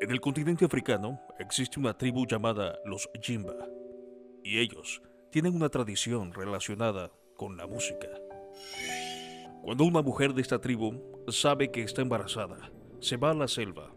En 0.00 0.10
el 0.10 0.20
continente 0.20 0.66
africano 0.66 1.18
existe 1.38 1.80
una 1.80 1.96
tribu 1.96 2.26
llamada 2.26 2.78
los 2.84 3.08
Jimba, 3.22 3.54
y 4.44 4.58
ellos 4.58 5.00
tienen 5.30 5.54
una 5.54 5.70
tradición 5.70 6.34
relacionada 6.34 7.10
con 7.34 7.56
la 7.56 7.66
música. 7.66 8.08
Cuando 9.62 9.84
una 9.84 10.02
mujer 10.02 10.34
de 10.34 10.42
esta 10.42 10.60
tribu 10.60 11.00
sabe 11.28 11.70
que 11.70 11.82
está 11.82 12.02
embarazada, 12.02 12.70
se 13.00 13.16
va 13.16 13.30
a 13.30 13.34
la 13.34 13.48
selva, 13.48 13.90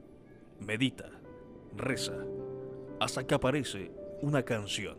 medita, 0.59 1.09
reza, 1.75 2.17
hasta 3.01 3.27
que 3.27 3.35
aparece 3.35 3.91
una 4.21 4.43
canción. 4.43 4.97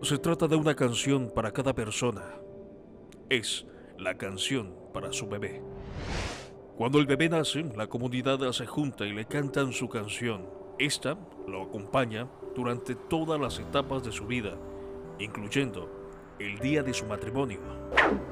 Se 0.00 0.16
trata 0.16 0.48
de 0.48 0.56
una 0.56 0.74
canción 0.74 1.30
para 1.34 1.52
cada 1.52 1.74
persona. 1.74 2.22
Es 3.28 3.66
la 3.98 4.16
canción 4.16 4.85
para 4.96 5.12
su 5.12 5.28
bebé. 5.28 5.60
Cuando 6.74 6.98
el 6.98 7.04
bebé 7.04 7.28
nace, 7.28 7.62
la 7.76 7.86
comunidad 7.86 8.50
se 8.52 8.64
junta 8.64 9.04
y 9.04 9.12
le 9.12 9.26
cantan 9.26 9.74
su 9.74 9.90
canción. 9.90 10.46
Esta 10.78 11.18
lo 11.46 11.64
acompaña 11.64 12.28
durante 12.54 12.94
todas 12.94 13.38
las 13.38 13.58
etapas 13.58 14.02
de 14.04 14.10
su 14.10 14.26
vida, 14.26 14.56
incluyendo 15.18 15.90
el 16.38 16.58
día 16.60 16.82
de 16.82 16.94
su 16.94 17.04
matrimonio. 17.04 17.58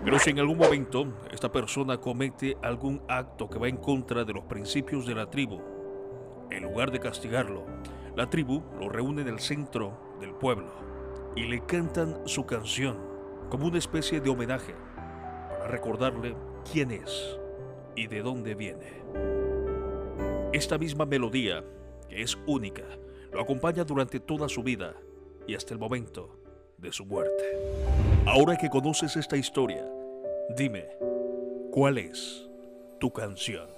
Pero 0.06 0.18
si 0.18 0.30
en 0.30 0.38
algún 0.38 0.56
momento 0.56 1.06
esta 1.30 1.52
persona 1.52 1.98
comete 1.98 2.56
algún 2.62 3.02
acto 3.08 3.50
que 3.50 3.58
va 3.58 3.68
en 3.68 3.76
contra 3.76 4.24
de 4.24 4.32
los 4.32 4.44
principios 4.44 5.04
de 5.04 5.16
la 5.16 5.28
tribu, 5.28 5.60
en 6.50 6.62
lugar 6.62 6.90
de 6.90 6.98
castigarlo, 6.98 7.66
la 8.16 8.30
tribu 8.30 8.62
lo 8.80 8.88
reúne 8.88 9.20
en 9.20 9.28
el 9.28 9.40
centro 9.40 10.16
del 10.18 10.32
pueblo 10.32 10.72
y 11.36 11.42
le 11.42 11.60
cantan 11.66 12.22
su 12.24 12.46
canción 12.46 12.96
como 13.50 13.66
una 13.66 13.76
especie 13.76 14.22
de 14.22 14.30
homenaje 14.30 14.74
para 15.50 15.68
recordarle 15.68 16.34
quién 16.70 16.90
es 16.90 17.38
y 17.96 18.06
de 18.06 18.22
dónde 18.22 18.54
viene. 18.54 19.02
Esta 20.52 20.78
misma 20.78 21.04
melodía, 21.04 21.64
que 22.08 22.22
es 22.22 22.38
única, 22.46 22.84
lo 23.32 23.40
acompaña 23.40 23.84
durante 23.84 24.20
toda 24.20 24.48
su 24.48 24.62
vida 24.62 24.94
y 25.46 25.54
hasta 25.54 25.74
el 25.74 25.80
momento 25.80 26.38
de 26.78 26.92
su 26.92 27.04
muerte. 27.04 27.44
Ahora 28.26 28.56
que 28.56 28.70
conoces 28.70 29.16
esta 29.16 29.36
historia, 29.36 29.84
dime, 30.56 30.86
¿cuál 31.70 31.98
es 31.98 32.48
tu 33.00 33.12
canción? 33.12 33.68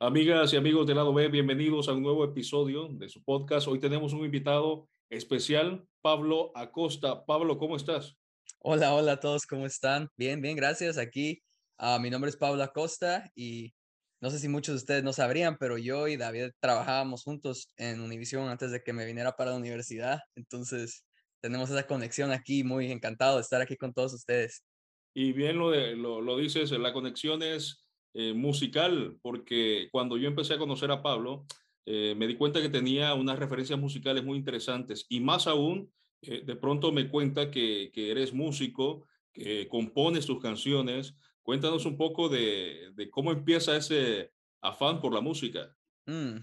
Amigas 0.00 0.52
y 0.52 0.56
amigos 0.56 0.86
del 0.86 0.96
lado 0.96 1.14
B, 1.14 1.28
bienvenidos 1.28 1.88
a 1.88 1.92
un 1.92 2.02
nuevo 2.02 2.24
episodio 2.24 2.88
de 2.88 3.08
su 3.08 3.22
podcast. 3.24 3.68
Hoy 3.68 3.78
tenemos 3.78 4.12
un 4.12 4.24
invitado 4.24 4.88
especial, 5.08 5.86
Pablo 6.02 6.52
Acosta. 6.54 7.24
Pablo, 7.24 7.58
¿cómo 7.58 7.76
estás? 7.76 8.18
Hola, 8.66 8.94
hola 8.94 9.12
a 9.12 9.20
todos, 9.20 9.44
¿cómo 9.44 9.66
están? 9.66 10.08
Bien, 10.16 10.40
bien, 10.40 10.56
gracias. 10.56 10.96
Aquí 10.96 11.42
uh, 11.78 12.00
mi 12.00 12.08
nombre 12.08 12.30
es 12.30 12.36
Pablo 12.38 12.62
Acosta 12.62 13.30
y 13.34 13.74
no 14.22 14.30
sé 14.30 14.38
si 14.38 14.48
muchos 14.48 14.72
de 14.72 14.78
ustedes 14.78 15.04
no 15.04 15.12
sabrían, 15.12 15.58
pero 15.58 15.76
yo 15.76 16.08
y 16.08 16.16
David 16.16 16.52
trabajábamos 16.60 17.24
juntos 17.24 17.68
en 17.76 18.00
Univision 18.00 18.48
antes 18.48 18.70
de 18.70 18.82
que 18.82 18.94
me 18.94 19.04
viniera 19.04 19.32
para 19.32 19.50
la 19.50 19.58
universidad. 19.58 20.20
Entonces, 20.34 21.04
tenemos 21.42 21.68
esa 21.68 21.86
conexión 21.86 22.32
aquí, 22.32 22.64
muy 22.64 22.90
encantado 22.90 23.36
de 23.36 23.42
estar 23.42 23.60
aquí 23.60 23.76
con 23.76 23.92
todos 23.92 24.14
ustedes. 24.14 24.64
Y 25.12 25.32
bien 25.32 25.58
lo, 25.58 25.70
de, 25.70 25.94
lo, 25.94 26.22
lo 26.22 26.38
dices, 26.38 26.70
la 26.70 26.94
conexión 26.94 27.42
es 27.42 27.84
eh, 28.14 28.32
musical, 28.32 29.18
porque 29.20 29.90
cuando 29.92 30.16
yo 30.16 30.26
empecé 30.26 30.54
a 30.54 30.58
conocer 30.58 30.90
a 30.90 31.02
Pablo, 31.02 31.44
eh, 31.84 32.14
me 32.16 32.26
di 32.26 32.38
cuenta 32.38 32.62
que 32.62 32.70
tenía 32.70 33.12
unas 33.12 33.38
referencias 33.38 33.78
musicales 33.78 34.24
muy 34.24 34.38
interesantes 34.38 35.04
y 35.10 35.20
más 35.20 35.46
aún, 35.48 35.92
eh, 36.26 36.42
de 36.44 36.56
pronto 36.56 36.92
me 36.92 37.08
cuenta 37.08 37.50
que, 37.50 37.90
eres 37.94 38.32
músico, 38.32 39.06
que 39.32 39.68
compones 39.68 40.26
tus 40.26 40.40
canciones. 40.40 41.14
Cuéntanos 41.42 41.86
un 41.86 41.96
poco 41.96 42.28
de, 42.28 42.90
de 42.94 43.10
cómo 43.10 43.32
empieza 43.32 43.76
ese 43.76 44.32
afán 44.60 45.00
por 45.00 45.12
la 45.12 45.20
música. 45.20 45.76
Mm. 46.06 46.38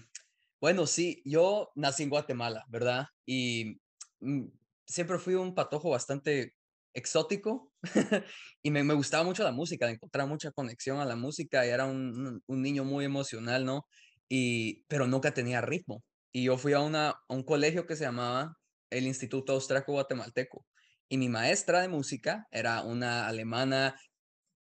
Bueno, 0.60 0.86
sí, 0.86 1.22
yo 1.24 1.72
nací 1.74 2.04
en 2.04 2.10
Guatemala, 2.10 2.64
¿verdad? 2.68 3.06
Y 3.26 3.80
mm, 4.20 4.44
siempre 4.86 5.18
fui 5.18 5.34
un 5.34 5.54
patojo 5.54 5.90
bastante 5.90 6.54
exótico 6.94 7.72
y 8.62 8.70
me, 8.70 8.82
gustaba 8.94 9.24
mucho 9.24 9.42
la 9.42 9.52
música, 9.52 9.90
encontrar 9.90 10.28
mucha 10.28 10.52
conexión 10.52 11.00
a 11.00 11.04
la 11.04 11.16
música 11.16 11.66
y 11.66 11.70
era 11.70 11.86
un, 11.86 12.42
niño 12.46 12.84
muy 12.84 13.04
emocional, 13.04 13.64
¿no? 13.64 13.86
Y, 14.28 14.84
pero 14.84 15.06
nunca 15.06 15.34
tenía 15.34 15.60
ritmo. 15.60 16.04
Y 16.32 16.44
yo 16.44 16.56
fui 16.56 16.72
a 16.74 16.80
un 16.80 17.42
colegio 17.42 17.86
que 17.86 17.96
se 17.96 18.04
llamaba 18.04 18.56
el 18.92 19.06
Instituto 19.06 19.52
Austriaco 19.52 19.92
Guatemalteco 19.92 20.66
y 21.08 21.18
mi 21.18 21.28
maestra 21.28 21.82
de 21.82 21.88
música 21.88 22.46
era 22.50 22.82
una 22.82 23.26
alemana 23.26 23.94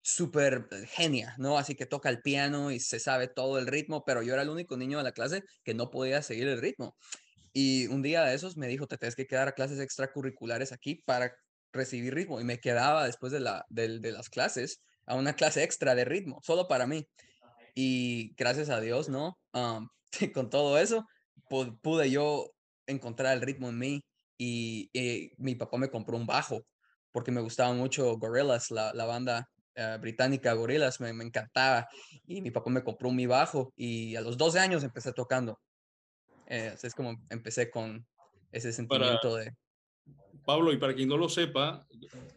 súper 0.02 0.68
genia, 0.88 1.34
¿no? 1.38 1.58
Así 1.58 1.74
que 1.74 1.86
toca 1.86 2.08
el 2.08 2.22
piano 2.22 2.70
y 2.70 2.80
se 2.80 2.98
sabe 2.98 3.28
todo 3.28 3.58
el 3.58 3.66
ritmo, 3.66 4.04
pero 4.04 4.22
yo 4.22 4.32
era 4.32 4.42
el 4.42 4.48
único 4.48 4.76
niño 4.76 4.98
de 4.98 5.04
la 5.04 5.12
clase 5.12 5.42
que 5.64 5.74
no 5.74 5.90
podía 5.90 6.22
seguir 6.22 6.48
el 6.48 6.60
ritmo. 6.60 6.96
Y 7.52 7.88
un 7.88 8.02
día 8.02 8.24
de 8.24 8.34
esos 8.34 8.56
me 8.56 8.68
dijo, 8.68 8.86
te 8.86 8.96
tienes 8.96 9.16
que 9.16 9.26
quedar 9.26 9.48
a 9.48 9.52
clases 9.52 9.80
extracurriculares 9.80 10.72
aquí 10.72 11.02
para 11.04 11.34
recibir 11.72 12.14
ritmo. 12.14 12.40
Y 12.40 12.44
me 12.44 12.58
quedaba 12.58 13.04
después 13.04 13.32
de, 13.32 13.40
la, 13.40 13.66
de, 13.68 13.98
de 13.98 14.12
las 14.12 14.30
clases 14.30 14.80
a 15.06 15.16
una 15.16 15.34
clase 15.34 15.62
extra 15.62 15.94
de 15.94 16.04
ritmo, 16.04 16.40
solo 16.42 16.68
para 16.68 16.86
mí. 16.86 17.06
Y 17.74 18.34
gracias 18.36 18.70
a 18.70 18.80
Dios, 18.80 19.08
¿no? 19.08 19.38
Con 20.34 20.50
todo 20.50 20.78
eso, 20.78 21.04
pude 21.82 22.10
yo 22.10 22.50
encontrar 22.86 23.34
el 23.34 23.42
ritmo 23.42 23.68
en 23.68 23.78
mí. 23.78 24.00
Y, 24.42 24.88
y, 24.94 25.32
mi 25.36 25.54
papá 25.54 25.76
me 25.76 25.90
compró 25.90 26.16
un 26.16 26.24
bajo 26.24 26.64
porque 27.12 27.30
me 27.30 27.42
gustaba 27.42 27.74
mucho 27.74 28.16
Gorillaz, 28.16 28.70
la, 28.70 28.94
la 28.94 29.04
banda 29.04 29.50
uh, 29.76 30.00
británica 30.00 30.54
Gorillaz, 30.54 30.98
me, 30.98 31.12
me 31.12 31.24
encantaba. 31.24 31.86
Y 32.26 32.40
mi 32.40 32.50
papá 32.50 32.70
me 32.70 32.82
compró 32.82 33.10
mi 33.10 33.26
bajo 33.26 33.70
y 33.76 34.16
a 34.16 34.22
los 34.22 34.38
12 34.38 34.58
años 34.58 34.82
empecé 34.82 35.12
tocando. 35.12 35.60
Eh, 36.46 36.74
es 36.82 36.94
como 36.94 37.20
empecé 37.28 37.70
con 37.70 38.06
ese 38.50 38.72
sentimiento 38.72 39.30
para, 39.30 39.44
de... 39.44 39.54
Pablo, 40.46 40.72
y 40.72 40.78
para 40.78 40.94
quien 40.94 41.10
no 41.10 41.18
lo 41.18 41.28
sepa, 41.28 41.86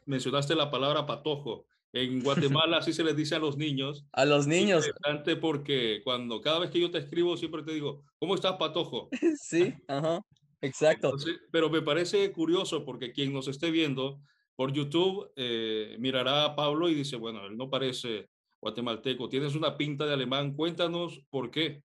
mencionaste 0.06 0.56
la 0.56 0.70
palabra 0.70 1.06
patojo. 1.06 1.68
En 1.94 2.22
Guatemala 2.60 2.80
así 2.80 2.92
se 2.92 3.06
les 3.06 3.16
dice 3.16 3.36
a 3.36 3.40
los 3.40 3.56
niños. 3.56 4.06
A 4.12 4.26
los 4.26 4.46
niños. 4.46 4.86
Interesante 4.86 5.38
porque 5.38 6.02
cuando 6.04 6.42
cada 6.42 6.60
vez 6.60 6.70
que 6.70 6.82
yo 6.82 6.92
te 6.92 6.98
escribo 6.98 7.38
siempre 7.38 7.64
te 7.64 7.72
digo, 7.72 8.04
¿cómo 8.20 8.36
estás, 8.36 8.58
patojo? 8.58 9.08
sí, 9.42 9.74
ajá, 9.88 10.20
exacto. 10.64 11.08
Entonces, 11.08 11.40
pero 11.52 11.70
me 11.70 11.82
parece 11.82 12.32
curioso 12.32 12.84
porque 12.84 13.12
quien 13.12 13.32
nos 13.32 13.48
esté 13.48 13.72
viendo 13.72 14.20
por 14.56 14.72
YouTube 14.72 15.32
eh, 15.36 15.96
mirará 16.00 16.46
a 16.46 16.56
Pablo 16.56 16.90
y 16.90 16.94
dice, 16.94 17.16
bueno, 17.16 17.46
él 17.46 17.58
no 17.58 17.70
parece 17.70 18.30
guatemalteco, 18.62 19.30
tienes 19.30 19.56
una 19.56 19.78
pinta 19.78 20.06
de 20.06 20.14
alemán, 20.14 20.54
cuéntanos 20.56 21.22
por 21.30 21.52
qué. 21.52 21.84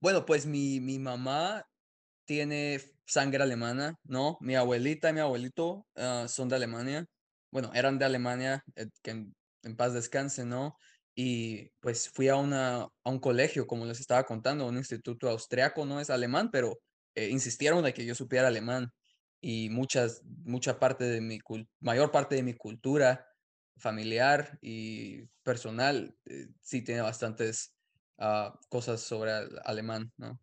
Bueno, 0.00 0.26
pues 0.26 0.46
mi, 0.46 0.80
mi 0.80 0.98
mamá 0.98 1.64
tiene 2.24 2.80
sangre 3.06 3.42
alemana, 3.42 3.96
¿no? 4.04 4.38
Mi 4.40 4.54
abuelita 4.54 5.10
y 5.10 5.12
mi 5.14 5.20
abuelito 5.20 5.86
uh, 5.96 6.28
son 6.28 6.48
de 6.48 6.56
Alemania. 6.56 7.06
Bueno, 7.50 7.70
eran 7.74 7.98
de 7.98 8.04
Alemania, 8.04 8.62
eh, 8.76 8.86
que 9.02 9.12
en, 9.12 9.34
en, 9.62 9.76
paz 9.76 9.94
descanse, 9.94 10.44
¿no? 10.44 10.76
Y 11.14 11.70
pues 11.80 12.10
fui 12.10 12.28
a, 12.28 12.36
una, 12.36 12.82
a 12.82 13.10
un 13.10 13.18
colegio, 13.18 13.66
como 13.66 13.86
les 13.86 13.98
estaba 13.98 14.24
contando, 14.24 14.66
un 14.66 14.76
instituto 14.76 15.28
austriaco, 15.28 15.86
no 15.86 16.00
es 16.00 16.10
alemán, 16.10 16.50
pero 16.52 16.78
eh, 17.18 17.30
insistieron 17.30 17.82
de 17.82 17.92
que 17.92 18.06
yo 18.06 18.14
supiera 18.14 18.48
alemán. 18.48 18.92
Y 19.40 19.70
muchas, 19.70 20.22
mucha 20.44 20.80
parte 20.80 21.04
de 21.04 21.20
mi, 21.20 21.38
mayor 21.80 22.10
parte 22.10 22.34
de 22.34 22.42
mi 22.42 22.54
cultura 22.54 23.28
familiar 23.76 24.58
y 24.60 25.26
personal 25.44 26.16
eh, 26.26 26.48
sí 26.60 26.82
tiene 26.82 27.02
bastantes 27.02 27.74
uh, 28.18 28.50
cosas 28.68 29.00
sobre 29.00 29.30
el 29.38 29.48
alemán, 29.64 30.12
¿no? 30.16 30.40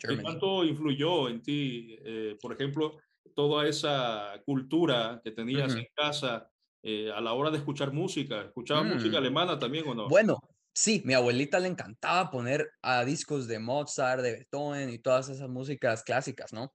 ¿Qué 0.00 0.16
tanto 0.16 0.64
influyó 0.64 1.28
en 1.28 1.42
ti, 1.42 1.96
eh, 2.02 2.38
por 2.40 2.54
ejemplo, 2.54 2.96
toda 3.34 3.68
esa 3.68 4.32
cultura 4.46 5.20
que 5.22 5.30
tenías 5.30 5.74
uh 5.74 5.76
-huh. 5.76 5.80
en 5.80 5.86
casa 5.94 6.50
eh, 6.82 7.12
a 7.12 7.20
la 7.20 7.34
hora 7.34 7.50
de 7.50 7.58
escuchar 7.58 7.92
música? 7.92 8.42
¿Escuchabas 8.42 8.86
mm. 8.86 8.94
música 8.94 9.18
alemana 9.18 9.58
también 9.58 9.86
o 9.86 9.94
no? 9.94 10.08
Bueno, 10.08 10.38
sí, 10.80 11.02
mi 11.04 11.14
abuelita 11.14 11.60
le 11.60 11.68
encantaba 11.68 12.30
poner 12.30 12.72
a 12.80 13.04
discos 13.04 13.46
de 13.46 13.58
Mozart, 13.58 14.22
de 14.22 14.32
Beethoven 14.32 14.88
y 14.90 14.98
todas 14.98 15.28
esas 15.28 15.48
músicas 15.50 16.02
clásicas, 16.02 16.52
¿no? 16.54 16.72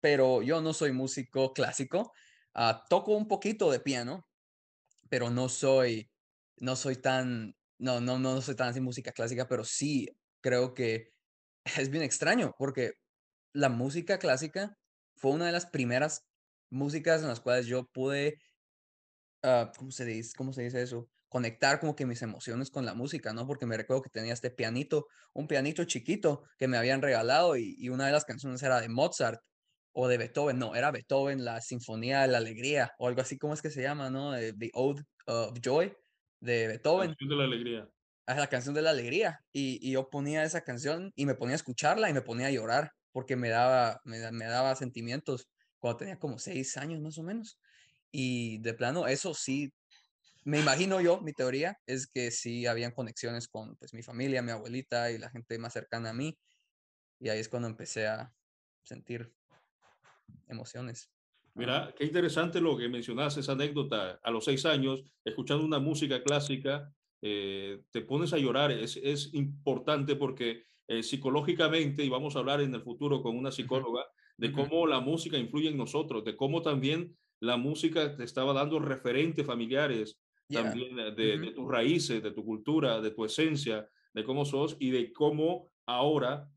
Pero 0.00 0.42
yo 0.42 0.60
no 0.60 0.74
soy 0.74 0.92
músico 0.92 1.54
clásico, 1.54 2.12
uh, 2.54 2.74
toco 2.90 3.12
un 3.16 3.28
poquito 3.28 3.70
de 3.70 3.80
piano, 3.80 4.26
pero 5.08 5.30
no 5.30 5.48
soy, 5.48 6.10
no 6.58 6.76
soy 6.76 6.96
tan 6.96 7.54
no, 7.78 8.00
no, 8.00 8.18
no 8.18 8.40
soy 8.42 8.54
tan 8.54 8.68
así 8.68 8.80
música 8.80 9.12
clásica, 9.12 9.48
pero 9.48 9.64
sí 9.64 10.08
creo 10.40 10.74
que 10.74 11.08
es 11.78 11.90
bien 11.90 12.04
extraño 12.04 12.54
porque 12.58 12.92
la 13.54 13.70
música 13.70 14.18
clásica 14.18 14.76
fue 15.16 15.32
una 15.32 15.46
de 15.46 15.52
las 15.52 15.66
primeras 15.66 16.26
músicas 16.70 17.22
en 17.22 17.28
las 17.28 17.40
cuales 17.40 17.66
yo 17.66 17.86
pude, 17.86 18.38
uh, 19.42 19.72
¿cómo, 19.76 19.90
se 19.90 20.04
dice, 20.04 20.32
¿cómo 20.36 20.52
se 20.52 20.62
dice 20.62 20.82
eso? 20.82 21.08
Conectar 21.32 21.80
como 21.80 21.96
que 21.96 22.04
mis 22.04 22.20
emociones 22.20 22.70
con 22.70 22.84
la 22.84 22.92
música, 22.94 23.32
¿no? 23.32 23.46
Porque 23.46 23.64
me 23.64 23.76
recuerdo 23.76 24.02
que 24.02 24.10
tenía 24.10 24.34
este 24.34 24.50
pianito, 24.50 25.06
un 25.32 25.48
pianito 25.48 25.84
chiquito 25.84 26.42
que 26.58 26.68
me 26.68 26.76
habían 26.76 27.00
regalado 27.00 27.56
y, 27.56 27.74
y 27.78 27.88
una 27.88 28.06
de 28.06 28.12
las 28.12 28.24
canciones 28.24 28.62
era 28.62 28.80
de 28.80 28.90
Mozart 28.90 29.40
o 29.92 30.08
de 30.08 30.18
Beethoven, 30.18 30.58
no, 30.58 30.74
era 30.74 30.90
Beethoven, 30.90 31.44
la 31.44 31.60
Sinfonía 31.60 32.22
de 32.22 32.28
la 32.28 32.38
Alegría, 32.38 32.92
o 32.98 33.08
algo 33.08 33.20
así 33.20 33.38
como 33.38 33.54
es 33.54 33.62
que 33.62 33.70
se 33.70 33.82
llama, 33.82 34.10
¿no? 34.10 34.32
The 34.32 34.70
Ode 34.74 35.02
of 35.26 35.58
Joy 35.60 35.92
de 36.40 36.68
Beethoven. 36.68 37.10
La 37.10 37.16
canción 37.16 37.30
de 37.30 37.36
la 37.36 37.44
alegría. 37.44 37.88
Es 38.26 38.36
la 38.36 38.46
canción 38.46 38.74
de 38.74 38.82
la 38.82 38.90
alegría. 38.90 39.38
Y, 39.52 39.78
y, 39.86 39.92
yo 39.92 40.08
ponía 40.08 40.44
esa 40.44 40.62
canción 40.62 41.12
y 41.16 41.26
me 41.26 41.34
ponía 41.34 41.54
a 41.54 41.56
escucharla 41.56 42.08
y 42.08 42.14
me 42.14 42.22
ponía 42.22 42.46
a 42.46 42.50
llorar 42.50 42.92
porque 43.10 43.36
me 43.36 43.48
daba, 43.48 44.00
me, 44.04 44.30
me 44.32 44.44
daba 44.46 44.74
sentimientos 44.76 45.48
cuando 45.78 45.98
tenía 45.98 46.18
como 46.18 46.38
seis 46.38 46.76
años 46.76 47.00
más 47.00 47.18
o 47.18 47.22
menos. 47.22 47.58
Y 48.10 48.58
de 48.58 48.74
plano, 48.74 49.06
eso 49.06 49.34
sí, 49.34 49.72
me 50.44 50.60
imagino 50.60 51.00
yo, 51.00 51.20
mi 51.20 51.32
teoría 51.32 51.78
es 51.86 52.06
que 52.06 52.30
sí 52.30 52.66
habían 52.66 52.92
conexiones 52.92 53.48
con 53.48 53.76
pues, 53.76 53.94
mi 53.94 54.02
familia, 54.02 54.42
mi 54.42 54.50
abuelita 54.50 55.10
y 55.10 55.18
la 55.18 55.30
gente 55.30 55.58
más 55.58 55.72
cercana 55.72 56.10
a 56.10 56.14
mí. 56.14 56.38
Y 57.20 57.28
ahí 57.28 57.38
es 57.38 57.48
cuando 57.48 57.68
empecé 57.68 58.08
a 58.08 58.34
sentir 58.82 59.32
emociones. 60.48 61.10
Mira, 61.54 61.94
qué 61.96 62.04
interesante 62.04 62.60
lo 62.60 62.76
que 62.76 62.88
mencionaste, 62.88 63.40
esa 63.40 63.52
anécdota. 63.52 64.18
A 64.22 64.30
los 64.30 64.44
seis 64.44 64.64
años, 64.64 65.04
escuchando 65.24 65.64
una 65.64 65.78
música 65.78 66.22
clásica, 66.22 66.92
eh, 67.20 67.82
te 67.90 68.00
pones 68.00 68.32
a 68.32 68.38
llorar. 68.38 68.72
Es, 68.72 68.96
es 68.96 69.32
importante 69.34 70.16
porque 70.16 70.64
eh, 70.88 71.02
psicológicamente, 71.02 72.04
y 72.04 72.08
vamos 72.08 72.34
a 72.34 72.40
hablar 72.40 72.60
en 72.60 72.74
el 72.74 72.82
futuro 72.82 73.22
con 73.22 73.36
una 73.36 73.52
psicóloga, 73.52 74.04
de 74.36 74.50
cómo 74.50 74.86
la 74.86 75.00
música 75.00 75.38
influye 75.38 75.68
en 75.68 75.76
nosotros, 75.76 76.24
de 76.24 76.36
cómo 76.36 76.62
también 76.62 77.16
la 77.38 77.56
música 77.56 78.16
te 78.16 78.24
estaba 78.24 78.52
dando 78.52 78.78
referentes 78.78 79.46
familiares, 79.46 80.20
también 80.52 80.98
eh, 80.98 81.12
de, 81.12 81.38
de, 81.38 81.50
tus 81.52 81.68
raíces, 81.70 82.22
de 82.22 82.30
tu 82.30 82.44
cultura, 82.44 83.00
de 83.00 83.10
tu 83.10 83.24
esencia, 83.24 83.88
de 84.12 84.24
cómo 84.24 84.44
sos 84.44 84.76
y 84.78 84.90
de 84.90 85.12
cómo 85.12 85.70
ahora 85.86 86.48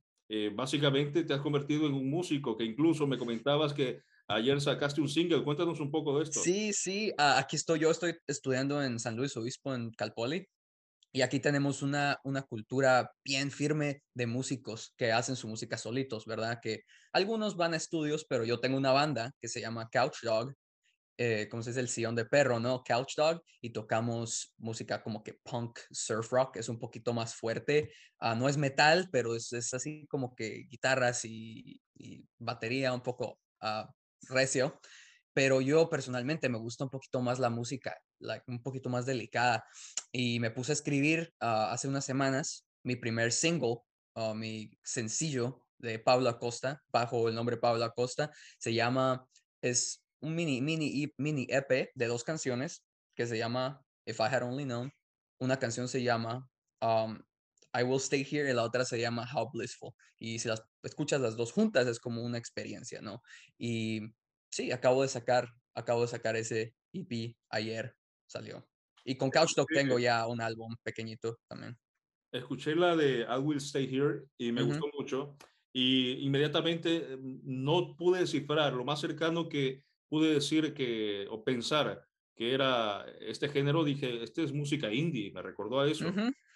básicamente 0.54 1.24
te 1.24 1.34
has 1.34 1.40
convertido 1.40 1.86
en 1.86 1.94
un 1.94 2.10
músico, 2.10 2.58
que 2.58 2.64
incluso 2.64 3.06
me 3.06 3.18
comentabas 3.18 3.74
que 3.74 4.02
Ayer 4.28 4.60
sacaste 4.60 5.02
un 5.02 5.10
single, 5.10 5.44
cuéntanos 5.44 5.80
un 5.80 5.92
poco 5.92 6.18
de 6.18 6.24
esto. 6.24 6.42
Sí, 6.42 6.74
sí, 6.74 7.14
aquí 7.18 7.56
estoy, 7.56 7.80
yo 7.80 7.92
estoy 7.92 8.18
estudiando 8.26 8.82
en 8.82 9.00
San 9.00 9.16
Luis 9.16 9.38
Obispo, 9.38 9.76
en 9.76 9.92
Calpoli, 9.92 10.48
y 11.14 11.22
aquí 11.22 11.40
tenemos 11.40 11.84
una, 11.84 12.20
una 12.24 12.42
cultura 12.42 13.12
bien 13.24 13.52
firme 13.52 14.02
de 14.16 14.26
músicos 14.26 14.94
que 14.98 15.12
hacen 15.12 15.36
su 15.36 15.48
música 15.48 15.78
solitos, 15.78 16.26
¿verdad? 16.26 16.60
Que 16.60 16.82
algunos 17.14 17.56
van 17.56 17.76
a 17.76 17.78
estudios, 17.78 18.26
pero 18.28 18.46
yo 18.46 18.60
tengo 18.60 18.78
una 18.78 18.92
banda 18.92 19.32
que 19.40 19.48
se 19.48 19.62
llama 19.62 19.90
Couch 19.92 20.24
Dog, 20.24 20.56
eh, 21.18 21.48
como 21.50 21.64
se 21.64 21.70
dice, 21.70 21.80
el 21.80 21.88
sillón 21.88 22.16
de 22.16 22.26
perro, 22.26 22.60
¿no? 22.60 22.84
Couch 22.84 23.16
Dog, 23.16 23.42
y 23.62 23.70
tocamos 23.70 24.54
música 24.58 25.02
como 25.02 25.24
que 25.24 25.34
punk, 25.34 25.80
surf 25.92 26.30
rock, 26.32 26.58
es 26.58 26.68
un 26.68 26.78
poquito 26.78 27.14
más 27.14 27.36
fuerte, 27.36 27.92
ah, 28.20 28.36
no 28.36 28.50
es 28.50 28.58
metal, 28.58 29.08
pero 29.12 29.36
es, 29.36 29.54
es 29.54 29.74
así 29.74 30.06
como 30.08 30.36
que 30.36 30.66
guitarras 30.70 31.24
y, 31.26 31.82
batería 32.38 32.94
un 32.94 33.02
poco 33.02 33.40
uh, 33.62 33.86
recio, 34.28 34.80
pero 35.34 35.62
yo 35.62 35.90
personalmente 35.90 36.50
me 36.50 36.58
gusta 36.58 36.84
un 36.84 36.90
poquito 36.90 37.22
más 37.22 37.40
la 37.40 37.50
música, 37.50 37.98
un 38.48 38.62
poquito 38.62 38.90
más 38.90 39.06
delicada. 39.06 39.66
Y 40.12 40.40
me 40.40 40.52
puse 40.52 40.72
a 40.72 40.74
escribir 40.74 41.34
ah, 41.40 41.72
hace 41.72 41.88
unas 41.88 42.06
semanas 42.06 42.68
mi 42.84 42.96
primer 42.96 43.32
single, 43.32 43.78
mi 44.36 44.72
sencillo 44.84 45.66
de 45.78 46.00
Pablo 46.00 46.30
Acosta, 46.30 46.82
bajo 46.92 47.28
el 47.28 47.36
nombre 47.36 47.58
Pablo 47.58 47.84
Acosta. 47.84 48.32
Se 48.58 48.74
llama, 48.74 49.28
es 49.62 50.05
un 50.22 50.36
mini, 50.36 50.62
mini, 50.62 51.14
mini 51.18 51.48
EP 51.50 51.92
de 51.94 52.08
dos 52.08 52.24
canciones 52.24 52.84
que 53.16 53.26
se 53.26 53.38
llama 53.38 53.82
If 54.06 54.20
I 54.20 54.24
Had 54.24 54.44
Only 54.44 54.66
Known. 54.66 54.92
Una 55.40 55.58
canción 55.60 55.88
se 55.88 56.04
llama 56.04 56.50
um, 56.82 57.20
I 57.74 57.84
Will 57.84 58.00
Stay 58.00 58.26
Here 58.30 58.50
y 58.50 58.54
la 58.54 58.64
otra 58.64 58.86
se 58.86 59.00
llama 59.00 59.28
How 59.32 59.50
Blissful. 59.52 59.92
Y 60.18 60.40
si 60.40 60.48
las 60.48 60.64
escuchas 60.84 61.22
las 61.22 61.36
dos 61.36 61.52
juntas 61.52 61.88
es 61.88 62.00
como 62.00 62.24
una 62.24 62.38
experiencia, 62.38 63.02
¿no? 63.02 63.22
Y 63.58 64.02
sí, 64.50 64.72
acabo 64.72 65.02
de 65.02 65.10
sacar, 65.10 65.50
acabo 65.74 66.02
de 66.02 66.08
sacar 66.08 66.36
ese 66.36 66.74
EP 66.94 67.36
ayer, 67.50 67.96
salió. 68.28 68.66
Y 69.04 69.18
con 69.18 69.30
Couch 69.30 69.54
Talk 69.56 69.68
tengo 69.68 70.00
ya 70.00 70.26
un 70.28 70.42
álbum 70.42 70.76
pequeñito 70.84 71.40
también. 71.48 71.78
Escuché 72.32 72.76
la 72.76 72.96
de 72.96 73.22
I 73.22 73.40
Will 73.40 73.58
Stay 73.58 73.86
Here 73.86 74.24
y 74.38 74.52
me 74.52 74.64
gustó 74.64 74.88
mucho. 74.98 75.38
Y 75.74 76.26
inmediatamente 76.26 77.18
mm, 77.18 77.42
no 77.44 77.96
pude 77.98 78.22
descifrar 78.22 78.74
lo 78.74 78.86
más 78.86 79.02
cercano 79.02 79.50
que 79.50 79.84
pude 80.10 80.34
decir 80.34 80.74
que 80.74 81.28
o 81.30 81.44
pensar 81.44 82.06
que 82.36 82.54
era 82.54 83.06
este 83.22 83.50
género, 83.50 83.84
dije, 83.84 84.24
este 84.24 84.44
es 84.44 84.54
música 84.54 84.92
indie, 84.92 85.32
me 85.32 85.42
recordó 85.42 85.80
a 85.80 85.90
eso. 85.90 86.12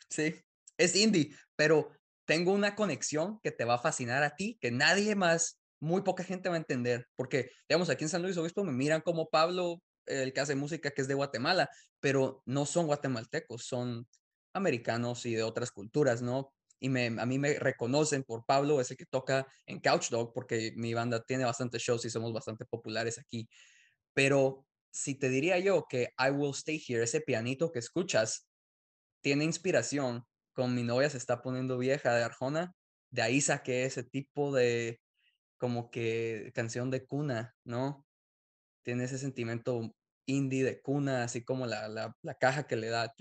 Sí, 0.09 0.35
es 0.77 0.95
indie, 0.95 1.33
pero 1.55 1.91
tengo 2.25 2.51
una 2.51 2.75
conexión 2.75 3.39
que 3.41 3.51
te 3.51 3.65
va 3.65 3.75
a 3.75 3.79
fascinar 3.79 4.23
a 4.23 4.35
ti, 4.35 4.57
que 4.59 4.71
nadie 4.71 5.15
más, 5.15 5.59
muy 5.79 6.01
poca 6.01 6.23
gente 6.23 6.49
va 6.49 6.55
a 6.55 6.59
entender, 6.59 7.07
porque, 7.15 7.51
digamos, 7.67 7.89
aquí 7.89 8.03
en 8.03 8.09
San 8.09 8.21
Luis 8.21 8.37
Obispo 8.37 8.63
me 8.63 8.73
miran 8.73 9.01
como 9.01 9.29
Pablo, 9.29 9.81
el 10.05 10.33
que 10.33 10.41
hace 10.41 10.55
música 10.55 10.91
que 10.91 11.01
es 11.01 11.07
de 11.07 11.13
Guatemala, 11.13 11.69
pero 12.01 12.43
no 12.45 12.65
son 12.65 12.87
guatemaltecos, 12.87 13.63
son 13.63 14.07
americanos 14.53 15.25
y 15.25 15.35
de 15.35 15.43
otras 15.43 15.71
culturas, 15.71 16.21
¿no? 16.21 16.53
Y 16.79 16.89
me, 16.89 17.07
a 17.07 17.25
mí 17.25 17.37
me 17.39 17.59
reconocen 17.59 18.23
por 18.23 18.45
Pablo, 18.45 18.79
ese 18.79 18.95
que 18.95 19.05
toca 19.05 19.47
en 19.65 19.79
Couch 19.79 20.09
Dog, 20.09 20.33
porque 20.33 20.73
mi 20.75 20.93
banda 20.93 21.21
tiene 21.23 21.45
bastantes 21.45 21.81
shows 21.81 22.05
y 22.05 22.09
somos 22.09 22.31
bastante 22.33 22.65
populares 22.65 23.17
aquí. 23.19 23.49
Pero 24.13 24.65
si 24.91 25.15
te 25.15 25.29
diría 25.29 25.59
yo 25.59 25.85
que 25.89 26.13
I 26.17 26.31
Will 26.31 26.53
Stay 26.53 26.81
Here, 26.85 27.03
ese 27.03 27.21
pianito 27.21 27.71
que 27.71 27.79
escuchas, 27.79 28.47
tiene 29.21 29.43
inspiración 29.43 30.25
con 30.53 30.75
mi 30.75 30.83
novia 30.83 31.09
se 31.09 31.17
está 31.17 31.41
poniendo 31.41 31.77
vieja 31.77 32.13
de 32.13 32.23
Arjona, 32.23 32.73
de 33.11 33.21
ahí 33.21 33.41
saqué 33.41 33.85
ese 33.85 34.03
tipo 34.03 34.53
de 34.53 34.99
como 35.57 35.89
que 35.89 36.51
canción 36.53 36.91
de 36.91 37.05
cuna, 37.05 37.55
¿no? 37.63 38.05
Tiene 38.83 39.05
ese 39.05 39.17
sentimiento 39.17 39.93
indie 40.25 40.63
de 40.63 40.81
cuna, 40.81 41.23
así 41.23 41.43
como 41.43 41.65
la, 41.65 41.87
la, 41.87 42.15
la 42.21 42.33
caja 42.35 42.67
que 42.67 42.75
le 42.75 42.89
da, 42.89 43.13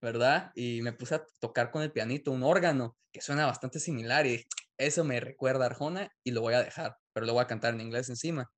¿verdad? 0.00 0.52
Y 0.54 0.82
me 0.82 0.92
puse 0.92 1.16
a 1.16 1.24
tocar 1.40 1.70
con 1.70 1.82
el 1.82 1.92
pianito 1.92 2.32
un 2.32 2.42
órgano 2.42 2.96
que 3.12 3.20
suena 3.20 3.46
bastante 3.46 3.78
similar 3.78 4.26
y 4.26 4.44
eso 4.78 5.04
me 5.04 5.20
recuerda 5.20 5.64
a 5.64 5.66
Arjona 5.68 6.10
y 6.24 6.32
lo 6.32 6.40
voy 6.40 6.54
a 6.54 6.62
dejar, 6.62 6.96
pero 7.12 7.26
lo 7.26 7.34
voy 7.34 7.42
a 7.42 7.46
cantar 7.46 7.74
en 7.74 7.80
inglés 7.80 8.08
encima. 8.08 8.50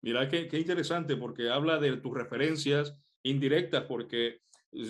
Mira 0.00 0.28
qué, 0.28 0.48
qué 0.48 0.58
interesante 0.58 1.16
porque 1.16 1.50
habla 1.50 1.78
de 1.78 1.96
tus 1.96 2.14
referencias 2.14 2.94
indirectas, 3.22 3.84
porque 3.84 4.40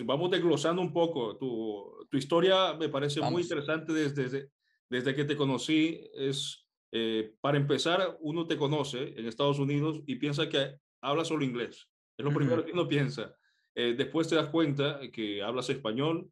vamos 0.04 0.30
desglosando 0.30 0.82
un 0.82 0.92
poco. 0.92 1.36
Tu, 1.36 2.06
tu 2.10 2.16
historia 2.16 2.74
me 2.74 2.88
parece 2.88 3.20
muy 3.22 3.42
interesante 3.42 3.92
desde, 3.92 4.50
desde, 4.88 5.14
que 5.14 5.24
te 5.24 5.36
conocí. 5.36 6.00
Es, 6.14 6.66
eh, 6.92 7.34
para 7.40 7.58
empezar, 7.58 8.16
uno 8.20 8.46
te 8.46 8.56
conoce 8.56 9.14
en 9.16 9.26
Estados 9.26 9.58
Unidos 9.58 10.02
y 10.06 10.16
piensa 10.16 10.48
que 10.48 10.76
habla 11.00 11.24
solo 11.24 11.44
inglés. 11.44 11.88
Es 12.16 12.24
lo 12.24 12.32
primero 12.32 12.64
que 12.64 12.72
uno 12.72 12.88
piensa. 12.88 13.34
Eh, 13.80 13.94
después 13.96 14.26
te 14.26 14.34
das 14.34 14.48
cuenta 14.48 14.98
que 15.12 15.40
hablas 15.40 15.70
español 15.70 16.28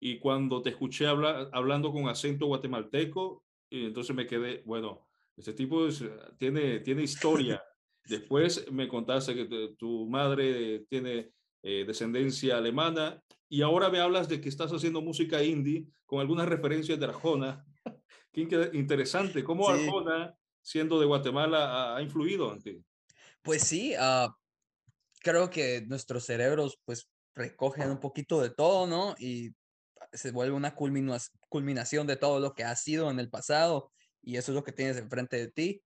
y 0.00 0.18
cuando 0.18 0.60
te 0.60 0.70
escuché 0.70 1.06
habla, 1.06 1.48
hablando 1.52 1.92
con 1.92 2.08
acento 2.08 2.46
guatemalteco, 2.46 3.44
y 3.70 3.86
entonces 3.86 4.16
me 4.16 4.26
quedé, 4.26 4.62
bueno, 4.66 5.06
este 5.36 5.52
tipo 5.52 5.86
tiene, 6.38 6.80
tiene 6.80 7.04
historia. 7.04 7.62
Después 8.04 8.68
me 8.72 8.88
contaste 8.88 9.34
que 9.34 9.76
tu 9.78 10.08
madre 10.08 10.86
tiene 10.88 11.30
eh, 11.62 11.84
descendencia 11.86 12.58
alemana, 12.58 13.22
y 13.48 13.62
ahora 13.62 13.90
me 13.90 14.00
hablas 14.00 14.28
de 14.28 14.40
que 14.40 14.48
estás 14.48 14.72
haciendo 14.72 15.00
música 15.00 15.40
indie 15.40 15.86
con 16.04 16.18
algunas 16.18 16.48
referencias 16.48 16.98
de 16.98 17.04
Arjona. 17.06 17.64
Qué 18.32 18.40
interesante, 18.72 19.44
¿cómo 19.44 19.68
Arjona, 19.68 20.34
siendo 20.60 20.98
de 20.98 21.06
Guatemala, 21.06 21.94
ha, 21.94 22.02
influido 22.02 22.52
en 22.52 22.60
ti? 22.60 22.84
Pues 23.42 23.62
sí, 23.62 23.94
uh, 23.94 24.32
creo 25.22 25.50
que 25.50 25.82
nuestros 25.86 26.24
cerebros 26.26 26.78
pues 26.84 27.08
recogen 27.34 27.90
un 27.90 28.00
poquito 28.00 28.40
de 28.40 28.50
todo, 28.50 28.86
¿no? 28.86 29.14
Y 29.18 29.54
se 30.12 30.30
vuelve 30.30 30.54
una 30.54 30.74
culminación 30.74 32.06
de 32.06 32.16
todo 32.16 32.40
lo 32.40 32.54
que 32.54 32.64
ha 32.64 32.74
sido 32.76 33.10
en 33.10 33.20
el 33.20 33.30
pasado 33.30 33.92
y 34.22 34.36
eso 34.36 34.52
es 34.52 34.56
lo 34.56 34.64
que 34.64 34.72
tienes 34.72 34.96
enfrente 34.96 35.36
de 35.36 35.48
ti, 35.48 35.82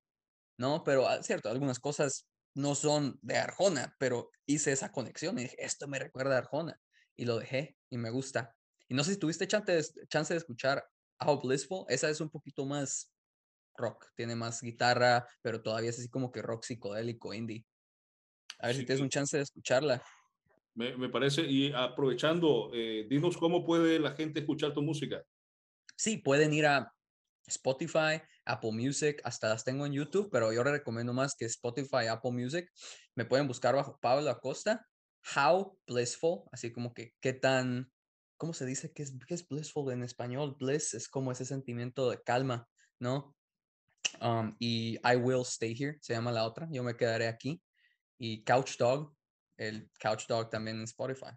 ¿no? 0.59 0.83
Pero, 0.85 1.09
ah, 1.09 1.23
cierto, 1.23 1.51
algunas 1.51 1.79
cosas 1.81 2.27
no 2.55 2.75
son 2.75 3.19
de 3.23 3.37
Arjona, 3.39 3.95
pero 3.99 4.31
hice 4.47 4.73
esa 4.73 4.93
conexión 4.93 5.39
y 5.39 5.43
dije, 5.43 5.57
esto 5.59 5.89
me 5.89 5.99
recuerda 5.99 6.37
a 6.37 6.39
Arjona. 6.39 6.79
Y 7.17 7.25
lo 7.25 7.39
dejé 7.39 7.77
y 7.91 7.99
me 7.99 8.11
gusta. 8.11 8.55
Y 8.89 8.95
no 8.95 9.05
sé 9.05 9.13
si 9.13 9.19
tuviste 9.19 9.47
chance 9.47 9.73
de, 9.73 10.37
escuchar 10.37 10.85
How 11.21 11.41
Blissful. 11.41 11.85
Esa 11.89 12.11
es 12.11 12.21
un 12.21 12.31
poquito 12.31 12.67
más 12.67 13.11
rock, 13.77 14.07
tiene 14.17 14.35
más 14.35 14.61
guitarra, 14.61 15.27
pero 15.41 15.63
todavía 15.63 15.91
es 15.91 15.99
así 15.99 16.09
como 16.09 16.31
que 16.31 16.43
rock 16.43 16.65
psicodélico, 16.65 17.33
indie. 17.33 17.65
A 18.63 18.69
ver 18.69 18.77
si 18.77 18.87
tienes 18.87 19.03
un 19.03 19.09
chance 19.09 19.37
de 19.37 19.43
escucharla. 19.43 20.03
Me, 20.75 20.97
me 20.97 21.09
parece, 21.09 21.43
y 21.43 21.73
aprovechando, 21.73 22.71
eh, 22.73 23.07
dinos 23.11 23.37
cómo 23.37 23.65
puede 23.65 23.99
la 23.99 24.13
gente 24.13 24.41
escuchar 24.41 24.73
tu 24.73 24.83
música. 24.83 25.23
Sí, 25.97 26.19
pueden 26.19 26.53
ir 26.55 26.67
a 26.67 26.95
Spotify, 27.47 28.23
Apple 28.45 28.71
Music, 28.71 29.21
hasta 29.25 29.49
las 29.49 29.65
tengo 29.65 29.85
en 29.85 29.93
YouTube, 29.93 30.29
pero 30.31 30.53
yo 30.53 30.63
les 30.63 30.75
recomiendo 30.75 31.13
más 31.13 31.35
que 31.35 31.45
Spotify, 31.45 32.07
Apple 32.09 32.31
Music. 32.31 32.71
Me 33.17 33.25
pueden 33.25 33.49
buscar 33.49 33.75
bajo 33.75 33.99
Pablo 34.01 34.31
Acosta, 34.31 34.87
How 35.37 35.77
Blissful, 35.89 36.45
así 36.53 36.73
como 36.73 36.95
que 36.95 37.15
qué 37.21 37.33
tan, 37.33 37.91
¿cómo 38.37 38.55
se 38.55 38.65
dice 38.65 38.93
que 38.93 39.03
es, 39.03 39.13
qué 39.27 39.35
es 39.35 39.47
blissful 39.47 39.93
en 39.93 40.05
español? 40.05 40.57
Bliss 40.59 40.95
es 40.95 41.09
como 41.09 41.33
ese 41.33 41.45
sentimiento 41.45 42.11
de 42.11 42.23
calma, 42.23 42.69
¿no? 43.01 43.35
Um, 44.21 44.55
y 44.61 44.99
I 44.99 45.17
Will 45.17 45.43
Stay 45.43 45.75
Here, 45.77 45.99
se 46.01 46.13
llama 46.13 46.31
la 46.31 46.45
otra, 46.45 46.69
yo 46.71 46.85
me 46.85 46.97
quedaré 46.97 47.27
aquí. 47.27 47.61
Y 48.23 48.45
Couch 48.45 48.77
Dog, 48.79 49.13
el 49.57 49.91
Couch 50.01 50.29
Dog 50.29 50.49
también 50.49 50.77
en 50.77 50.85
Spotify. 50.85 51.33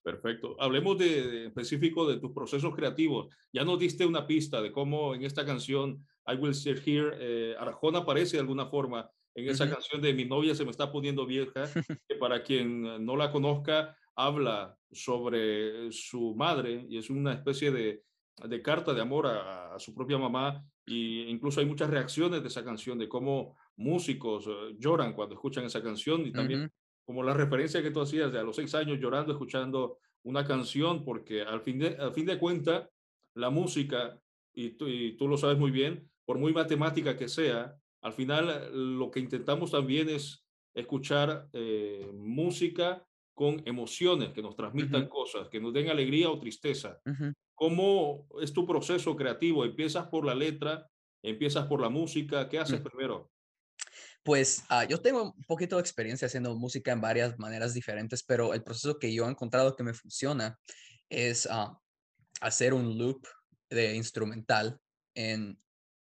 Perfecto. 0.00 0.54
Hablemos 0.60 0.96
de, 0.96 1.46
específico 1.46 2.06
de 2.06 2.20
tus 2.20 2.30
procesos 2.30 2.72
creativos. 2.72 3.34
Ya 3.52 3.64
nos 3.64 3.80
diste 3.80 4.06
una 4.06 4.28
pista 4.28 4.62
de 4.62 4.70
cómo 4.70 5.12
en 5.16 5.24
esta 5.24 5.44
canción 5.44 6.06
I 6.24 6.36
Will 6.36 6.54
Sit 6.54 6.86
Here, 6.86 7.16
eh, 7.18 7.56
Arjona 7.58 7.98
aparece 7.98 8.36
de 8.36 8.42
alguna 8.42 8.66
forma 8.66 9.10
en 9.34 9.48
esa 9.48 9.68
canción 9.68 10.00
de 10.00 10.14
Mi 10.14 10.24
novia 10.24 10.54
se 10.54 10.64
me 10.64 10.70
está 10.70 10.92
poniendo 10.92 11.26
vieja, 11.26 11.64
que 12.08 12.14
para 12.14 12.44
quien 12.44 13.04
no 13.04 13.16
la 13.16 13.32
conozca, 13.32 13.96
habla 14.14 14.78
sobre 14.92 15.90
su 15.90 16.32
madre 16.36 16.86
y 16.88 16.96
es 16.96 17.10
una 17.10 17.32
especie 17.32 17.72
de, 17.72 18.04
de 18.36 18.62
carta 18.62 18.94
de 18.94 19.00
amor 19.00 19.26
a, 19.26 19.78
su 19.78 19.92
propia 19.92 20.16
mamá 20.16 20.64
y 20.86 21.22
incluso 21.22 21.58
hay 21.58 21.66
muchas 21.66 21.90
reacciones 21.90 22.40
de 22.40 22.48
esa 22.48 22.64
canción, 22.64 22.98
de 22.98 23.08
cómo 23.08 23.56
músicos 23.76 24.46
eh, 24.46 24.76
lloran 24.78 25.12
cuando 25.12 25.34
escuchan 25.34 25.64
esa 25.64 25.82
canción 25.82 26.26
y 26.26 26.32
también 26.32 26.70
como 27.04 27.22
la 27.22 27.34
referencia 27.34 27.82
que 27.82 27.92
tú 27.92 28.00
hacías 28.00 28.32
de 28.32 28.40
a 28.40 28.42
los 28.42 28.56
seis 28.56 28.74
años 28.74 28.98
llorando, 28.98 29.32
escuchando 29.32 29.98
una 30.24 30.44
canción, 30.44 31.04
porque 31.04 31.42
al 31.42 31.60
fin 31.60 31.78
de, 31.78 31.96
al 31.96 32.12
fin 32.12 32.26
de 32.26 32.38
cuentas, 32.38 32.88
la 33.34 33.48
música, 33.48 34.20
y 34.52 34.70
tú, 34.70 34.88
y 34.88 35.16
tú 35.16 35.28
lo 35.28 35.36
sabes 35.36 35.56
muy 35.56 35.70
bien, 35.70 36.10
por 36.24 36.38
muy 36.38 36.52
matemática 36.52 37.16
que 37.16 37.28
sea, 37.28 37.76
al 38.02 38.12
final 38.12 38.98
lo 38.98 39.10
que 39.10 39.20
intentamos 39.20 39.70
también 39.70 40.08
es 40.08 40.44
escuchar 40.74 41.48
eh, 41.52 42.10
música 42.12 43.06
con 43.34 43.62
emociones 43.66 44.32
que 44.32 44.42
nos 44.42 44.56
transmitan 44.56 45.08
cosas, 45.08 45.48
que 45.48 45.60
nos 45.60 45.72
den 45.72 45.90
alegría 45.90 46.30
o 46.30 46.38
tristeza. 46.38 47.00
¿Cómo 47.54 48.26
es 48.40 48.52
tu 48.52 48.66
proceso 48.66 49.14
creativo? 49.14 49.64
¿Empiezas 49.64 50.08
por 50.08 50.26
la 50.26 50.34
letra? 50.34 50.88
¿Empiezas 51.22 51.66
por 51.66 51.80
la 51.80 51.88
música? 51.88 52.48
¿Qué 52.48 52.58
haces 52.58 52.80
mm. 52.80 52.84
primero? 52.84 53.30
Pues 54.26 54.64
ah, 54.70 54.82
yo 54.82 55.00
tengo 55.00 55.32
un 55.36 55.44
poquito 55.44 55.76
de 55.76 55.82
experiencia 55.82 56.26
haciendo 56.26 56.56
música 56.56 56.90
en 56.90 57.00
varias 57.00 57.38
maneras 57.38 57.74
diferentes, 57.74 58.24
pero 58.24 58.54
el 58.54 58.64
proceso 58.64 58.98
que 58.98 59.14
yo 59.14 59.24
he 59.24 59.30
encontrado 59.30 59.76
que 59.76 59.84
me 59.84 59.94
funciona 59.94 60.58
es 61.08 61.46
ah, 61.48 61.78
hacer 62.40 62.74
un 62.74 62.98
loop 62.98 63.24
de 63.70 63.94
instrumental 63.94 64.80
en 65.14 65.56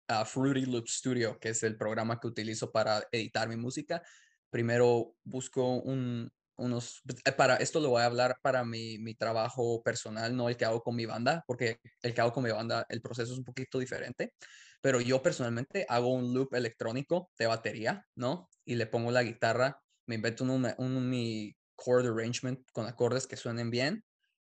uh, 0.08 0.24
Fruity 0.24 0.64
Loop 0.64 0.88
Studio, 0.88 1.38
que 1.38 1.50
es 1.50 1.62
el 1.64 1.76
programa 1.76 2.18
que 2.18 2.28
utilizo 2.28 2.72
para 2.72 3.06
editar 3.12 3.46
mi 3.46 3.56
música. 3.56 4.02
Primero 4.48 5.14
busco 5.22 5.82
un, 5.82 6.32
unos, 6.56 7.02
eh, 7.26 7.32
para 7.32 7.56
esto 7.56 7.78
lo 7.78 7.90
voy 7.90 8.00
a 8.00 8.06
hablar 8.06 8.38
para 8.40 8.64
mi, 8.64 8.96
mi, 8.96 9.14
trabajo 9.14 9.82
personal, 9.82 10.34
no 10.34 10.48
el 10.48 10.56
que 10.56 10.64
hago 10.64 10.82
con 10.82 10.96
mi 10.96 11.04
banda, 11.04 11.44
porque 11.46 11.78
el 12.00 12.14
que 12.14 12.22
hago 12.22 12.32
con 12.32 12.44
mi 12.44 12.50
banda, 12.50 12.86
el 12.88 13.02
proceso 13.02 13.34
es 13.34 13.38
un 13.38 13.44
poquito 13.44 13.78
diferente 13.78 14.32
pero 14.84 15.00
yo 15.00 15.22
personalmente 15.22 15.86
hago 15.88 16.12
un 16.12 16.34
loop 16.34 16.54
electrónico 16.54 17.30
de 17.38 17.46
batería, 17.46 18.06
¿no? 18.16 18.50
Y 18.66 18.74
le 18.74 18.86
pongo 18.86 19.10
la 19.10 19.22
guitarra, 19.22 19.80
me 20.06 20.16
invento 20.16 20.44
un, 20.44 20.70
un, 20.76 21.08
mi 21.08 21.56
chord 21.82 22.06
arrangement 22.06 22.60
con 22.70 22.84
acordes 22.84 23.26
que 23.26 23.38
suenen 23.38 23.70
bien 23.70 24.04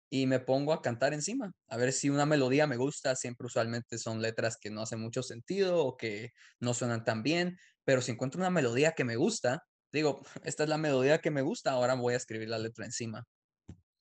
y 0.10 0.26
me 0.26 0.40
pongo 0.40 0.74
a 0.74 0.82
cantar 0.82 1.14
encima, 1.14 1.54
a 1.70 1.78
ver 1.78 1.94
si 1.94 2.10
una 2.10 2.26
melodía 2.26 2.66
me 2.66 2.76
gusta, 2.76 3.16
siempre 3.16 3.46
usualmente 3.46 4.00
son 4.00 4.20
letras 4.20 4.58
que 4.60 4.72
no 4.72 4.82
hacen 4.82 5.00
mucho 5.00 5.22
sentido 5.22 5.86
o 5.86 5.96
que 5.96 6.32
no 6.60 6.74
suenan 6.74 7.04
tan 7.04 7.22
bien, 7.22 7.56
pero 7.84 8.02
si 8.02 8.12
encuentro 8.12 8.40
una 8.40 8.50
melodía 8.50 8.94
que 8.94 9.04
me 9.04 9.18
gusta, 9.18 9.62
digo, 9.92 10.24
esta 10.44 10.64
es 10.64 10.70
la 10.70 10.80
melodía 10.80 11.20
que 11.20 11.30
me 11.30 11.44
gusta, 11.44 11.70
ahora 11.70 11.94
voy 11.94 12.16
a 12.16 12.18
escribir 12.18 12.50
la 12.50 12.58
letra 12.58 12.86
encima. 12.86 13.24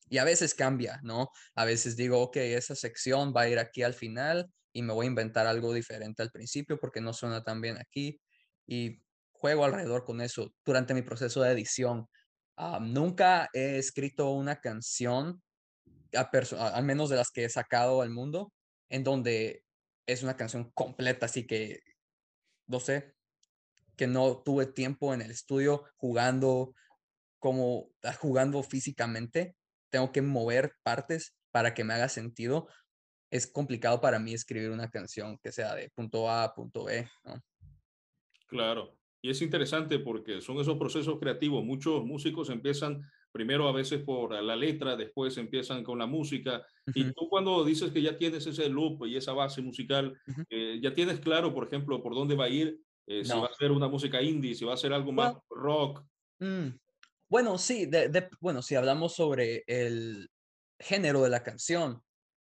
Y 0.08 0.16
a 0.16 0.24
veces 0.24 0.54
cambia, 0.54 1.00
¿no? 1.02 1.28
A 1.54 1.66
veces 1.66 1.96
digo, 1.96 2.22
ok, 2.22 2.36
esa 2.36 2.74
sección 2.74 3.34
va 3.36 3.42
a 3.42 3.48
ir 3.50 3.58
aquí 3.58 3.82
al 3.82 3.92
final 3.92 4.50
y 4.74 4.82
me 4.82 4.92
voy 4.92 5.06
a 5.06 5.08
inventar 5.08 5.46
algo 5.46 5.72
diferente 5.72 6.22
al 6.22 6.32
principio 6.32 6.78
porque 6.78 7.00
no 7.00 7.14
suena 7.14 7.44
tan 7.44 7.60
bien 7.60 7.78
aquí 7.78 8.20
y 8.66 9.00
juego 9.32 9.64
alrededor 9.64 10.04
con 10.04 10.20
eso 10.20 10.52
durante 10.64 10.94
mi 10.94 11.02
proceso 11.02 11.40
de 11.42 11.52
edición. 11.52 12.08
Ah, 12.56 12.80
nunca 12.82 13.48
he 13.54 13.78
escrito 13.78 14.30
una 14.30 14.60
canción, 14.60 15.42
al 16.12 16.84
menos 16.84 17.08
de 17.08 17.16
las 17.16 17.30
que 17.30 17.44
he 17.44 17.48
sacado 17.48 18.02
al 18.02 18.10
mundo, 18.10 18.52
en 18.88 19.04
donde 19.04 19.64
es 20.06 20.22
una 20.24 20.36
canción 20.36 20.70
completa, 20.72 21.26
así 21.26 21.46
que, 21.46 21.80
no 22.66 22.80
sé, 22.80 23.14
que 23.96 24.08
no 24.08 24.42
tuve 24.42 24.66
tiempo 24.66 25.14
en 25.14 25.22
el 25.22 25.30
estudio 25.30 25.84
jugando 25.96 26.74
como 27.38 27.90
ah, 28.02 28.12
jugando 28.12 28.62
físicamente. 28.64 29.56
Tengo 29.90 30.10
que 30.10 30.22
mover 30.22 30.74
partes 30.82 31.36
para 31.52 31.74
que 31.74 31.84
me 31.84 31.94
haga 31.94 32.08
sentido 32.08 32.66
es 33.34 33.48
complicado 33.48 34.00
para 34.00 34.20
mí 34.20 34.32
escribir 34.32 34.70
una 34.70 34.88
canción 34.88 35.36
que 35.38 35.50
sea 35.50 35.74
de 35.74 35.90
punto 35.90 36.30
A 36.30 36.44
a 36.44 36.54
punto 36.54 36.84
B, 36.84 37.04
¿no? 37.24 37.42
Claro, 38.46 38.96
y 39.20 39.30
es 39.30 39.42
interesante 39.42 39.98
porque 39.98 40.40
son 40.40 40.60
esos 40.60 40.78
procesos 40.78 41.18
creativos. 41.18 41.64
Muchos 41.64 42.04
músicos 42.04 42.48
empiezan 42.48 43.02
primero 43.32 43.66
a 43.66 43.72
veces 43.72 44.04
por 44.04 44.40
la 44.40 44.54
letra, 44.54 44.94
después 44.94 45.36
empiezan 45.36 45.82
con 45.82 45.98
la 45.98 46.06
música. 46.06 46.64
Y 46.94 47.12
tú 47.12 47.28
cuando 47.28 47.64
dices 47.64 47.90
que 47.90 48.02
ya 48.02 48.16
tienes 48.16 48.46
ese 48.46 48.68
loop 48.68 49.04
y 49.06 49.16
esa 49.16 49.32
base 49.32 49.60
musical, 49.60 50.16
eh, 50.48 50.78
ya 50.80 50.94
tienes 50.94 51.18
claro, 51.18 51.52
por 51.52 51.66
ejemplo, 51.66 52.00
por 52.00 52.14
dónde 52.14 52.36
va 52.36 52.44
a 52.44 52.50
ir, 52.50 52.78
eh, 53.08 53.24
si 53.24 53.36
va 53.36 53.46
a 53.46 53.54
ser 53.54 53.72
una 53.72 53.88
música 53.88 54.22
indie, 54.22 54.54
si 54.54 54.64
va 54.64 54.74
a 54.74 54.76
ser 54.76 54.92
algo 54.92 55.10
más 55.10 55.34
rock. 55.50 56.04
Mm, 56.38 56.68
bueno, 57.28 57.58
sí, 57.58 57.86
de, 57.86 58.28
bueno, 58.40 58.62
si 58.62 58.76
hablamos 58.76 59.16
sobre 59.16 59.64
el 59.66 60.30
género 60.78 61.22
de 61.22 61.30
la 61.30 61.42
canción, 61.42 62.00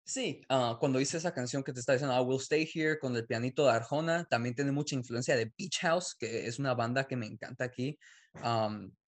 Sí, 0.06 0.42
ah, 0.50 0.76
cuando 0.78 1.00
hice 1.00 1.16
esa 1.16 1.32
canción 1.32 1.64
que 1.64 1.72
te 1.72 1.80
está 1.80 1.94
diciendo, 1.94 2.14
I 2.14 2.20
Will 2.20 2.38
Stay 2.38 2.68
Here, 2.72 2.98
con 2.98 3.16
el 3.16 3.26
pianito 3.26 3.64
de 3.64 3.70
Arjona, 3.70 4.24
también 4.26 4.54
tiene 4.54 4.70
mucha 4.70 4.94
influencia 4.94 5.34
de 5.34 5.50
Beach 5.56 5.78
House, 5.80 6.14
que 6.14 6.46
es 6.46 6.58
una 6.58 6.74
banda 6.74 7.04
que 7.08 7.16
me 7.16 7.26
encanta 7.26 7.64
aquí. 7.64 7.98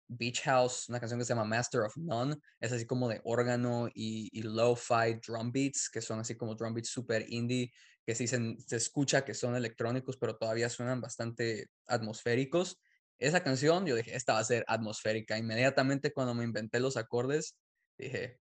Beach 0.08 0.42
House, 0.44 0.90
una 0.90 1.00
canción 1.00 1.20
que 1.20 1.26
se 1.26 1.34
llama 1.34 1.46
Master 1.46 1.82
of 1.82 1.98
None, 1.98 2.36
es 2.60 2.72
así 2.72 2.86
como 2.86 3.10
de 3.10 3.22
órgano 3.24 3.88
y, 3.88 4.30
y 4.32 4.44
lo-fi 4.44 5.20
drum 5.26 5.52
beats, 5.52 5.90
que 5.90 6.02
son 6.02 6.20
así 6.20 6.36
como 6.36 6.54
drum 6.54 6.76
beats 6.76 6.90
super 6.90 7.26
indie, 7.28 7.72
que 8.06 8.14
sí 8.14 8.28
se, 8.28 8.56
se 8.60 8.76
escucha 8.76 9.26
que 9.26 9.34
son 9.34 9.56
electrónicos, 9.56 10.18
pero 10.18 10.38
todavía 10.38 10.70
suenan 10.70 11.02
bastante 11.02 11.68
atmosféricos. 11.88 12.80
Esa 13.18 13.42
canción, 13.44 13.88
yo 13.88 13.96
dije, 13.96 14.16
esta 14.16 14.34
va 14.34 14.40
a 14.40 14.44
ser 14.44 14.64
atmosférica. 14.68 15.38
Inmediatamente 15.40 16.12
cuando 16.14 16.36
me 16.36 16.44
inventé 16.44 16.80
los 16.80 16.98
acordes, 16.98 17.58
dije, 17.98 18.40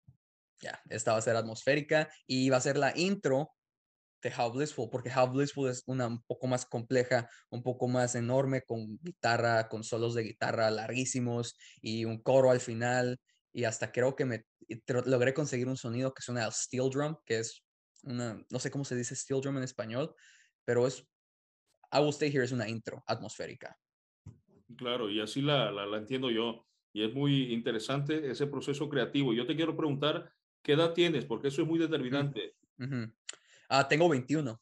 ya, 0.61 0.81
esta 0.89 1.13
va 1.13 1.19
a 1.19 1.23
ser 1.23 1.37
atmosférica 1.37 2.09
y 2.27 2.51
va 2.51 2.57
a 2.57 2.61
ser 2.61 2.77
la 2.77 2.97
intro 2.97 3.53
de 4.23 4.33
How 4.37 4.53
Blissful, 4.53 4.89
porque 4.91 5.11
How 5.15 5.29
Blissful 5.29 5.71
es 5.71 5.83
una 5.87 6.07
un 6.07 6.23
poco 6.23 6.47
más 6.47 6.67
compleja, 6.67 7.29
un 7.51 7.63
poco 7.63 7.87
más 7.89 8.15
enorme, 8.15 8.63
con 8.63 8.99
guitarra, 9.03 9.69
con 9.69 9.85
solos 9.85 10.15
de 10.15 10.23
guitarra 10.23 10.71
larguísimos 10.71 11.57
y 11.81 12.05
un 12.05 12.21
coro 12.23 12.51
al 12.51 12.61
final. 12.61 13.19
Y 13.53 13.65
hasta 13.65 13.93
creo 13.93 14.17
que 14.17 14.25
me 14.25 14.45
logré 15.07 15.33
conseguir 15.33 15.69
un 15.69 15.77
sonido 15.77 16.13
que 16.13 16.23
suena 16.23 16.45
al 16.45 16.53
steel 16.53 16.91
drum, 16.91 17.17
que 17.25 17.39
es 17.39 17.63
una, 18.03 18.43
no 18.51 18.59
sé 18.59 18.71
cómo 18.71 18.85
se 18.85 18.97
dice 18.97 19.15
steel 19.15 19.41
drum 19.41 19.57
en 19.59 19.65
español, 19.65 20.15
pero 20.65 20.87
es, 20.87 21.07
I 21.93 21.99
Will 21.99 22.11
Stay 22.11 22.31
Here 22.31 22.45
es 22.45 22.53
una 22.53 22.69
intro 22.69 23.03
atmosférica. 23.07 23.79
Claro, 24.77 25.09
y 25.09 25.21
así 25.21 25.41
la, 25.41 25.71
la, 25.71 25.97
entiendo 25.97 26.31
yo. 26.31 26.67
Y 26.93 27.05
es 27.05 27.15
muy 27.15 27.53
interesante 27.53 28.31
ese 28.31 28.47
proceso 28.47 28.89
creativo. 28.89 29.33
Yo 29.33 29.47
te 29.47 29.55
quiero 29.55 29.77
preguntar, 29.77 30.33
¿Qué 30.67 30.73
edad 30.73 30.95
tienes? 30.95 31.25
Porque 31.25 31.47
eso 31.47 31.63
es 31.63 31.69
muy 31.69 31.79
determinante. 31.79 32.57
Ah, 33.69 33.87
tengo 33.87 34.09
21. 34.09 34.61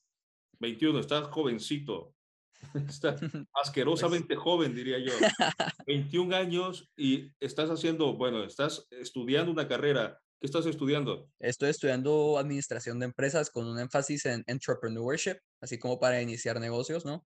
21, 0.61 0.99
estás 1.01 1.29
jovencito. 1.29 2.15
Estás 2.89 3.21
asquerosamente 3.55 4.35
pues 4.35 4.39
joven, 4.41 4.75
diría 4.75 4.99
yo. 4.99 5.13
21 5.87 6.37
años 6.37 6.91
y 6.95 7.31
estás 7.41 7.71
haciendo, 7.71 8.19
bueno, 8.19 8.45
estás 8.45 8.87
estudiando 8.91 9.51
una 9.51 9.67
carrera. 9.67 10.21
¿Qué 10.39 10.47
estás 10.47 10.67
estudiando? 10.67 11.31
Estoy 11.39 11.71
estudiando 11.71 12.37
administración 12.37 12.99
de 12.99 13.07
empresas 13.07 13.49
con 13.49 13.67
un 13.67 13.79
énfasis 13.81 14.27
en 14.27 14.45
entrepreneurship, 14.47 15.39
así 15.63 15.79
como 15.79 15.99
para 15.99 16.21
iniciar 16.21 16.61
negocios, 16.61 17.07
¿no? 17.07 17.25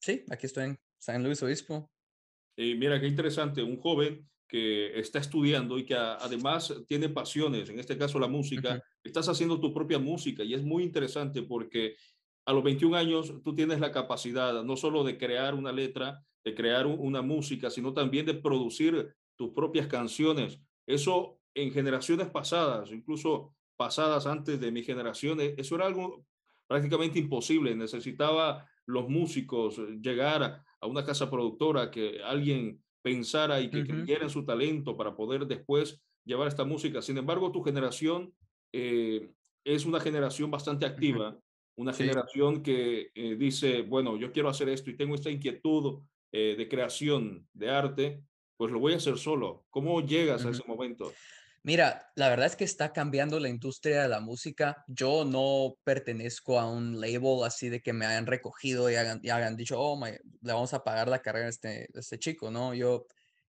sí, 0.00 0.24
aquí 0.30 0.46
estoy 0.46 0.64
en 0.66 0.78
San 1.00 1.24
Luis 1.24 1.42
Obispo. 1.42 1.90
Y 2.56 2.76
mira, 2.76 3.00
qué 3.00 3.08
interesante, 3.08 3.60
un 3.60 3.80
joven 3.80 4.28
que 4.54 4.96
está 5.00 5.18
estudiando 5.18 5.76
y 5.78 5.84
que 5.84 5.96
además 5.96 6.72
tiene 6.86 7.08
pasiones, 7.08 7.68
en 7.70 7.80
este 7.80 7.98
caso 7.98 8.20
la 8.20 8.28
música, 8.28 8.80
estás 9.02 9.28
haciendo 9.28 9.58
tu 9.58 9.74
propia 9.74 9.98
música 9.98 10.44
y 10.44 10.54
es 10.54 10.62
muy 10.62 10.84
interesante 10.84 11.42
porque 11.42 11.96
a 12.46 12.52
los 12.52 12.62
21 12.62 12.96
años 12.96 13.34
tú 13.42 13.52
tienes 13.56 13.80
la 13.80 13.90
capacidad 13.90 14.62
no 14.62 14.76
solo 14.76 15.02
de 15.02 15.18
crear 15.18 15.56
una 15.56 15.72
letra, 15.72 16.24
de 16.44 16.54
crear 16.54 16.86
una 16.86 17.20
música, 17.20 17.68
sino 17.68 17.92
también 17.94 18.26
de 18.26 18.34
producir 18.34 19.16
tus 19.34 19.50
propias 19.50 19.88
canciones. 19.88 20.60
Eso 20.86 21.40
en 21.52 21.72
generaciones 21.72 22.28
pasadas, 22.28 22.92
incluso 22.92 23.56
pasadas 23.76 24.24
antes 24.24 24.60
de 24.60 24.70
mi 24.70 24.84
generación, 24.84 25.40
e, 25.40 25.56
eso 25.58 25.74
era 25.74 25.86
algo 25.86 26.28
prácticamente 26.68 27.18
imposible. 27.18 27.74
Necesitaba 27.74 28.70
los 28.86 29.08
músicos 29.08 29.80
llegar 30.00 30.62
a 30.80 30.86
una 30.86 31.04
casa 31.04 31.28
productora, 31.28 31.90
que 31.90 32.22
alguien 32.22 32.83
pensara 33.04 33.60
y 33.60 33.68
que 33.68 33.84
creyera 33.84 34.22
en 34.22 34.30
su 34.30 34.46
talento 34.46 34.96
para 34.96 35.14
poder 35.14 35.46
después 35.46 36.02
llevar 36.24 36.48
esta 36.48 36.64
música. 36.64 37.02
Sin 37.02 37.18
embargo, 37.18 37.52
tu 37.52 37.62
generación 37.62 38.32
eh, 38.72 39.30
es 39.62 39.84
una 39.84 40.00
generación 40.00 40.50
bastante 40.50 40.86
activa, 40.86 41.38
una 41.76 41.92
generación 41.92 42.62
que 42.62 43.10
eh, 43.14 43.36
dice, 43.36 43.82
bueno, 43.82 44.16
yo 44.16 44.32
quiero 44.32 44.48
hacer 44.48 44.70
esto 44.70 44.88
y 44.88 44.96
tengo 44.96 45.14
esta 45.14 45.30
inquietud 45.30 46.00
eh, 46.32 46.54
de 46.56 46.66
creación 46.66 47.46
de 47.52 47.70
arte, 47.70 48.22
pues 48.56 48.72
lo 48.72 48.80
voy 48.80 48.94
a 48.94 48.96
hacer 48.96 49.18
solo. 49.18 49.66
¿Cómo 49.68 50.00
llegas 50.00 50.46
a 50.46 50.50
ese 50.50 50.64
momento? 50.66 51.12
Mira, 51.66 52.12
la 52.14 52.28
verdad 52.28 52.46
es 52.46 52.56
que 52.56 52.64
está 52.64 52.92
cambiando 52.92 53.40
la 53.40 53.48
industria 53.48 54.02
de 54.02 54.08
la 54.10 54.20
música. 54.20 54.84
Yo 54.86 55.24
no 55.24 55.76
pertenezco 55.82 56.60
a 56.60 56.70
un 56.70 57.00
label 57.00 57.42
así 57.42 57.70
de 57.70 57.80
que 57.80 57.94
me 57.94 58.04
hayan 58.04 58.26
recogido 58.26 58.90
y 58.90 58.96
hagan, 58.96 59.56
dicho, 59.56 59.80
oh, 59.80 59.98
le 60.04 60.20
vamos 60.42 60.74
a 60.74 60.84
pagar 60.84 61.08
la 61.08 61.22
carrera 61.22 61.46
a 61.46 61.48
este, 61.48 61.88
este 61.94 62.18
chico, 62.18 62.50
¿no? 62.50 62.74
Yo 62.74 63.06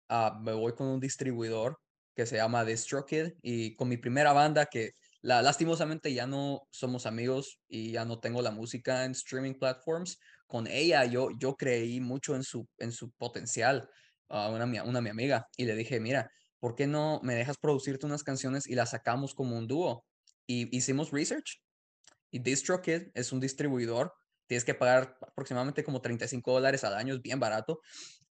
ah, 0.07 0.39
me 0.41 0.53
voy 0.53 0.73
con 0.75 0.87
un 0.87 1.01
distribuidor 1.01 1.77
que 2.15 2.25
se 2.25 2.37
llama 2.37 2.63
DistroKid 2.63 3.33
y 3.41 3.75
con 3.75 3.89
mi 3.89 3.97
primera 3.97 4.31
banda 4.31 4.65
que 4.67 4.93
la, 5.21 5.41
lastimosamente 5.41 6.13
ya 6.13 6.25
no 6.25 6.69
somos 6.71 7.05
amigos 7.05 7.59
y 7.67 7.91
ya 7.91 8.05
no 8.05 8.19
tengo 8.21 8.41
la 8.41 8.51
música 8.51 9.03
en 9.03 9.11
streaming 9.11 9.55
platforms. 9.55 10.19
Con 10.47 10.67
ella 10.67 11.03
yo, 11.03 11.31
yo 11.37 11.57
creí 11.57 11.99
mucho 11.99 12.33
en 12.35 12.43
su, 12.43 12.65
en 12.77 12.93
su 12.93 13.11
potencial, 13.11 13.89
a 14.29 14.47
una, 14.51 14.83
una 14.83 15.01
mi 15.01 15.09
amiga, 15.09 15.49
y 15.57 15.65
le 15.65 15.75
dije, 15.75 15.99
mira, 15.99 16.31
¿por 16.59 16.75
qué 16.75 16.87
no 16.87 17.19
me 17.23 17.35
dejas 17.35 17.57
producirte 17.57 18.05
unas 18.05 18.23
canciones 18.23 18.67
y 18.67 18.75
las 18.75 18.91
sacamos 18.91 19.33
como 19.33 19.57
un 19.57 19.67
dúo? 19.67 20.05
Y 20.47 20.75
hicimos 20.75 21.11
research. 21.11 21.61
Y 22.31 22.39
DistroKid 22.39 23.09
es 23.13 23.31
un 23.31 23.39
distribuidor. 23.39 24.13
Tienes 24.47 24.65
que 24.65 24.75
pagar 24.75 25.17
aproximadamente 25.21 25.83
como 25.83 26.01
35 26.01 26.53
dólares 26.53 26.83
al 26.83 26.95
año, 26.95 27.15
es 27.15 27.21
bien 27.21 27.39
barato. 27.39 27.79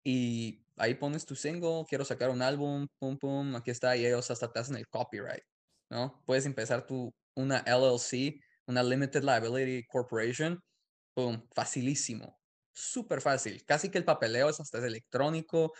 Y 0.04 0.64
ahí 0.76 0.94
pones 0.94 1.24
tu 1.24 1.34
single, 1.34 1.84
quiero 1.88 2.04
sacar 2.04 2.30
un 2.30 2.42
álbum, 2.42 2.86
pum, 2.98 3.18
pum, 3.18 3.56
aquí 3.56 3.70
está, 3.70 3.96
y 3.96 4.06
ellos 4.06 4.30
hasta 4.30 4.52
te 4.52 4.60
hacen 4.60 4.76
el 4.76 4.86
copyright, 4.88 5.42
¿no? 5.90 6.22
Puedes 6.26 6.46
empezar 6.46 6.86
tu, 6.86 7.12
una 7.34 7.64
LLC, 7.66 8.38
una 8.66 8.82
Limited 8.82 9.22
Liability 9.22 9.86
Corporation, 9.86 10.60
pum, 11.14 11.46
facilísimo, 11.54 12.38
súper 12.72 13.20
fácil. 13.20 13.64
Casi 13.64 13.88
que 13.90 13.98
el 13.98 14.04
papeleo 14.04 14.50
es 14.50 14.60
hasta 14.60 14.78
es 14.78 14.84
electrónico, 14.84 15.72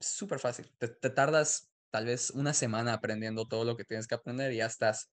súper 0.00 0.38
fácil. 0.38 0.70
Te, 0.78 0.88
tardas 0.88 1.70
tal 1.90 2.06
vez 2.06 2.30
una 2.30 2.54
semana 2.54 2.94
aprendiendo 2.94 3.46
todo 3.46 3.64
lo 3.64 3.76
que 3.76 3.84
tienes 3.84 4.06
que 4.06 4.14
aprender 4.14 4.52
y 4.52 4.56
ya 4.56 4.66
estás. 4.66 5.10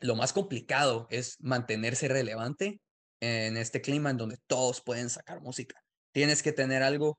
lo 0.00 0.16
más 0.16 0.32
complicado 0.32 1.06
es 1.10 1.40
mantenerse 1.40 2.08
relevante 2.08 2.80
en 3.20 3.56
este 3.56 3.80
clima 3.80 4.10
en 4.10 4.16
donde 4.16 4.38
todos 4.46 4.80
pueden 4.80 5.10
sacar 5.10 5.40
música. 5.40 5.80
Tienes 6.12 6.42
que 6.42 6.52
tener 6.52 6.82
algo 6.82 7.18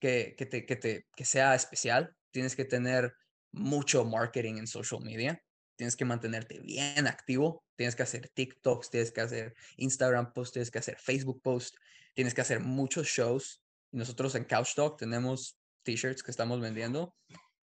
que, 0.00 0.34
que, 0.38 0.46
te, 0.46 0.64
que, 0.64 0.76
te, 0.76 1.06
que 1.14 1.24
sea 1.24 1.54
especial. 1.54 2.14
Tienes 2.30 2.56
que 2.56 2.64
tener 2.64 3.12
mucho 3.50 4.04
marketing 4.04 4.58
en 4.58 4.66
social 4.66 5.00
media. 5.02 5.42
Tienes 5.76 5.96
que 5.96 6.04
mantenerte 6.04 6.60
bien 6.60 7.06
activo. 7.06 7.64
Tienes 7.76 7.96
que 7.96 8.04
hacer 8.04 8.28
TikToks, 8.28 8.90
tienes 8.90 9.10
que 9.10 9.20
hacer 9.20 9.54
Instagram 9.76 10.32
posts, 10.32 10.52
tienes 10.52 10.70
que 10.70 10.78
hacer 10.78 10.98
Facebook 10.98 11.42
posts, 11.42 11.76
tienes 12.14 12.34
que 12.34 12.40
hacer 12.40 12.60
muchos 12.60 13.08
shows 13.08 13.61
y 13.92 13.98
nosotros 13.98 14.34
en 14.34 14.44
Couchtalk 14.44 14.96
tenemos 14.96 15.58
t-shirts 15.84 16.22
que 16.22 16.30
estamos 16.30 16.60
vendiendo 16.60 17.14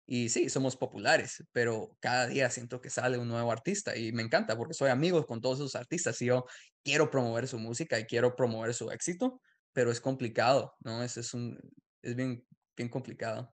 y 0.09 0.29
sí, 0.29 0.49
somos 0.49 0.77
populares, 0.77 1.45
pero 1.53 1.97
cada 2.01 2.29
día 2.29 2.49
siento 2.49 2.81
que 2.81 2.91
sale 2.91 3.19
un 3.19 3.27
nuevo 3.27 3.51
artista 3.51 3.97
y 3.97 4.13
me 4.13 4.23
encanta 4.23 4.57
porque 4.57 4.75
soy 4.75 4.91
amigo 4.91 5.27
con 5.27 5.41
todos 5.41 5.59
esos 5.59 5.75
artistas 5.75 6.21
y 6.23 6.27
yo 6.27 6.47
quiero 6.85 7.11
promover 7.11 7.49
su 7.49 7.59
música 7.59 7.99
y 7.99 8.05
quiero 8.05 8.37
promover 8.37 8.73
su 8.73 8.91
éxito, 8.91 9.41
pero 9.73 9.91
es 9.91 10.01
complicado, 10.01 10.75
¿no? 10.81 11.03
Es, 11.03 11.17
es, 11.17 11.35
un, 11.35 11.59
es 12.03 12.15
bien, 12.15 12.47
bien 12.77 12.89
complicado. 12.89 13.53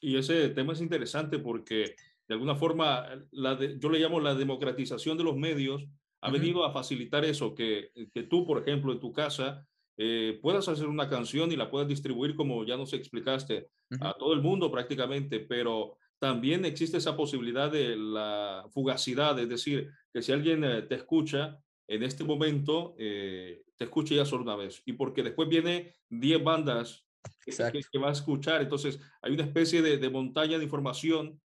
Y 0.00 0.18
ese 0.18 0.48
tema 0.48 0.72
es 0.72 0.80
interesante 0.80 1.38
porque 1.38 1.94
de 2.26 2.34
alguna 2.34 2.56
forma 2.56 3.06
la 3.30 3.56
yo 3.78 3.88
le 3.88 4.00
llamo 4.00 4.18
la 4.18 4.34
democratización 4.34 5.16
de 5.16 5.24
los 5.24 5.36
medios 5.36 5.86
ha 6.22 6.30
venido 6.30 6.64
a 6.64 6.72
facilitar 6.72 7.24
eso, 7.24 7.54
que, 7.54 7.90
que 8.12 8.22
tú, 8.22 8.46
por 8.46 8.62
ejemplo, 8.62 8.92
en 8.92 8.98
tu 8.98 9.12
casa 9.12 9.64
eh, 9.96 10.38
puedas 10.42 10.68
hacer 10.68 10.86
una 10.86 11.08
canción 11.08 11.52
y 11.52 11.56
la 11.56 11.70
puedas 11.70 11.86
distribuir 11.86 12.34
como 12.34 12.64
ya 12.64 12.76
nos 12.76 12.92
explicaste 12.92 13.68
a 14.00 14.14
todo 14.14 14.32
el 14.32 14.42
mundo 14.42 14.70
prácticamente, 14.70 15.40
pero 15.40 15.98
también 16.18 16.64
existe 16.64 16.96
esa 16.96 17.16
posibilidad 17.16 17.70
de 17.70 17.96
la 17.96 18.66
fugacidad, 18.70 19.38
es 19.38 19.48
decir, 19.48 19.90
que 20.12 20.22
si 20.22 20.32
alguien 20.32 20.64
eh, 20.64 20.82
te 20.82 20.96
escucha 20.96 21.58
en 21.86 22.02
este 22.02 22.24
momento, 22.24 22.96
eh, 22.98 23.62
te 23.76 23.84
escuche 23.84 24.16
ya 24.16 24.24
solo 24.24 24.42
una 24.42 24.56
vez, 24.56 24.82
y 24.84 24.94
porque 24.94 25.22
después 25.22 25.48
viene 25.48 25.94
10 26.08 26.42
bandas 26.42 27.06
que, 27.44 27.52
que, 27.92 27.98
va 27.98 28.08
a 28.08 28.12
escuchar, 28.12 28.62
entonces 28.62 28.98
hay 29.22 29.32
una 29.32 29.44
especie 29.44 29.80
de, 29.80 29.98
de, 29.98 30.10
montaña 30.10 30.58
de 30.58 30.64
información, 30.64 31.40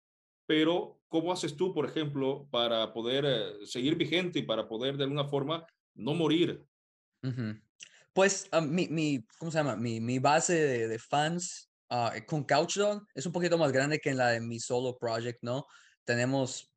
pero 0.47 1.01
¿cómo 1.09 1.33
haces 1.33 1.57
tú, 1.57 1.75
por 1.75 1.85
ejemplo, 1.85 2.49
para 2.51 2.93
poder 2.93 3.67
seguir 3.67 3.97
vigente 3.97 4.39
y 4.39 4.43
para 4.43 4.69
poder 4.69 4.97
de 4.97 5.05
alguna 5.05 5.25
forma 5.25 5.67
no 5.95 6.15
morir? 6.15 6.65
Pues 8.19 8.49
ah, 8.51 8.61
mi, 8.61 8.89
mi, 8.89 9.25
¿cómo 9.39 9.53
se 9.53 9.59
llama? 9.59 9.77
Mi, 9.77 10.01
mi 10.01 10.19
base 10.19 10.89
de, 10.89 10.99
fans 10.99 11.71
uh, 11.89 12.09
con 12.27 12.43
Couchdog 12.43 13.07
es 13.15 13.25
un 13.27 13.31
poquito 13.31 13.57
más 13.57 13.71
grande 13.71 14.01
que 14.01 14.11
en 14.11 14.17
la 14.17 14.31
de 14.31 14.41
mi 14.41 14.59
solo 14.59 14.99
project, 14.99 15.39
¿no? 15.41 15.67
Tenemos 16.03 16.69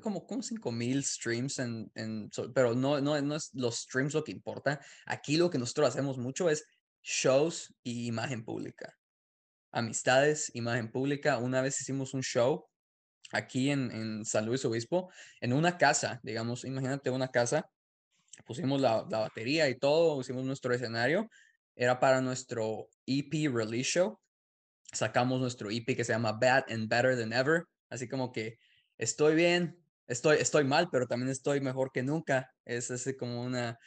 como, 0.00 0.24
como 0.24 0.40
5000 0.44 1.02
streams 1.02 1.58
en, 1.58 1.90
en 1.96 2.30
pero 2.54 2.76
no, 2.76 3.00
no, 3.00 3.20
no 3.20 3.34
es 3.34 3.50
los 3.54 3.78
streams 3.78 4.14
lo 4.14 4.22
que 4.22 4.30
importa. 4.30 4.78
Aquí 5.04 5.36
lo 5.36 5.50
que 5.50 5.58
nosotros 5.58 5.88
hacemos 5.88 6.16
mucho 6.16 6.48
es 6.48 6.64
shows 7.02 7.74
y 7.82 8.06
imagen 8.06 8.44
pública. 8.44 8.96
Amistades, 9.72 10.48
imagen 10.54 10.92
pública. 10.92 11.38
Una 11.38 11.60
vez 11.60 11.80
hicimos 11.80 12.14
un 12.14 12.22
show 12.22 12.68
aquí 13.32 13.70
en, 13.70 13.90
en 13.90 14.24
San 14.24 14.46
Luis 14.46 14.64
Obispo, 14.64 15.10
en 15.40 15.52
una 15.52 15.76
casa, 15.76 16.20
digamos, 16.22 16.64
imagínate 16.64 17.10
una 17.10 17.32
casa 17.32 17.68
pusimos 18.44 18.80
la, 18.80 19.02
batería 19.02 19.68
y 19.68 19.78
todo, 19.78 20.20
hicimos 20.20 20.44
nuestro 20.44 20.74
escenario. 20.74 21.28
Era 21.74 22.00
para 22.00 22.20
nuestro 22.20 22.88
EP 23.06 23.52
release 23.52 23.90
show. 23.90 24.18
Sacamos 24.92 25.40
nuestro 25.40 25.70
EP 25.70 25.84
que 25.96 26.04
se 26.04 26.12
llama 26.12 26.32
Bad 26.32 26.64
and 26.70 26.88
Better 26.88 27.18
Than 27.18 27.32
Ever. 27.32 27.64
Así 27.90 28.08
como 28.08 28.32
que 28.32 28.58
estoy 28.98 29.34
bien, 29.34 29.78
estoy, 30.06 30.38
estoy 30.38 30.64
mal, 30.64 30.88
pero 30.90 31.06
también 31.06 31.30
estoy 31.30 31.60
mejor 31.60 31.90
que 31.92 32.02
nunca. 32.02 32.50
Es 32.64 32.90
así 32.90 33.16
como 33.16 33.42
una, 33.42 33.78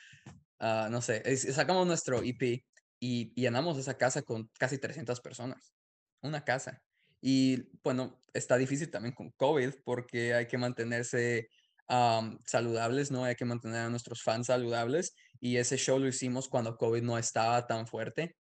ah, 0.59 0.87
no 0.91 1.01
sé, 1.01 1.35
sacamos 1.37 1.87
nuestro 1.87 2.21
EP 2.21 2.41
y, 2.41 2.63
y 2.99 3.41
llenamos 3.41 3.77
esa 3.77 3.97
casa 3.97 4.21
con 4.21 4.49
casi 4.59 4.77
300 4.77 5.19
personas. 5.21 5.73
Una 6.21 6.43
casa. 6.43 6.81
Y 7.21 7.69
bueno, 7.83 8.21
está 8.33 8.57
difícil 8.57 8.89
también 8.89 9.13
con 9.13 9.31
COVID 9.31 9.75
porque 9.83 10.33
hay 10.33 10.47
que 10.47 10.57
mantenerse 10.57 11.49
saludables, 12.45 13.11
¿no? 13.11 13.23
Hay 13.23 13.35
que 13.35 13.45
mantener 13.45 13.81
a 13.81 13.89
nuestros 13.89 14.21
fans 14.21 14.47
saludables 14.47 15.15
y 15.39 15.57
ese 15.57 15.77
show 15.77 15.99
lo 15.99 16.07
hicimos 16.07 16.47
cuando 16.47 16.77
COVID 16.77 17.01
no 17.01 17.17
estaba 17.17 17.65
tan 17.65 17.87
fuerte 17.87 18.37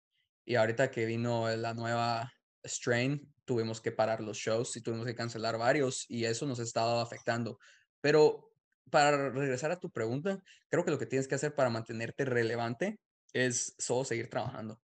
y 0.45 0.57
ahorita 0.57 0.91
que 0.91 1.07
vino 1.07 1.49
la 1.57 1.75
nueva 1.75 2.33
strain, 2.65 3.33
tuvimos 3.45 3.81
que 3.81 3.93
parar 3.93 4.21
los 4.21 4.37
shows 4.37 4.77
y 4.77 4.81
tuvimos 4.81 5.07
que 5.07 5.15
cancelar 5.15 5.59
varios 5.59 6.05
y 6.09 6.25
eso 6.25 6.47
nos 6.47 6.59
estaba 6.59 7.03
afectando. 7.03 7.59
Pero 8.01 8.53
para 8.91 9.31
regresar 9.31 9.73
a 9.73 9.81
tu 9.81 9.91
pregunta, 9.91 10.43
creo 10.69 10.85
que 10.85 10.91
lo 10.91 10.99
que 10.99 11.07
tienes 11.07 11.29
que 11.29 11.35
hacer 11.35 11.55
para 11.55 11.71
mantenerte 11.71 12.25
relevante 12.25 13.01
es 13.33 13.75
solo 13.79 14.05
seguir 14.05 14.31
trabajando. 14.31 14.81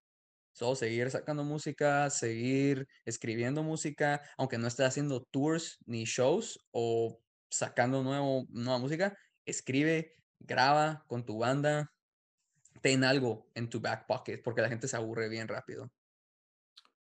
Solo 0.52 0.74
seguir 0.74 1.10
sacando 1.10 1.44
música, 1.44 2.10
seguir 2.10 2.86
escribiendo 3.04 3.62
música, 3.62 4.20
aunque 4.36 4.58
no 4.58 4.66
estés 4.66 4.86
haciendo 4.86 5.22
tours 5.22 5.78
ni 5.86 6.04
shows 6.04 6.58
o 6.72 7.21
sacando 7.52 8.02
nuevo, 8.02 8.46
nueva 8.50 8.78
música, 8.78 9.16
escribe, 9.44 10.16
graba 10.40 11.04
con 11.06 11.24
tu 11.24 11.38
banda, 11.38 11.92
ten 12.80 13.04
algo 13.04 13.48
en 13.54 13.68
tu 13.68 13.80
back 13.80 14.06
pocket, 14.06 14.42
porque 14.42 14.62
la 14.62 14.68
gente 14.68 14.88
se 14.88 14.96
aburre 14.96 15.28
bien 15.28 15.46
rápido. 15.46 15.92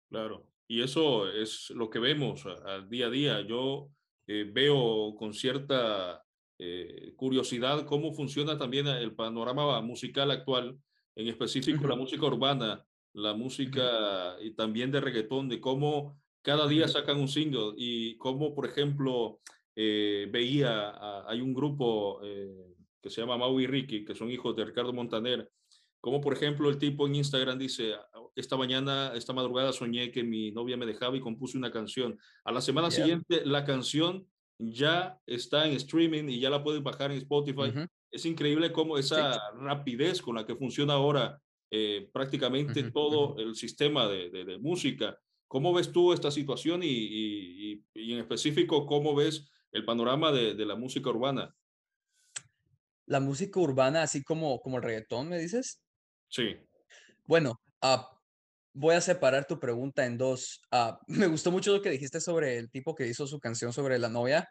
Claro, 0.10 0.48
y 0.68 0.82
eso 0.82 1.32
es 1.32 1.70
lo 1.70 1.90
que 1.90 2.00
vemos 2.00 2.46
al 2.46 2.90
día 2.90 3.08
a 3.08 3.10
día. 3.10 3.42
Yo 3.42 3.90
eh, 4.28 4.50
veo 4.52 5.16
con 5.16 5.34
cierta 5.34 6.24
eh, 6.58 7.14
curiosidad 7.16 7.86
cómo 7.86 8.14
funciona 8.14 8.58
también 8.58 8.88
el 8.88 9.16
panorama 9.16 9.80
musical 9.82 10.32
actual, 10.32 10.78
en 11.16 11.28
específico 11.28 11.88
la 11.88 11.96
música 11.96 12.26
urbana, 12.26 12.86
la 13.14 13.34
música 13.34 14.36
y 14.42 14.52
también 14.56 14.92
de 14.92 15.02
reggaetón, 15.02 15.48
de 15.48 15.62
cómo 15.62 16.20
cada 16.42 16.68
día 16.68 16.88
sacan 16.88 17.20
un 17.20 17.28
single 17.28 17.74
y 17.78 18.18
cómo, 18.18 18.56
por 18.56 18.66
ejemplo, 18.66 19.42
eh, 19.82 20.28
veía, 20.30 21.24
hay 21.26 21.40
un 21.40 21.54
grupo 21.54 22.20
eh, 22.22 22.76
que 23.02 23.10
se 23.10 23.22
llama 23.22 23.38
Mau 23.38 23.58
y 23.62 23.66
Ricky, 23.66 24.04
que 24.04 24.14
son 24.14 24.30
hijos 24.30 24.54
de 24.54 24.66
Ricardo 24.66 24.92
Montaner, 24.92 25.50
como 26.02 26.20
por 26.20 26.34
ejemplo 26.34 26.70
el 26.70 26.78
tipo 26.78 27.08
en 27.08 27.16
Instagram 27.16 27.58
dice, 27.58 27.94
ah, 27.94 28.22
esta 28.36 28.58
mañana, 28.58 29.14
esta 29.16 29.32
madrugada 29.32 29.72
soñé 29.72 30.12
que 30.12 30.22
mi 30.22 30.52
novia 30.52 30.76
me 30.76 30.86
dejaba 30.86 31.16
y 31.16 31.22
compuse 31.22 31.58
una 31.58 31.72
canción. 31.72 32.20
A 32.44 32.52
la 32.52 32.60
semana 32.60 32.92
siguiente 32.92 33.46
la 33.46 33.64
canción 33.64 34.28
ya 34.58 35.18
está 35.26 35.66
en 35.66 35.72
streaming 35.72 36.26
y 36.28 36.42
ya 36.42 36.50
la 36.50 36.62
pueden 36.62 36.84
bajar 36.84 37.14
en 37.14 37.20
Spotify. 37.20 37.72
Es 38.12 38.26
increíble 38.26 38.74
cómo 38.74 38.98
esa 38.98 39.40
rapidez 39.54 40.22
con 40.22 40.36
la 40.36 40.46
que 40.46 40.58
funciona 40.58 40.96
ahora 40.96 41.40
eh, 41.72 42.10
prácticamente 42.12 42.92
todo 42.92 43.38
el 43.38 43.56
sistema 43.56 44.10
de, 44.10 44.30
de, 44.30 44.58
música. 44.58 45.18
¿Cómo 45.48 45.72
ves 45.72 45.90
tú 45.90 46.12
esta 46.12 46.32
situación 46.32 46.84
y, 46.84 46.88
y, 46.88 47.84
y, 47.94 48.12
en 48.12 48.20
específico 48.20 48.86
cómo 48.86 49.16
ves 49.16 49.50
el 49.72 49.86
panorama 49.86 50.32
de, 50.32 50.56
de, 50.56 50.66
la 50.66 50.76
música 50.76 51.10
urbana. 51.10 51.56
La 53.06 53.20
música 53.20 53.60
urbana, 53.60 54.04
así 54.04 54.24
como, 54.24 54.60
como 54.62 54.78
el 54.78 54.84
reggaetón, 54.84 55.30
¿me 55.30 55.40
dices? 55.40 55.82
Sí. 56.30 56.56
Bueno, 57.26 57.60
ah, 57.82 58.10
voy 58.74 58.96
a 58.96 59.02
separar 59.02 59.46
tu 59.46 59.60
pregunta 59.60 60.06
en 60.06 60.18
dos. 60.18 60.62
Ah, 60.72 61.00
me 61.08 61.28
gustó 61.28 61.52
mucho 61.52 61.74
lo 61.74 61.82
que 61.82 61.90
dijiste 61.90 62.22
sobre 62.22 62.58
el 62.58 62.70
tipo 62.70 62.96
que 62.96 63.08
hizo 63.08 63.28
su 63.28 63.40
canción 63.40 63.74
sobre 63.74 64.00
la 64.00 64.10
novia, 64.10 64.50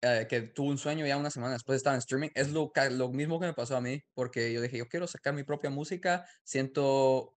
eh, 0.00 0.26
que 0.28 0.42
tuvo 0.42 0.68
un 0.68 0.78
sueño 0.78 1.06
ya 1.06 1.16
una 1.16 1.30
semana 1.30 1.54
después 1.54 1.76
estaba 1.76 1.96
en 1.96 2.00
streaming. 2.00 2.30
Es 2.34 2.52
lo, 2.52 2.72
lo 2.90 3.10
mismo 3.10 3.40
que 3.40 3.46
me 3.46 3.54
pasó 3.54 3.76
a 3.76 3.80
mí, 3.80 4.02
porque 4.14 4.52
yo 4.52 4.60
dije, 4.60 4.78
yo 4.78 4.86
quiero 4.86 5.06
sacar 5.06 5.34
mi 5.34 5.44
propia 5.44 5.70
música, 5.70 6.26
siento, 6.44 7.36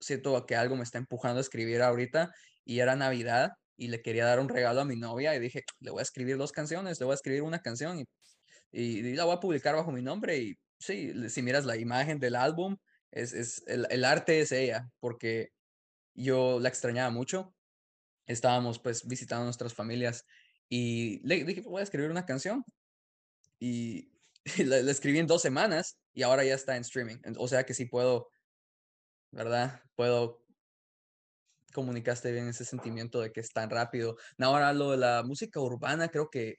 siento 0.00 0.44
que 0.46 0.56
algo 0.56 0.76
me 0.76 0.82
está 0.82 0.98
empujando 0.98 1.38
a 1.38 1.42
escribir 1.42 1.82
ahorita, 1.82 2.32
y 2.64 2.80
era 2.80 2.96
Navidad, 2.96 3.52
y 3.78 3.88
le 3.88 4.02
quería 4.02 4.26
dar 4.26 4.40
un 4.40 4.48
regalo 4.48 4.82
a 4.82 4.84
mi 4.84 4.96
novia, 4.96 5.34
y 5.34 5.38
dije, 5.38 5.64
le 5.80 5.90
voy 5.90 6.00
a 6.00 6.02
escribir 6.02 6.36
dos 6.36 6.52
canciones, 6.52 7.00
le 7.00 7.06
voy 7.06 7.12
a 7.12 7.14
escribir 7.14 7.42
una 7.42 7.62
canción, 7.62 8.00
y, 8.00 8.06
y, 8.72 9.14
la 9.14 9.24
voy 9.24 9.36
a 9.36 9.40
publicar 9.40 9.74
bajo 9.76 9.92
mi 9.92 10.02
nombre, 10.02 10.36
y 10.36 10.58
sí, 10.78 11.12
si 11.30 11.42
miras 11.42 11.64
la 11.64 11.76
imagen 11.76 12.18
del 12.18 12.34
álbum, 12.36 12.76
es, 13.12 13.32
es 13.32 13.62
el, 13.66 13.86
el 13.90 14.04
arte 14.04 14.40
es 14.40 14.52
ella, 14.52 14.90
porque 15.00 15.50
yo 16.14 16.58
la 16.60 16.68
extrañaba 16.68 17.10
mucho. 17.10 17.54
Estábamos 18.26 18.78
pues 18.78 19.06
visitando 19.06 19.44
nuestras 19.44 19.72
familias 19.72 20.26
y 20.68 21.26
le 21.26 21.44
dije, 21.44 21.62
voy 21.62 21.80
a 21.80 21.84
escribir 21.84 22.10
una 22.10 22.26
canción 22.26 22.64
y 23.58 24.10
la, 24.58 24.82
la 24.82 24.90
escribí 24.90 25.18
en 25.18 25.26
dos 25.26 25.42
semanas 25.42 25.98
y 26.12 26.22
ahora 26.22 26.44
ya 26.44 26.54
está 26.54 26.76
en 26.76 26.82
streaming. 26.82 27.16
O 27.38 27.48
sea 27.48 27.64
que 27.64 27.74
sí 27.74 27.86
puedo, 27.86 28.30
¿verdad? 29.30 29.82
Puedo 29.94 30.44
comunicaste 31.72 32.32
bien 32.32 32.48
ese 32.48 32.64
sentimiento 32.64 33.20
de 33.20 33.32
que 33.32 33.40
es 33.40 33.52
tan 33.52 33.70
rápido. 33.70 34.16
Ahora 34.38 34.72
lo 34.72 34.92
de 34.92 34.98
la 34.98 35.22
música 35.22 35.60
urbana, 35.60 36.08
creo 36.08 36.30
que 36.30 36.56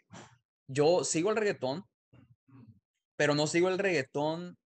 yo 0.68 1.04
sigo 1.04 1.32
el 1.32 1.38
reggaetón, 1.38 1.84
pero 3.16 3.36
no 3.36 3.48
sigo 3.48 3.70
el 3.70 3.80
reggaetón. 3.80 4.58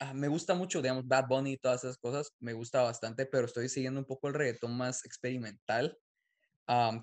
ah, 0.00 0.14
me 0.14 0.28
gusta 0.28 0.54
mucho, 0.54 0.82
digamos, 0.82 1.06
Bad 1.06 1.28
Bunny 1.28 1.52
y 1.52 1.58
todas 1.58 1.84
esas 1.84 1.98
cosas, 1.98 2.32
me 2.40 2.52
gusta 2.52 2.82
bastante, 2.82 3.26
pero 3.26 3.46
estoy 3.46 3.68
siguiendo 3.68 4.00
un 4.00 4.06
poco 4.06 4.28
el 4.28 4.34
reggaetón 4.34 4.76
más 4.76 5.04
experimental 5.04 5.96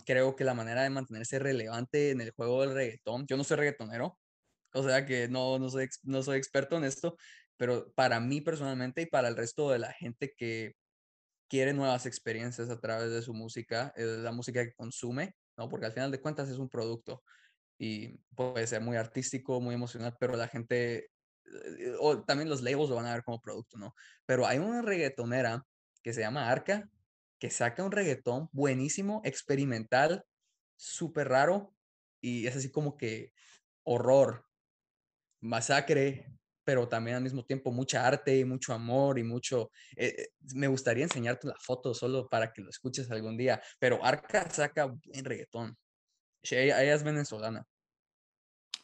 creo 0.05 0.35
que 0.35 0.43
la 0.43 0.53
manera 0.53 0.83
de 0.83 0.89
mantenerse 0.89 1.39
relevante 1.39 2.11
en 2.11 2.21
el 2.21 2.31
juego 2.31 2.61
del 2.61 2.73
reggaetón, 2.73 3.25
yo 3.27 3.37
no 3.37 3.43
soy 3.43 3.57
reggaetonero, 3.57 4.17
o 4.73 4.83
sea 4.83 5.05
que 5.05 5.27
no, 5.27 5.59
no 5.59 5.69
soy, 5.69 5.87
no 6.03 6.23
soy 6.23 6.37
experto 6.37 6.77
en 6.77 6.85
esto, 6.85 7.17
pero 7.57 7.91
para 7.93 8.19
mí 8.19 8.41
personalmente 8.41 9.01
y 9.03 9.05
para 9.05 9.27
el 9.27 9.37
resto 9.37 9.69
de 9.71 9.79
la 9.79 9.91
gente 9.93 10.33
que 10.37 10.73
quiere 11.49 11.73
nuevas 11.73 12.05
experiencias 12.05 12.69
a 12.69 12.79
través 12.79 13.11
de 13.11 13.21
su 13.21 13.33
música, 13.33 13.91
eh, 13.97 14.05
la 14.05 14.31
música 14.31 14.63
que 14.63 14.73
consume, 14.73 15.35
¿no? 15.57 15.67
Porque 15.67 15.87
al 15.87 15.91
final 15.91 16.11
de 16.11 16.21
cuentas 16.21 16.47
es 16.49 16.57
un 16.57 16.69
producto 16.69 17.23
y 17.77 18.17
puede 18.35 18.67
ser 18.67 18.81
muy 18.81 18.97
artístico, 18.97 19.59
muy 19.59 19.73
emocional, 19.75 20.15
pero 20.19 20.35
la 20.35 20.47
gente, 20.47 21.09
eh, 21.45 21.95
o 21.99 22.23
también 22.23 22.49
los 22.49 22.61
labels 22.61 22.89
lo 22.89 22.95
van 22.95 23.07
a 23.07 23.13
ver 23.13 23.23
como 23.23 23.41
producto, 23.41 23.77
¿no? 23.77 23.95
Pero 24.25 24.45
hay 24.45 24.59
una 24.59 24.81
reggaetonera 24.81 25.65
que 26.03 26.13
se 26.13 26.21
llama 26.21 26.49
Arca, 26.49 26.87
que 27.39 27.49
saca 27.49 27.83
un 27.83 27.91
reggaetón 27.91 28.49
buenísimo, 28.51 29.21
experimental, 29.23 30.23
súper 30.75 31.29
raro, 31.29 31.73
y 32.21 32.47
es 32.47 32.55
así 32.55 32.69
como 32.69 32.97
que 32.97 33.33
horror, 33.83 34.45
masacre, 35.41 36.27
pero 36.69 36.87
también 36.87 37.17
al 37.17 37.23
mismo 37.23 37.43
tiempo 37.43 37.71
mucha 37.71 38.05
arte 38.05 38.37
y 38.37 38.45
mucho 38.45 38.73
amor 38.73 39.17
y 39.17 39.23
mucho... 39.23 39.71
eh, 39.95 40.13
eh, 40.15 40.27
me 40.53 40.67
gustaría 40.67 41.03
enseñarte 41.03 41.47
la 41.47 41.55
foto 41.59 41.95
solo 41.95 42.29
para 42.29 42.53
que 42.53 42.61
lo 42.61 42.69
escuches 42.69 43.09
algún 43.09 43.35
día, 43.37 43.59
pero 43.79 44.05
Arca 44.05 44.47
saca 44.51 44.85
buen 44.85 45.25
reggaetón. 45.25 45.75
Ella, 46.43 46.83
ella 46.83 46.93
es 46.93 47.03
venezolana. 47.03 47.65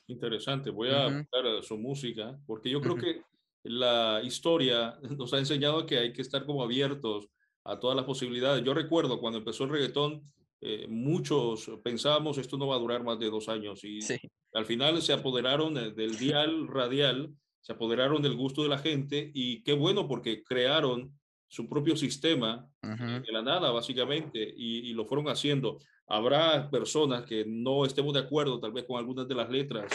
Interesante, 0.08 0.72
voy 0.72 0.90
a 0.90 1.10
buscar 1.10 1.46
eh, 1.46 1.62
su 1.62 1.78
música, 1.78 2.36
porque 2.48 2.72
yo 2.72 2.82
creo 2.82 2.96
que 2.96 3.22
la 3.62 4.20
historia 4.24 4.98
nos 5.20 5.32
ha 5.36 5.38
enseñado 5.38 5.86
que 5.86 6.00
hay 6.00 6.12
que 6.12 6.24
estar 6.24 6.44
como 6.44 6.64
abiertos 6.64 7.28
a 7.66 7.80
todas 7.80 7.96
las 7.96 8.06
posibilidades. 8.06 8.64
Yo 8.64 8.74
recuerdo 8.74 9.20
cuando 9.20 9.38
empezó 9.38 9.66
el 9.66 9.70
reggaetón, 9.70 10.24
eh, 10.60 10.88
muchos 10.90 11.70
pensábamos 11.84 12.40
esto 12.40 12.58
no 12.58 12.66
va 12.66 12.78
a 12.78 12.80
durar 12.80 13.04
más 13.04 13.20
de 13.20 13.30
dos 13.30 13.48
años 13.48 13.84
y 13.84 14.02
Sí. 14.02 14.18
al 14.54 14.66
final 14.66 15.00
se 15.04 15.14
apoderaron 15.14 15.78
eh, 15.78 15.92
del 15.92 16.18
dial 16.34 16.68
radial, 16.68 17.32
se 17.66 17.74
apoderaron 17.74 18.22
del 18.22 18.36
gusto 18.36 18.62
de 18.62 18.70
la 18.70 18.78
gente 18.78 19.32
y 19.34 19.64
qué 19.64 19.74
bueno 19.74 20.08
porque 20.08 20.44
crearon 20.44 21.20
su 21.48 21.68
propio 21.68 21.98
sistema 21.98 22.70
Ujú. 22.84 23.24
de 23.26 23.32
la 23.32 23.42
nada, 23.42 23.72
básicamente, 23.72 24.54
y, 24.56 24.92
y 24.92 24.94
lo 24.94 25.06
fueron 25.06 25.28
haciendo. 25.30 25.80
Habrá 26.06 26.70
personas 26.70 27.26
que 27.26 27.44
no 27.48 27.84
estemos 27.84 28.14
de 28.14 28.20
acuerdo 28.20 28.60
tal 28.60 28.72
vez 28.72 28.84
con 28.86 29.00
algunas 29.00 29.28
de 29.28 29.34
las 29.34 29.50
letras 29.50 29.92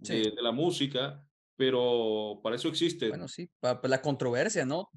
Sí, 0.00 0.12
de, 0.12 0.30
de 0.30 0.42
la 0.42 0.52
música, 0.52 1.26
pero 1.56 2.38
para 2.40 2.54
eso 2.54 2.68
existen. 2.68 3.08
bueno, 3.08 3.26
sí, 3.26 3.50
pa 3.58 3.80
pa 3.80 3.88
la 3.88 4.00
controversia, 4.00 4.64
¿no? 4.64 4.88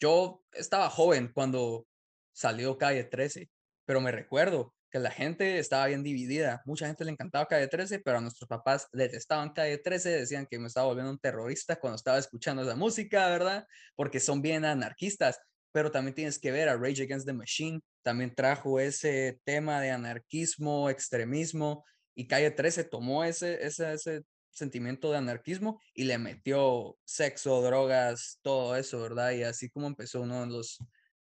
Yo 0.00 0.44
estaba 0.52 0.88
joven 0.88 1.32
cuando 1.34 1.88
salió 2.32 2.78
Calle 2.78 3.02
13, 3.02 3.50
pero 3.84 4.00
me 4.00 4.12
recuerdo 4.12 4.75
que 4.90 4.98
la 4.98 5.10
gente 5.10 5.58
estaba 5.58 5.86
bien 5.86 6.02
dividida. 6.02 6.62
Mucha 6.64 6.86
gente 6.86 7.04
le 7.04 7.12
encantaba 7.12 7.46
Calle 7.46 7.68
13, 7.68 8.00
pero 8.00 8.18
a 8.18 8.20
nuestros 8.20 8.48
papás 8.48 8.88
detestaban 8.92 9.52
Calle 9.52 9.78
13, 9.78 10.10
decían 10.10 10.46
que 10.46 10.58
me 10.58 10.68
estaba 10.68 10.86
volviendo 10.86 11.10
un 11.10 11.18
terrorista 11.18 11.76
cuando 11.76 11.96
estaba 11.96 12.18
escuchando 12.18 12.62
esa 12.62 12.76
música, 12.76 13.28
¿verdad? 13.28 13.66
Porque 13.94 14.20
son 14.20 14.42
bien 14.42 14.64
anarquistas, 14.64 15.38
pero 15.72 15.90
también 15.90 16.14
tienes 16.14 16.38
que 16.38 16.52
ver 16.52 16.68
a 16.68 16.76
Rage 16.76 17.02
Against 17.02 17.26
the 17.26 17.32
Machine, 17.32 17.80
también 18.02 18.34
trajo 18.34 18.80
ese 18.80 19.40
tema 19.44 19.80
de 19.80 19.90
anarquismo, 19.90 20.88
extremismo, 20.90 21.84
y 22.14 22.26
Calle 22.26 22.50
13 22.50 22.84
tomó 22.84 23.24
ese 23.24 23.64
ese 23.66 23.92
ese 23.92 24.22
sentimiento 24.56 25.10
de 25.10 25.18
anarquismo 25.18 25.80
y 25.94 26.04
le 26.04 26.18
metió 26.18 26.96
sexo, 27.04 27.60
drogas, 27.62 28.38
todo 28.42 28.74
eso, 28.76 29.00
¿verdad? 29.00 29.32
Y 29.32 29.42
así 29.42 29.68
como 29.68 29.86
empezó 29.86 30.22
uno 30.22 30.40
de 30.40 30.46
los, 30.46 30.78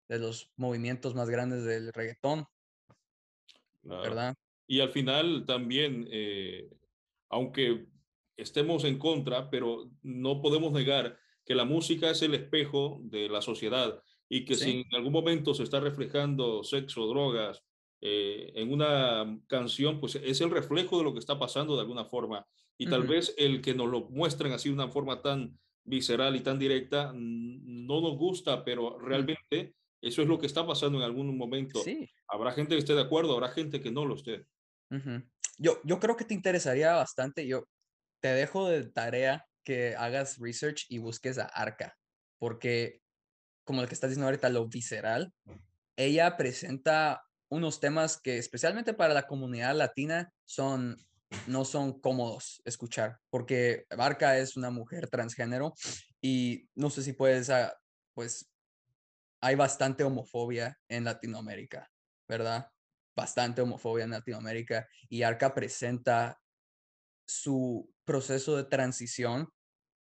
de 0.09 0.19
los 0.19 0.53
movimientos 0.57 1.15
más 1.15 1.29
grandes 1.29 1.65
del 1.65 1.93
reggaetón, 1.93 2.47
Claro. 3.85 4.03
¿verdad? 4.03 4.35
Y 4.67 4.81
al 4.81 4.91
final 4.91 5.45
también, 5.47 6.09
eh, 6.11 6.69
aunque 7.29 7.87
estemos 8.37 8.85
en 8.85 8.99
contra, 8.99 9.51
pero 9.51 9.91
no 10.03 10.41
podemos 10.41 10.73
negar 10.73 11.19
que 11.45 11.55
la 11.55 11.65
música 11.65 12.11
es 12.11 12.23
el 12.23 12.35
espejo 12.35 13.01
de 13.03 13.29
la 13.29 13.43
sociedad 13.43 14.03
y 14.29 14.45
que 14.45 14.55
si 14.55 14.81
en 14.81 14.95
algún 14.95 15.13
momento 15.13 15.55
se 15.55 15.63
está 15.63 15.81
reflejando 15.81 16.65
sexo, 16.65 17.07
drogas 17.07 17.63
eh, 18.01 18.53
en 18.55 18.73
una 18.73 19.39
canción, 19.47 20.01
pues 20.01 20.15
es 20.17 20.41
el 20.41 20.51
reflejo 20.51 20.99
de 20.99 21.05
lo 21.05 21.13
que 21.13 21.19
está 21.19 21.39
pasando 21.39 21.75
de 21.75 21.83
alguna 21.83 22.07
forma. 22.07 22.47
Y 22.77 22.87
tal 22.87 23.05
vez 23.05 23.35
el 23.39 23.61
que 23.61 23.75
nos 23.75 23.89
lo 23.89 24.09
muestren 24.11 24.53
así 24.53 24.69
de 24.69 24.75
una 24.75 24.89
forma 24.89 25.23
tan 25.23 25.59
visceral 25.85 26.35
y 26.35 26.41
tan 26.41 26.59
directa 26.59 27.13
no 27.15 28.01
nos 28.01 28.17
gusta, 28.17 28.65
pero 28.65 28.99
mm, 28.99 29.05
realmente 29.05 29.75
eso 30.05 30.23
es 30.23 30.29
lo 30.29 30.39
que 30.39 30.47
está 30.47 30.67
pasando 30.67 30.99
en 30.99 31.05
algún 31.05 31.37
momento. 31.37 31.83
Sí. 31.83 32.11
Habrá 32.29 32.53
gente 32.53 32.75
que 32.75 32.81
esté 32.81 32.95
de 32.95 33.01
acuerdo, 33.01 33.33
habrá 33.33 33.49
gente 33.49 33.81
que 33.81 33.91
no 33.91 34.05
lo 34.05 34.15
esté. 34.15 34.47
Yo, 35.59 35.81
yo 35.83 35.99
creo 35.99 36.17
que 36.17 36.25
te 36.25 36.35
interesaría 36.35 36.95
bastante. 36.95 37.47
Yo 37.47 37.67
te 38.21 38.29
dejo 38.29 38.69
de 38.69 38.85
tarea 38.85 39.47
que 39.65 39.97
hagas 39.97 40.39
research 40.39 40.87
y 40.89 40.99
busques 40.99 41.39
a 41.39 41.47
Arca, 41.47 41.97
porque 42.39 43.01
como 43.65 43.81
el 43.81 43.89
que 43.89 43.95
estás 43.95 44.11
diciendo 44.11 44.27
ahorita, 44.27 44.51
lo 44.51 44.69
visceral, 44.69 45.33
ella 45.97 46.37
presenta 46.37 47.25
unos 47.49 47.81
temas 47.81 48.21
que 48.21 48.39
especialmente 48.39 48.95
para 48.95 49.15
la 49.15 49.27
comunidad 49.27 49.75
latina 49.75 50.33
son 50.45 50.97
no 51.47 51.65
son 51.65 51.99
cómodos 51.99 52.63
escuchar, 52.65 53.19
porque 53.31 53.87
Barca 53.97 54.39
es 54.39 54.57
una 54.57 54.71
mujer 54.71 55.09
transgénero 55.09 55.75
y 56.21 56.69
no 56.75 56.91
sé 56.91 57.03
si 57.03 57.13
puedes, 57.13 57.51
ah, 57.51 57.77
pues 58.15 58.54
hay 59.45 59.57
bastante 59.57 60.05
homofobia 60.05 60.81
en 60.89 61.05
Latinoamérica, 61.05 61.91
¿verdad? 62.27 62.67
Bastante 63.15 63.61
homofobia 63.61 64.05
en 64.05 64.13
Latinoamérica 64.13 64.89
y 65.11 65.23
Arca 65.23 65.55
presenta 65.55 66.41
su 67.27 67.93
proceso 68.07 68.57
de 68.57 68.65
transición, 68.65 69.51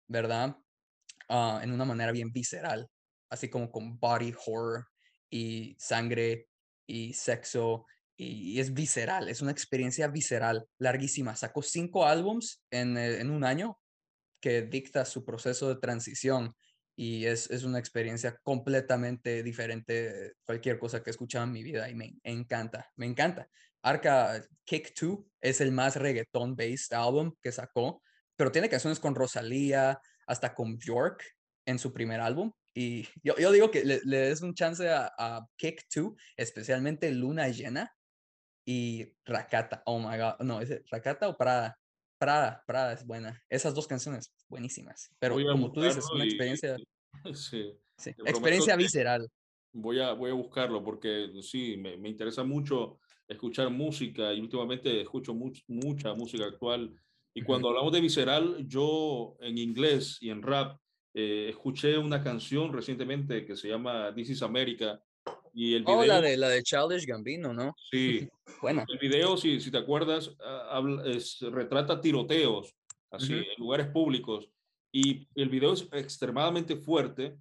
¿verdad? 0.08 0.58
ah, 1.28 1.60
en 1.62 1.72
una 1.72 1.86
manera 1.86 2.12
bien 2.12 2.32
visceral, 2.32 2.90
así 3.30 3.50
como 3.50 3.72
con 3.72 4.00
body 4.00 4.34
horror 4.48 4.88
y 5.30 5.76
sangre 5.78 6.48
y 6.88 7.14
sexo, 7.14 7.86
y, 8.18 8.60
es 8.60 8.74
visceral, 8.74 9.30
es 9.30 9.44
una 9.44 9.52
experiencia 9.52 10.08
visceral 10.08 10.68
larguísima. 10.80 11.36
Sacó 11.36 11.62
cinco 11.62 12.08
álbums 12.08 12.64
en, 12.72 12.98
eh, 12.98 13.22
en 13.22 13.30
un 13.30 13.44
año 13.44 13.78
que 14.42 14.64
dicta 14.64 15.06
su 15.06 15.24
proceso 15.24 15.70
de 15.70 15.80
transición 15.80 16.56
y 17.02 17.28
es, 17.28 17.50
es 17.50 17.64
una 17.64 17.80
experiencia 17.80 18.38
completamente 18.44 19.42
diferente 19.42 20.34
cualquier 20.44 20.78
cosa 20.78 21.02
que 21.02 21.10
he 21.10 21.12
escuchado 21.12 21.46
en 21.46 21.54
mi 21.54 21.64
vida 21.64 21.90
y 21.90 21.96
me 21.96 22.20
encanta, 22.24 22.92
me 22.98 23.06
encanta. 23.06 23.48
Arca 23.82 24.46
Kick 24.66 24.94
2 25.00 25.18
es 25.40 25.62
el 25.62 25.72
más 25.72 25.96
reggaeton-based 25.96 26.94
álbum 26.94 27.34
que 27.42 27.54
sacó, 27.54 28.04
pero 28.36 28.52
tiene 28.52 28.68
canciones 28.68 29.00
con 29.00 29.16
Rosalía, 29.16 30.02
hasta 30.28 30.54
con 30.54 30.78
Bjork 30.78 31.24
en 31.66 31.80
su 31.80 31.94
primer 31.94 32.20
álbum. 32.20 32.52
Y 32.74 33.08
yo, 33.24 33.34
yo 33.38 33.54
digo 33.54 33.72
que 33.72 33.86
le, 33.86 34.02
le 34.04 34.18
des 34.18 34.42
un 34.42 34.54
chance 34.54 34.90
a, 34.90 35.10
a 35.18 35.48
Kick 35.56 35.86
2, 35.96 36.12
especialmente 36.36 37.10
Luna 37.12 37.48
Llena 37.48 37.96
y 38.66 39.16
Rakata. 39.24 39.84
Oh 39.86 40.00
my 40.00 40.18
God. 40.18 40.42
No, 40.42 40.60
¿es 40.60 40.82
Rakata 40.92 41.30
o 41.30 41.38
Prada? 41.38 41.80
Prada, 42.18 42.62
Prada 42.68 42.92
es 42.92 43.06
buena. 43.06 43.42
Esas 43.48 43.74
dos 43.74 43.88
canciones, 43.88 44.34
buenísimas. 44.50 45.10
Pero 45.20 45.36
Voy 45.36 45.46
como 45.46 45.72
tú 45.72 45.82
dices, 45.82 46.06
una 46.14 46.26
y 46.26 46.30
experiencia 46.30 46.78
sí. 47.34 47.76
experiencia 48.26 48.76
visceral. 48.76 49.30
Voy 49.72 50.00
a, 50.00 50.14
voy 50.14 50.32
a 50.32 50.34
buscarlo 50.34 50.84
porque 50.84 51.32
sí, 51.42 51.78
me, 51.78 51.96
me 51.98 52.10
interesa 52.10 52.44
mucho 52.44 53.00
escuchar 53.28 53.70
música 53.70 54.34
y 54.34 54.42
últimamente 54.42 55.02
escucho 55.02 55.34
mucha 55.68 56.14
música 56.16 56.46
actual. 56.46 56.94
Y 57.34 57.44
cuando 57.44 57.70
hablamos 57.70 57.94
de 57.94 58.02
visceral, 58.02 58.66
yo 58.68 59.38
en 59.40 59.58
inglés 59.58 60.18
y 60.20 60.32
en 60.32 60.42
rap 60.42 60.80
eh, 61.14 61.48
escuché 61.50 61.98
una 61.98 62.24
canción 62.24 62.74
recientemente 62.74 63.46
que 63.46 63.56
se 63.56 63.70
llama 63.70 64.14
This 64.16 64.32
is 64.32 64.42
America. 64.42 65.02
Y 65.54 65.76
el 65.76 65.84
video, 65.84 66.00
oh, 66.00 66.06
la 66.06 66.22
de, 66.22 66.38
la 66.38 66.50
de 66.50 66.64
Childish 66.64 67.06
Gambino, 67.06 67.54
¿no? 67.54 67.76
Sí. 67.92 68.28
Buena. 68.62 68.84
El 68.88 68.98
video, 68.98 69.38
si, 69.38 69.62
si 69.62 69.72
te 69.72 69.78
acuerdas, 69.78 70.36
habla, 70.70 71.04
es, 71.06 71.40
retrata 71.40 72.02
tiroteos, 72.02 72.76
así, 73.12 73.34
en 73.34 73.46
lugares 73.58 73.88
públicos. 73.88 74.50
Y 74.92 75.28
el 75.36 75.50
video 75.50 75.74
es 75.74 75.88
extremadamente 75.92 76.76
fuerte, 76.76 77.38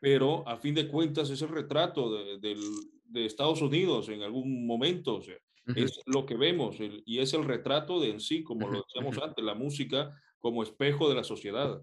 pero 0.00 0.46
a 0.48 0.56
fin 0.56 0.74
de 0.74 0.88
cuentas 0.88 1.30
es 1.30 1.42
el 1.42 1.48
retrato 1.48 2.12
de, 2.12 2.38
del, 2.38 2.60
de 3.04 3.26
Estados 3.26 3.62
Unidos 3.62 4.08
en 4.08 4.22
algún 4.22 4.66
momento. 4.66 5.16
O 5.16 5.22
sea, 5.22 5.36
Es 5.76 6.00
lo 6.06 6.26
que 6.26 6.36
vemos 6.36 6.76
y 6.80 7.18
es 7.20 7.32
el 7.34 7.44
retrato 7.44 8.00
de 8.00 8.10
en 8.10 8.20
sí, 8.20 8.42
como 8.42 8.68
lo 8.68 8.82
decíamos 8.82 9.16
antes, 9.22 9.44
la 9.44 9.54
música 9.54 10.10
como 10.40 10.62
espejo 10.62 11.08
de 11.08 11.14
la 11.14 11.24
sociedad. 11.24 11.80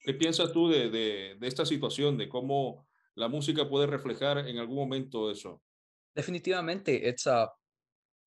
¿Qué 0.00 0.14
piensas 0.14 0.52
tú 0.52 0.68
de, 0.68 0.90
de, 0.90 1.36
de, 1.38 1.46
esta 1.46 1.64
situación, 1.64 2.18
de 2.18 2.28
cómo 2.28 2.84
la 3.14 3.28
música 3.28 3.68
puede 3.68 3.86
reflejar 3.86 4.38
en 4.48 4.58
algún 4.58 4.76
momento 4.76 5.30
eso? 5.30 5.62
Definitivamente, 6.14 7.08
es 7.08 7.26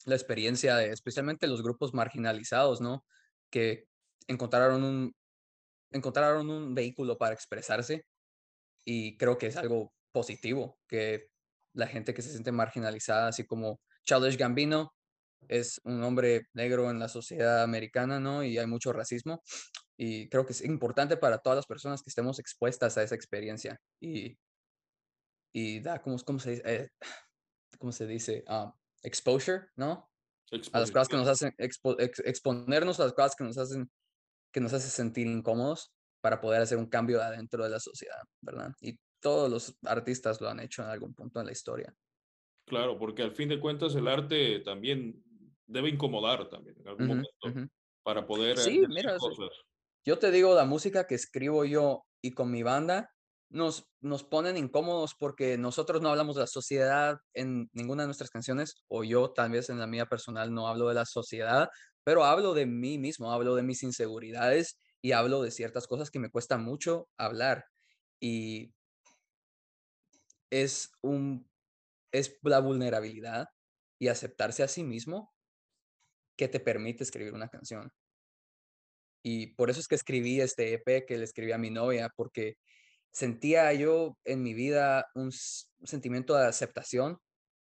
la 0.05 0.15
experiencia 0.15 0.75
de 0.77 0.91
especialmente 0.91 1.47
los 1.47 1.63
grupos 1.63 1.93
marginalizados, 1.93 2.81
¿no? 2.81 3.05
Que 3.49 3.85
encontraron 4.27 4.83
un, 4.83 5.15
encontraron 5.91 6.49
un 6.49 6.75
vehículo 6.75 7.17
para 7.17 7.33
expresarse 7.33 8.05
y 8.85 9.17
creo 9.17 9.37
que 9.37 9.47
es 9.47 9.57
algo 9.57 9.93
positivo, 10.11 10.79
que 10.87 11.27
la 11.73 11.87
gente 11.87 12.13
que 12.13 12.21
se 12.21 12.31
siente 12.31 12.51
marginalizada, 12.51 13.27
así 13.27 13.45
como 13.45 13.81
Childish 14.03 14.37
Gambino, 14.37 14.93
es 15.47 15.79
un 15.83 16.03
hombre 16.03 16.47
negro 16.53 16.89
en 16.89 16.99
la 16.99 17.09
sociedad 17.09 17.63
americana, 17.63 18.19
¿no? 18.19 18.43
Y 18.43 18.57
hay 18.57 18.67
mucho 18.67 18.93
racismo. 18.93 19.43
Y 19.97 20.29
creo 20.29 20.45
que 20.45 20.53
es 20.53 20.63
importante 20.63 21.17
para 21.17 21.39
todas 21.39 21.57
las 21.57 21.65
personas 21.65 22.01
que 22.01 22.09
estemos 22.09 22.39
expuestas 22.39 22.97
a 22.97 23.03
esa 23.03 23.15
experiencia. 23.15 23.79
Y, 24.01 24.37
y 25.53 25.79
da, 25.81 26.01
¿cómo, 26.01 26.17
cómo 26.25 26.39
se 26.39 26.51
dice? 26.51 26.63
Eh, 26.65 26.89
¿Cómo 27.79 27.91
se 27.91 28.07
dice? 28.07 28.43
Ah, 28.47 28.73
exposure, 29.03 29.67
¿no? 29.75 30.09
A 30.71 30.79
las 30.79 30.91
cosas 30.91 31.09
que 31.09 31.17
nos 31.17 31.27
hacen, 31.27 31.53
exponernos 31.57 32.99
a 32.99 33.03
las 33.03 33.13
cosas 33.13 33.35
que 33.35 33.43
nos 33.43 33.57
hacen, 33.57 33.91
que 34.53 34.61
nos 34.61 34.73
hace 34.73 34.89
sentir 34.89 35.27
incómodos 35.27 35.91
para 36.21 36.39
poder 36.39 36.61
hacer 36.61 36.77
un 36.77 36.87
cambio 36.87 37.21
adentro 37.21 37.63
de 37.63 37.69
la 37.69 37.79
sociedad, 37.79 38.21
¿verdad? 38.41 38.71
Y 38.81 38.97
todos 39.19 39.49
los 39.49 39.77
artistas 39.83 40.39
lo 40.39 40.49
han 40.49 40.59
hecho 40.59 40.83
en 40.83 40.89
algún 40.89 41.13
punto 41.13 41.39
en 41.39 41.47
la 41.47 41.51
historia. 41.51 41.93
Claro, 42.65 42.97
porque 42.97 43.23
al 43.23 43.31
fin 43.31 43.49
de 43.49 43.59
cuentas 43.59 43.95
el 43.95 44.07
arte 44.07 44.59
también 44.59 45.23
debe 45.65 45.89
incomodar 45.89 46.49
también 46.49 46.77
en 46.79 46.87
algún 46.87 47.07
momento 47.07 47.29
para 48.03 48.25
poder 48.25 48.57
sí, 48.57 48.83
mira, 48.87 49.17
cosas. 49.17 49.49
Yo 50.05 50.17
te 50.17 50.31
digo, 50.31 50.55
la 50.55 50.63
música 50.63 51.07
que 51.07 51.15
escribo 51.15 51.65
yo 51.65 52.05
y 52.21 52.31
con 52.31 52.51
mi 52.51 52.63
banda 52.63 53.13
nos, 53.49 53.87
nos 54.01 54.23
ponen 54.23 54.57
incómodos 54.57 55.15
porque 55.17 55.57
nosotros 55.57 56.01
no 56.01 56.09
hablamos 56.09 56.35
de 56.35 56.41
la 56.41 56.47
sociedad 56.47 57.17
en 57.33 57.69
ninguna 57.73 58.03
de 58.03 58.07
nuestras 58.07 58.29
canciones, 58.29 58.75
o 58.87 59.03
yo 59.03 59.31
tal 59.31 59.51
vez 59.51 59.69
en 59.69 59.79
la 59.79 59.87
mía 59.87 60.05
personal 60.05 60.53
no 60.53 60.67
hablo 60.67 60.89
de 60.89 60.95
la 60.95 61.05
sociedad, 61.05 61.69
pero 62.03 62.23
hablo 62.23 62.53
de 62.53 62.65
mí 62.65 62.97
mismo, 62.97 63.31
hablo 63.31 63.55
de 63.55 63.63
mis 63.63 63.83
inseguridades 63.83 64.79
y 65.01 65.11
hablo 65.11 65.41
de 65.41 65.51
ciertas 65.51 65.87
cosas 65.87 66.09
que 66.11 66.19
me 66.19 66.29
cuesta 66.29 66.57
mucho 66.57 67.09
hablar. 67.17 67.65
Y 68.19 68.73
es, 70.49 70.91
un, 71.01 71.49
es 72.11 72.37
la 72.43 72.59
vulnerabilidad 72.59 73.47
y 73.99 74.07
aceptarse 74.07 74.63
a 74.63 74.67
sí 74.67 74.83
mismo 74.83 75.33
que 76.37 76.47
te 76.47 76.59
permite 76.59 77.03
escribir 77.03 77.33
una 77.33 77.49
canción. 77.49 77.91
Y 79.23 79.47
por 79.55 79.69
eso 79.69 79.79
es 79.79 79.87
que 79.87 79.95
escribí 79.95 80.39
este 80.39 80.73
EP 80.73 81.05
que 81.05 81.17
le 81.17 81.25
escribí 81.25 81.51
a 81.51 81.57
mi 81.57 81.69
novia, 81.69 82.09
porque 82.15 82.57
sentía 83.17 83.73
yo 83.73 84.15
en 84.25 84.43
mi 84.43 84.53
vida 84.53 85.09
un, 85.15 85.31
sentimiento 85.31 86.35
de 86.35 86.45
aceptación, 86.45 87.17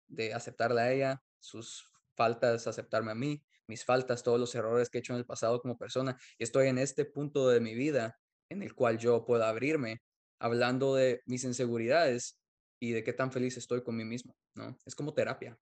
de 0.08 0.34
aceptarla 0.34 0.84
a 0.84 0.94
ella, 0.94 1.22
sus 1.40 1.86
faltas, 2.16 2.66
aceptarme 2.66 3.12
a 3.12 3.16
mí, 3.16 3.44
mis 3.68 3.84
faltas, 3.84 4.24
todos 4.24 4.40
los 4.40 4.56
errores 4.56 4.90
que 4.90 4.98
he 4.98 5.02
hecho 5.02 5.12
en 5.12 5.20
el 5.20 5.26
pasado 5.26 5.60
como 5.60 5.78
persona. 5.78 6.18
Y 6.38 6.46
estoy 6.46 6.70
en 6.70 6.78
este 6.78 7.04
punto 7.04 7.50
de 7.50 7.60
mi 7.60 7.76
vida 7.76 8.18
en 8.50 8.64
el 8.64 8.74
cual 8.74 8.98
yo 8.98 9.26
puedo 9.26 9.44
abrirme 9.44 10.02
hablando 10.40 10.96
de 10.96 11.22
mis 11.26 11.44
inseguridades 11.44 12.40
y 12.80 12.94
de 12.94 13.04
qué 13.04 13.12
tan 13.12 13.30
feliz 13.30 13.58
estoy 13.58 13.84
con 13.84 13.98
mí 13.98 14.06
mismo, 14.06 14.38
¿no? 14.56 14.78
Es 14.86 14.96
como 14.96 15.14
terapia. 15.14 15.58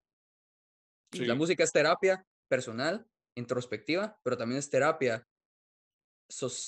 La 1.14 1.34
música 1.34 1.64
es 1.64 1.72
terapia 1.72 2.24
personal, 2.48 3.04
introspectiva, 3.36 4.16
pero 4.24 4.38
también 4.38 4.60
es 4.60 4.70
terapia 4.70 5.28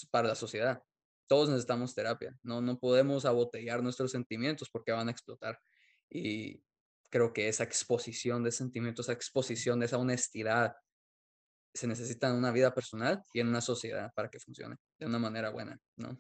para 0.10 0.30
la 0.30 0.36
sociedad. 0.36 0.82
Todos 1.28 1.50
necesitamos 1.50 1.96
terapia, 1.96 2.38
¿no? 2.44 2.62
No 2.62 2.80
podemos 2.80 3.26
abotellar 3.26 3.82
nuestros 3.82 4.12
sentimientos 4.12 4.70
porque 4.70 4.92
van 4.92 5.08
a 5.08 5.12
explotar. 5.12 5.60
Y 6.10 6.64
creo 7.10 7.34
que 7.34 7.48
esa 7.48 7.64
exposición 7.64 8.44
de 8.44 8.52
sentimientos, 8.52 9.06
esa 9.06 9.14
exposición 9.14 9.80
de 9.80 9.88
esa 9.88 9.98
honestidad, 9.98 10.76
se 11.74 11.88
necesita 11.88 12.30
en 12.30 12.36
una 12.36 12.52
vida 12.52 12.74
personal 12.74 13.24
y 13.34 13.40
en 13.40 13.48
una 13.48 13.62
sociedad 13.62 14.12
para 14.16 14.30
que 14.30 14.40
funcione 14.40 14.76
de 15.00 15.06
una 15.06 15.20
manera 15.20 15.50
buena, 15.50 15.80
¿no? 15.98 16.20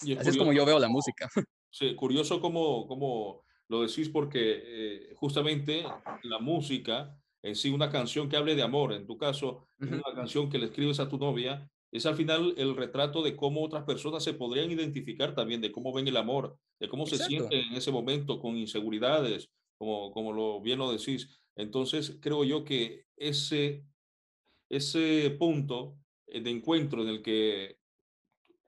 Así 0.00 0.12
es 0.12 0.36
como 0.36 0.52
yo 0.52 0.64
veo 0.64 0.78
la 0.78 0.88
música. 0.88 1.28
Sí, 1.76 1.96
curioso 1.96 2.40
cómo, 2.40 2.86
cómo 2.86 3.44
lo 3.66 3.82
decís 3.82 4.08
porque 4.08 4.62
eh, 4.64 5.14
justamente 5.16 5.84
la 6.22 6.38
música 6.38 7.18
en 7.44 7.54
sí, 7.54 7.68
una 7.68 7.90
canción 7.90 8.26
que 8.26 8.38
hable 8.38 8.54
de 8.54 8.62
amor, 8.62 8.94
en 8.94 9.06
tu 9.06 9.18
caso, 9.18 9.68
una 9.78 10.14
canción 10.14 10.48
que 10.48 10.56
le 10.56 10.66
escribes 10.66 10.98
a 10.98 11.10
tu 11.10 11.18
novia, 11.18 11.70
es 11.94 12.06
al 12.06 12.16
final 12.16 12.54
el 12.56 12.74
retrato 12.74 13.22
de 13.22 13.36
cómo 13.36 13.62
otras 13.62 13.84
personas 13.84 14.24
se 14.24 14.34
podrían 14.34 14.70
identificar 14.70 15.34
también, 15.34 15.60
de 15.60 15.70
cómo 15.70 15.92
ven 15.92 16.08
el 16.08 16.16
amor, 16.16 16.58
de 16.80 16.88
cómo 16.88 17.06
se 17.06 17.18
sienten 17.18 17.60
en 17.70 17.74
ese 17.74 17.92
momento 17.92 18.40
con 18.40 18.56
inseguridades, 18.56 19.48
como, 19.78 20.10
como 20.10 20.32
lo 20.32 20.60
bien 20.60 20.80
lo 20.80 20.90
decís. 20.90 21.28
Entonces, 21.54 22.18
creo 22.20 22.42
yo 22.42 22.64
que 22.64 23.06
ese, 23.16 23.84
ese 24.68 25.36
punto 25.38 25.96
de 26.26 26.50
encuentro 26.50 27.02
en 27.02 27.08
el 27.08 27.22
que 27.22 27.78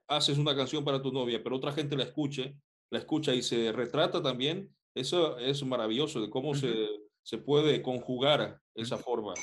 haces 0.07 0.39
una 0.39 0.55
canción 0.55 0.85
para 0.85 1.03
tu 1.03 1.13
novia, 1.13 1.43
pero 1.43 1.57
otra 1.57 1.73
gente 1.73 1.97
la 1.97 2.05
escuche, 2.05 2.57
la 2.91 3.01
escucha 3.01 3.35
y 3.35 3.43
se 3.43 3.73
retrata 3.73 4.23
también 4.23 4.77
eso 4.97 5.37
es 5.39 5.63
maravilloso 5.63 6.23
de 6.23 6.31
cómo 6.31 6.55
se, 6.55 6.73
se 7.23 7.37
puede 7.37 7.83
conjugar 7.83 8.63
esa 8.75 8.97
forma. 8.97 9.35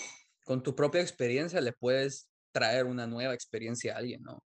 Con 0.46 0.63
tu 0.63 0.76
propia 0.76 1.02
experiencia 1.02 1.62
le 1.62 1.74
puedes 1.74 2.33
traer 2.54 2.86
una 2.86 3.08
nueva 3.08 3.34
experiencia 3.34 3.94
a 3.94 3.98
alguien, 3.98 4.24
¿no? 4.24 4.44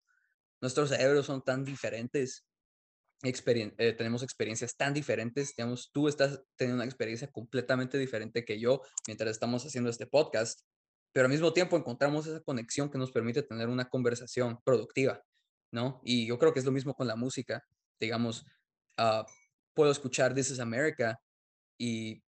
Nuestros 0.61 0.91
cerebros 0.91 1.27
son 1.27 1.43
tan 1.43 1.65
diferentes, 1.65 2.45
eh, 3.23 3.93
tenemos 3.93 4.23
experiencias 4.23 4.77
tan 4.77 4.93
diferentes, 4.93 5.55
digamos, 5.57 5.91
tú 5.93 6.09
estás 6.09 6.43
teniendo 6.57 6.83
una 6.83 6.85
experiencia 6.85 7.29
completamente 7.29 7.97
diferente 7.97 8.45
que 8.45 8.59
yo 8.59 8.83
mientras 9.07 9.31
estamos 9.31 9.65
haciendo 9.65 9.91
este 9.91 10.07
podcast, 10.07 10.61
pero 11.13 11.27
al 11.27 11.33
mismo 11.33 11.53
tiempo 11.53 11.77
encontramos 11.77 12.27
esa 12.27 12.41
conexión 12.41 12.91
que 12.91 12.99
nos 12.99 13.13
permite 13.13 13.43
tener 13.43 13.69
una 13.69 13.89
conversación 13.89 14.59
productiva, 14.65 15.23
¿no? 15.73 16.01
Y 16.05 16.27
yo 16.27 16.39
creo 16.39 16.53
que 16.53 16.59
es 16.59 16.65
lo 16.65 16.73
mismo 16.73 16.95
con 16.95 17.07
la 17.07 17.17
música, 17.17 17.65
digamos, 18.01 18.45
uh, 18.99 19.25
puedo 19.75 19.93
escuchar 19.93 20.35
This 20.35 20.51
is 20.51 20.61
America 20.61 21.21
y 21.79 22.23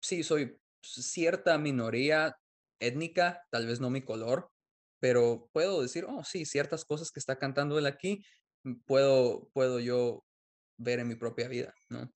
sí, 0.00 0.22
soy 0.22 0.56
cierta 0.82 1.58
minoría 1.58 2.36
étnica, 2.80 3.44
tal 3.50 3.66
vez 3.66 3.80
no 3.80 3.90
mi 3.90 4.02
color, 4.02 4.51
pero 5.02 5.50
puedo 5.52 5.82
decir, 5.82 6.06
oh, 6.08 6.22
sí, 6.22 6.44
ciertas 6.44 6.84
cosas 6.84 7.10
que 7.10 7.18
está 7.18 7.36
cantando 7.36 7.76
él 7.76 7.86
aquí, 7.86 8.24
mm, 8.62 8.84
puedo, 8.86 9.50
puedo 9.52 9.80
yo 9.80 10.24
ver 10.78 11.00
en 11.00 11.08
mi 11.08 11.16
propia 11.16 11.48
vida, 11.48 11.74
¿no? 11.90 12.08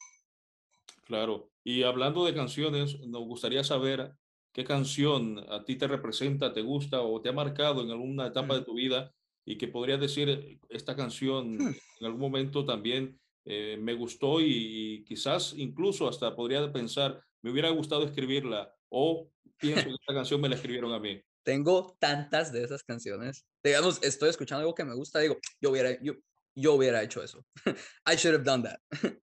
Claro. 1.04 1.50
Y 1.64 1.82
hablando 1.82 2.24
de 2.24 2.32
canciones, 2.32 3.00
nos 3.00 3.24
gustaría 3.24 3.64
saber 3.64 4.12
qué 4.52 4.62
canción 4.62 5.44
a 5.50 5.64
ti 5.64 5.74
te 5.74 5.88
representa, 5.88 6.52
te 6.52 6.62
gusta 6.62 7.00
o 7.02 7.20
te 7.20 7.30
ha 7.30 7.32
marcado 7.32 7.82
en 7.82 7.90
alguna 7.90 8.28
etapa 8.28 8.54
mm. 8.54 8.58
de 8.58 8.64
tu 8.64 8.74
vida 8.74 9.12
y 9.44 9.58
que 9.58 9.66
podrías 9.66 9.98
decir, 9.98 10.60
esta 10.68 10.94
canción 10.94 11.56
hmm. 11.56 11.74
en 12.00 12.06
algún 12.06 12.20
momento 12.20 12.64
también 12.64 13.18
eh, 13.44 13.76
me 13.80 13.94
gustó 13.94 14.40
y, 14.40 15.04
quizás 15.04 15.54
incluso 15.56 16.08
hasta 16.08 16.36
podría 16.36 16.72
pensar, 16.72 17.20
me 17.42 17.50
hubiera 17.50 17.70
gustado 17.70 18.04
escribirla 18.04 18.72
o 18.90 19.28
pienso 19.58 19.88
que 19.88 19.94
esta 20.00 20.14
canción 20.14 20.40
me 20.40 20.48
la 20.48 20.54
escribieron 20.54 20.92
a 20.92 21.00
mí. 21.00 21.20
Tengo 21.46 21.96
tantas 22.00 22.50
de 22.50 22.64
esas 22.64 22.82
canciones. 22.82 23.46
Digamos, 23.62 24.02
estoy 24.02 24.30
escuchando 24.30 24.62
algo 24.62 24.74
que 24.74 24.84
me 24.84 24.96
gusta, 24.96 25.20
digo, 25.20 25.36
yo 25.60 25.70
hubiera, 25.70 25.96
yo, 26.02 26.14
yo 26.56 26.74
hubiera 26.74 27.00
hecho 27.04 27.22
eso. 27.22 27.46
I 28.04 28.16
should 28.16 28.34
have 28.34 28.42
done 28.42 28.64
that. 28.64 28.80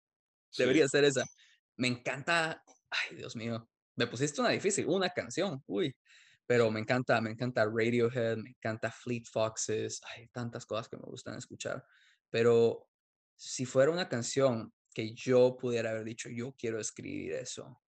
Debería 0.55 0.87
ser 0.87 1.03
esa. 1.03 1.25
Me 1.77 1.87
encanta, 1.87 2.63
ay 2.91 3.15
Dios 3.15 3.35
mío, 3.35 3.67
me 3.95 4.05
pusiste 4.05 4.39
una 4.39 4.51
difícil, 4.51 4.85
una 4.87 5.09
canción, 5.09 5.63
uy, 5.65 5.95
pero 6.45 6.69
me 6.69 6.79
encanta, 6.81 7.19
me 7.21 7.31
encanta 7.31 7.65
Radiohead, 7.65 8.37
me 8.37 8.51
encanta 8.51 8.91
Fleet 8.91 9.25
Foxes, 9.25 9.99
hay 10.13 10.27
tantas 10.27 10.67
cosas 10.67 10.87
que 10.89 10.97
me 10.97 11.05
gustan 11.05 11.39
escuchar, 11.39 11.83
pero 12.29 12.87
si 13.35 13.65
fuera 13.65 13.89
una 13.89 14.07
canción 14.07 14.71
que 14.93 15.15
yo 15.15 15.57
pudiera 15.57 15.89
haber 15.89 16.03
dicho, 16.03 16.29
yo 16.29 16.53
quiero 16.55 16.79
escribir 16.79 17.33
eso. 17.33 17.81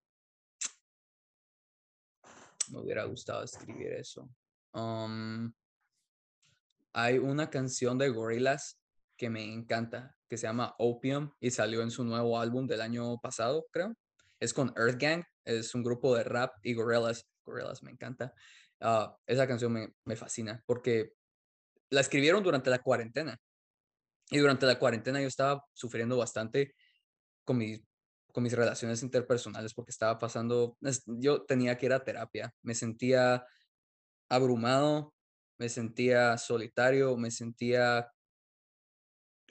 Me 2.73 2.81
hubiera 2.81 3.03
gustado 3.03 3.43
escribir 3.43 3.93
eso. 3.93 4.27
Um, 4.73 5.53
hay 6.91 7.19
una 7.19 7.51
canción 7.51 7.99
de 7.99 8.09
Gorillaz 8.09 8.79
que 9.15 9.29
me 9.29 9.43
encanta, 9.53 10.15
que 10.27 10.37
se 10.37 10.47
llama 10.47 10.73
Opium 10.79 11.31
y 11.39 11.51
salió 11.51 11.83
en 11.83 11.91
su 11.91 12.03
nuevo 12.03 12.39
álbum 12.39 12.65
del 12.65 12.81
año 12.81 13.19
pasado, 13.19 13.67
creo. 13.71 13.93
Es 14.39 14.55
con 14.55 14.73
Earth 14.75 14.99
Gang, 14.99 15.23
es 15.45 15.75
un 15.75 15.83
grupo 15.83 16.15
de 16.15 16.23
rap 16.23 16.55
y 16.63 16.73
Gorillaz. 16.73 17.27
Gorillaz 17.45 17.83
me 17.83 17.91
encanta. 17.91 18.33
Ah, 18.81 19.15
esa 19.27 19.47
canción 19.47 19.71
me, 19.71 19.93
me 20.03 20.15
fascina 20.15 20.63
porque 20.65 21.13
la 21.91 22.01
escribieron 22.01 22.41
durante 22.41 22.71
la 22.71 22.79
cuarentena. 22.79 23.37
Y 24.31 24.39
durante 24.39 24.65
la 24.65 24.79
cuarentena 24.79 25.21
yo 25.21 25.27
estaba 25.27 25.63
sufriendo 25.73 26.17
bastante 26.17 26.73
con, 27.45 27.57
mi, 27.57 27.85
con 28.33 28.43
mis 28.43 28.53
relaciones 28.53 29.03
interpersonales 29.03 29.73
porque 29.73 29.91
estaba 29.91 30.17
pasando, 30.17 30.75
yo 31.05 31.43
tenía 31.43 31.77
que 31.77 31.85
ir 31.85 31.93
a 31.93 32.03
terapia, 32.03 32.53
me 32.63 32.73
sentía 32.73 33.45
abrumado, 34.27 35.13
me 35.59 35.69
sentía 35.69 36.37
solitario, 36.37 37.15
me 37.15 37.29
sentía 37.29 38.11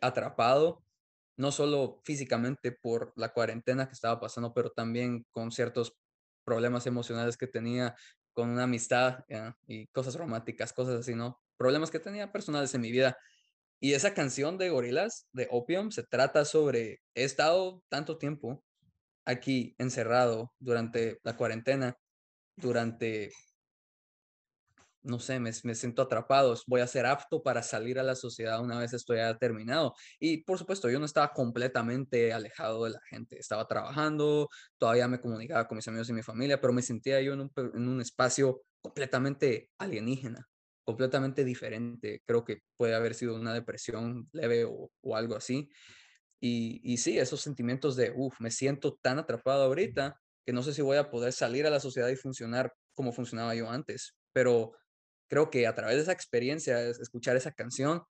atrapado, 0.00 0.84
no 1.36 1.52
solo 1.52 2.00
físicamente 2.04 2.72
por 2.72 3.12
la 3.16 3.32
cuarentena 3.32 3.86
que 3.86 3.94
estaba 3.94 4.18
pasando, 4.20 4.52
pero 4.52 4.70
también 4.70 5.24
con 5.30 5.52
ciertos 5.52 5.96
problemas 6.44 6.86
emocionales 6.86 7.36
que 7.36 7.46
tenía 7.46 7.94
con 8.32 8.50
una 8.50 8.64
amistad 8.64 9.24
y 9.68 9.86
cosas 9.88 10.16
románticas, 10.16 10.72
cosas 10.72 11.00
así, 11.00 11.14
¿no? 11.14 11.40
Problemas 11.56 11.92
que 11.92 12.00
tenía 12.00 12.32
personales 12.32 12.74
en 12.74 12.80
mi 12.80 12.90
vida. 12.90 13.16
Y 13.78 13.94
esa 13.94 14.12
canción 14.14 14.58
de 14.58 14.70
Gorilas, 14.70 15.28
de 15.32 15.46
Opium, 15.50 15.92
se 15.92 16.02
trata 16.02 16.44
sobre, 16.44 17.00
he 17.14 17.24
estado 17.24 17.82
tanto 17.88 18.18
tiempo 18.18 18.64
aquí 19.24 19.74
encerrado 19.78 20.52
durante 20.58 21.18
la 21.22 21.36
cuarentena, 21.36 21.96
durante 22.56 23.30
no 25.02 25.18
sé, 25.18 25.40
me, 25.40 25.52
siento 25.52 26.02
atrapado, 26.02 26.54
voy 26.66 26.80
a 26.80 26.86
ser 26.86 27.06
apto 27.06 27.42
para 27.42 27.62
salir 27.62 27.98
a 27.98 28.02
la 28.02 28.14
sociedad 28.14 28.60
una 28.60 28.78
vez 28.78 28.92
esto 28.92 29.12
haya 29.12 29.36
terminado. 29.36 29.94
Y 30.20 30.44
por 30.44 30.58
supuesto, 30.58 30.88
yo 30.90 30.98
no 30.98 31.06
estaba 31.06 31.32
completamente 31.32 32.32
alejado 32.32 32.84
de 32.84 32.90
la 32.90 33.00
gente, 33.08 33.38
estaba 33.38 33.66
trabajando, 33.66 34.48
todavía 34.78 35.08
me 35.08 35.20
comunicaba 35.20 35.66
con 35.66 35.76
mis 35.76 35.88
amigos 35.88 36.08
y 36.10 36.12
mi 36.12 36.22
familia, 36.22 36.60
pero 36.60 36.72
me 36.72 36.82
sentía 36.82 37.20
yo 37.20 37.32
en 37.34 37.40
un, 37.40 37.52
en 37.56 37.88
un 37.88 38.00
espacio 38.00 38.62
completamente 38.80 39.70
alienígena, 39.78 40.48
completamente 40.84 41.44
diferente. 41.44 42.22
Creo 42.24 42.44
que 42.44 42.60
puede 42.76 42.94
haber 42.94 43.14
sido 43.14 43.34
una 43.34 43.54
depresión 43.54 44.28
leve 44.32 44.64
o, 44.64 44.90
o 45.00 45.16
algo 45.16 45.36
así. 45.36 45.68
Y, 46.44 46.80
y 46.82 46.96
sí, 46.96 47.18
esos 47.20 47.40
sentimientos 47.40 47.94
de, 47.94 48.12
uff, 48.16 48.40
me 48.40 48.50
siento 48.50 48.98
tan 49.00 49.20
atrapado 49.20 49.62
ahorita 49.62 50.20
que 50.44 50.52
no 50.52 50.64
sé 50.64 50.74
si 50.74 50.82
voy 50.82 50.96
a 50.96 51.08
poder 51.08 51.32
salir 51.32 51.66
a 51.66 51.70
la 51.70 51.78
sociedad 51.78 52.08
y 52.08 52.16
funcionar 52.16 52.74
como 52.94 53.12
funcionaba 53.12 53.54
yo 53.54 53.70
antes, 53.70 54.16
pero 54.32 54.72
creo 55.28 55.50
que 55.50 55.68
a 55.68 55.74
través 55.76 55.96
de 55.96 56.02
esa 56.02 56.12
experiencia, 56.12 56.80
escuchar 56.80 57.36
esa 57.36 57.52
canción, 57.52 58.02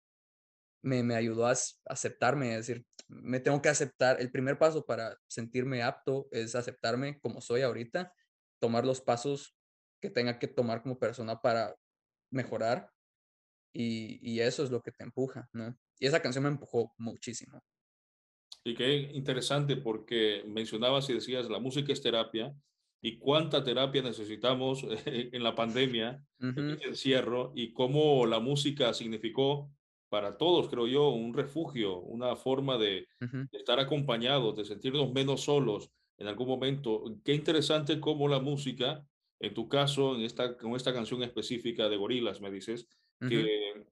me, 0.82 1.04
me 1.04 1.16
ayudó 1.16 1.46
a 1.46 1.54
aceptarme, 1.86 2.52
es 2.56 2.68
decir, 2.68 2.86
me 3.10 3.42
tengo 3.42 3.62
que 3.62 3.68
aceptar, 3.68 4.22
el 4.22 4.32
primer 4.32 4.58
paso 4.58 4.86
para 4.86 5.18
sentirme 5.28 5.84
apto 5.84 6.30
es 6.32 6.56
aceptarme 6.56 7.20
como 7.20 7.42
soy 7.42 7.64
ahorita, 7.64 8.14
tomar 8.62 8.86
los 8.86 9.02
pasos 9.02 9.58
que 10.02 10.10
tenga 10.10 10.40
que 10.40 10.48
tomar 10.48 10.82
como 10.84 10.98
persona 10.98 11.42
para 11.42 11.76
mejorar 12.32 12.90
y, 13.74 14.20
y 14.22 14.40
eso 14.40 14.64
es 14.64 14.72
lo 14.72 14.82
que 14.82 14.94
te 14.94 15.04
empuja, 15.04 15.50
¿no? 15.52 15.78
Y 16.00 16.08
esa 16.08 16.22
canción 16.22 16.46
me 16.46 16.50
empujó 16.50 16.94
muchísimo. 16.98 17.62
Y 18.64 18.76
qué 18.76 19.12
interesante 19.14 19.76
porque 19.76 20.44
mencionabas 20.48 21.10
y 21.10 21.14
decías, 21.14 21.50
la 21.50 21.60
música 21.60 21.94
es 21.94 22.02
terapia 22.02 22.54
y 23.02 23.18
cuánta 23.18 23.64
terapia 23.64 24.04
necesitamos 24.04 24.86
en 25.06 25.44
la 25.44 25.56
pandemia, 25.56 26.24
en 26.40 26.58
el 26.58 26.84
encierro, 26.84 27.52
y 27.56 27.74
cómo 27.74 28.26
la 28.28 28.40
música 28.40 28.94
significó 28.94 29.72
para 30.10 30.38
todos, 30.38 30.68
creo 30.70 30.88
yo, 30.88 31.10
un 31.10 31.34
refugio, 31.34 32.00
una 32.00 32.36
forma 32.36 32.78
de, 32.78 33.08
estar 33.52 33.80
acompañados, 33.80 34.56
de 34.58 34.66
sentirnos 34.66 35.12
menos 35.14 35.42
solos 35.42 35.90
en 36.18 36.28
algún 36.28 36.48
momento. 36.48 37.04
Qué 37.24 37.34
interesante 37.34 38.00
cómo 38.00 38.28
la 38.28 38.40
música, 38.40 39.04
en 39.40 39.54
tu 39.54 39.68
caso, 39.68 40.16
en 40.16 40.22
esta, 40.22 40.58
con 40.58 40.76
esta 40.76 40.94
canción 40.94 41.24
específica 41.24 41.90
de 41.90 41.98
Gorilas, 41.98 42.42
me 42.42 42.52
dices, 42.52 42.88
que 43.20 43.86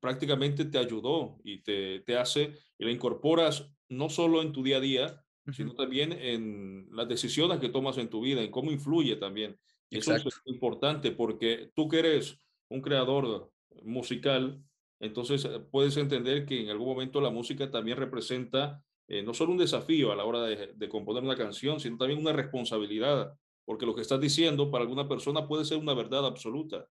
prácticamente 0.00 0.64
te 0.64 0.78
ayudó 0.78 1.38
y 1.44 1.62
te, 1.62 2.00
te 2.00 2.16
hace, 2.16 2.54
y 2.78 2.84
la 2.84 2.90
incorporas 2.90 3.70
no 3.88 4.08
solo 4.08 4.42
en 4.42 4.52
tu 4.52 4.62
día 4.62 4.78
a 4.78 4.80
día, 4.80 5.22
sino 5.52 5.74
también 5.74 6.12
en 6.12 6.88
las 6.90 7.08
decisiones 7.08 7.60
que 7.60 7.68
tomas 7.68 7.98
en 7.98 8.08
tu 8.08 8.20
vida, 8.20 8.42
en 8.42 8.50
cómo 8.50 8.72
influye 8.72 9.16
también. 9.16 9.56
Y 9.88 9.98
eso 9.98 10.14
es 10.16 10.40
importante 10.46 11.12
porque 11.12 11.70
tú 11.74 11.88
que 11.88 12.00
eres 12.00 12.40
un 12.68 12.80
creador 12.80 13.52
musical, 13.84 14.60
entonces 14.98 15.44
eh, 15.44 15.60
puedes 15.70 15.96
entender 15.96 16.46
que 16.46 16.62
en 16.62 16.70
algún 16.70 16.88
momento 16.88 17.20
la 17.20 17.30
música 17.30 17.70
también 17.70 17.96
representa 17.96 18.82
eh, 19.08 19.22
no 19.22 19.34
solo 19.34 19.52
un 19.52 19.58
desafío 19.58 20.10
a 20.10 20.16
la 20.16 20.24
hora 20.24 20.42
de, 20.42 20.88
componer 20.88 21.22
una 21.22 21.36
canción, 21.36 21.78
sino 21.78 21.96
también 21.96 22.18
una 22.18 22.32
responsabilidad, 22.32 23.38
porque 23.64 23.86
lo 23.86 23.94
que 23.94 24.02
estás 24.02 24.20
diciendo 24.20 24.70
para 24.70 24.82
alguna 24.82 25.08
persona 25.08 25.46
puede 25.46 25.64
ser 25.64 25.78
una 25.78 25.94
verdad 25.94 26.26
absoluta. 26.26 26.88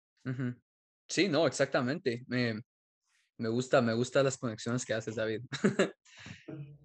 Sí, 1.09 1.29
no, 1.29 1.47
exactamente. 1.47 2.25
Me, 2.29 2.63
me 3.39 3.49
gusta, 3.49 3.83
me 3.83 3.95
gustan 3.95 4.25
las 4.25 4.39
conexiones 4.39 4.85
que 4.85 4.95
haces, 4.95 5.17
David. 5.17 5.43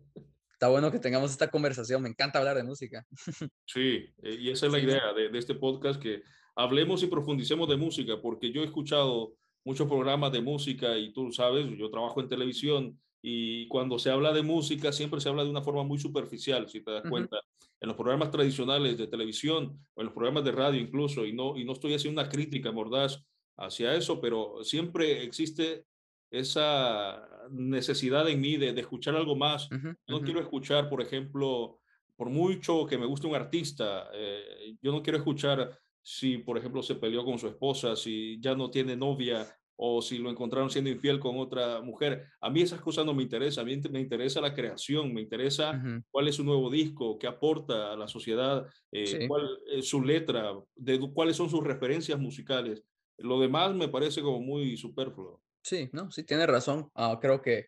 está 0.60 0.68
bueno 0.68 0.92
que 0.92 1.00
tengamos 1.00 1.32
esta 1.32 1.50
conversación. 1.50 2.04
Me 2.04 2.10
encanta 2.10 2.40
hablar 2.40 2.58
de 2.58 2.64
música. 2.64 3.06
Sí, 3.66 4.06
eh, 4.24 4.38
y 4.38 4.50
esa 4.50 4.66
es 4.66 4.72
la 4.74 4.80
idea 4.80 5.14
de, 5.14 5.30
este 5.38 5.56
podcast, 5.56 6.02
que 6.02 6.22
hablemos 6.54 7.02
y 7.02 7.08
profundicemos 7.08 7.70
de 7.70 7.78
música, 7.78 8.22
porque 8.22 8.52
yo 8.52 8.62
he 8.62 8.66
escuchado 8.66 9.36
muchos 9.64 9.88
programas 9.88 10.34
de 10.34 10.42
música 10.42 10.98
y 10.98 11.14
tú 11.14 11.32
sabes, 11.32 11.66
yo 11.78 11.90
trabajo 11.90 12.20
en 12.20 12.28
televisión 12.28 13.00
y 13.22 13.70
cuando 13.70 13.98
se 14.00 14.10
habla 14.10 14.34
de 14.34 14.42
música 14.42 14.92
siempre 14.92 15.22
se 15.22 15.30
habla 15.30 15.46
de 15.46 15.50
una 15.50 15.62
forma 15.62 15.84
muy 15.84 15.98
superficial, 15.98 16.68
si 16.68 16.82
te 16.82 16.92
das 16.92 17.04
cuenta, 17.10 17.38
en 17.80 17.88
los 17.88 17.96
programas 17.96 18.32
tradicionales 18.32 18.98
de 18.98 19.08
televisión 19.08 19.80
o 19.94 20.02
en 20.02 20.06
los 20.06 20.14
programas 20.14 20.44
de 20.44 20.52
radio 20.52 20.82
incluso, 20.82 21.26
y 21.26 21.32
no, 21.32 21.56
y 21.56 21.64
no 21.64 21.72
estoy 21.72 21.94
haciendo 21.94 22.22
una 22.22 22.30
crítica 22.30 22.72
mordaz 22.72 23.24
hacia 23.58 23.94
eso, 23.94 24.20
pero 24.20 24.64
siempre 24.64 25.24
existe 25.24 25.86
esa 26.32 27.28
necesidad 27.50 28.28
en 28.30 28.42
mí 28.42 28.58
de, 28.58 28.70
escuchar 28.80 29.16
algo 29.16 29.36
más. 29.36 29.70
no 30.08 30.22
quiero 30.22 30.40
escuchar, 30.40 30.90
por 30.90 31.02
ejemplo, 31.02 31.80
por 32.16 32.30
mucho 32.30 32.86
que 32.86 32.98
me 32.98 33.06
guste 33.06 33.28
un 33.28 33.36
artista, 33.36 34.10
eh, 34.14 34.76
yo 34.82 34.92
no 34.92 35.02
quiero 35.02 35.18
escuchar 35.18 35.80
si, 36.02 36.38
por 36.38 36.58
ejemplo, 36.58 36.82
se 36.82 36.96
peleó 36.96 37.24
con 37.24 37.40
su 37.40 37.48
esposa, 37.48 37.96
si 37.96 38.40
ya 38.42 38.56
no 38.56 38.70
tiene 38.70 38.96
novia 38.96 39.48
o 39.82 40.02
si 40.02 40.18
lo 40.18 40.30
encontraron 40.30 40.70
siendo 40.70 40.90
infiel 40.90 41.20
con 41.20 41.38
otra 41.40 41.82
mujer. 41.82 42.26
A 42.42 42.50
mí 42.50 42.62
esas 42.62 42.82
cosas 42.82 43.06
no 43.06 43.14
me 43.14 43.24
interesan, 43.24 43.64
a 43.64 43.66
mí 43.66 43.80
me 43.90 44.02
interesa 44.02 44.42
la 44.42 44.54
creación, 44.54 45.14
me 45.14 45.22
interesa 45.22 45.82
cuál 46.12 46.28
es 46.28 46.36
su 46.36 46.44
nuevo 46.44 46.70
disco, 46.70 47.18
qué 47.18 47.28
aporta 47.28 47.94
a 47.94 47.96
la 47.96 48.10
sociedad, 48.10 48.68
eh, 48.92 49.26
cuál 49.30 49.58
es 49.72 49.88
su 49.88 50.02
letra, 50.02 50.52
de, 50.76 51.00
cuáles 51.14 51.38
son 51.38 51.50
sus 51.50 51.64
referencias 51.64 52.20
musicales. 52.20 52.84
Lo 53.18 53.40
demás 53.40 53.74
me 53.74 53.88
parece 53.88 54.22
como 54.22 54.42
muy 54.42 54.76
superfluo. 54.76 55.42
Sí, 55.70 55.88
no, 55.94 56.10
sí, 56.10 56.24
tiene 56.24 56.48
razón. 56.48 56.90
Ah, 56.96 57.20
creo 57.22 57.44
que, 57.44 57.68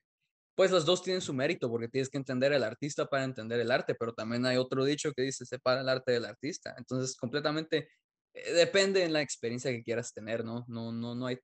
pues 0.56 0.72
los 0.72 0.86
dos 0.86 1.04
tienen 1.04 1.22
su 1.22 1.36
mérito 1.36 1.70
porque 1.70 1.88
tienes 1.88 2.10
que 2.10 2.18
entender 2.18 2.52
el 2.52 2.64
artista 2.64 3.06
para 3.06 3.24
entender 3.24 3.60
el 3.60 3.70
arte, 3.70 3.94
pero 3.94 4.12
también 4.12 4.44
hay 4.48 4.58
otro 4.58 4.84
dicho 4.84 5.14
que 5.14 5.22
dice 5.22 5.46
separa 5.46 5.82
el 5.82 5.90
arte 5.90 6.14
del 6.14 6.26
artista. 6.26 6.74
Entonces, 6.80 7.16
completamente 7.16 7.90
eh, 8.34 8.54
depende 8.54 9.04
en 9.04 9.14
la 9.14 9.22
experiencia 9.22 9.70
que 9.70 9.84
quieras 9.84 10.14
tener, 10.14 10.43
¿no? 10.43 10.66
No, 10.68 10.91
no, 10.91 11.14
no 11.14 11.28
hay, 11.28 11.38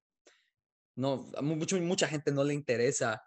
no, 0.95 1.29
mucho, 1.43 1.79
mucha 1.79 2.07
gente 2.07 2.31
no 2.31 2.43
le 2.43 2.55
interesa 2.55 3.21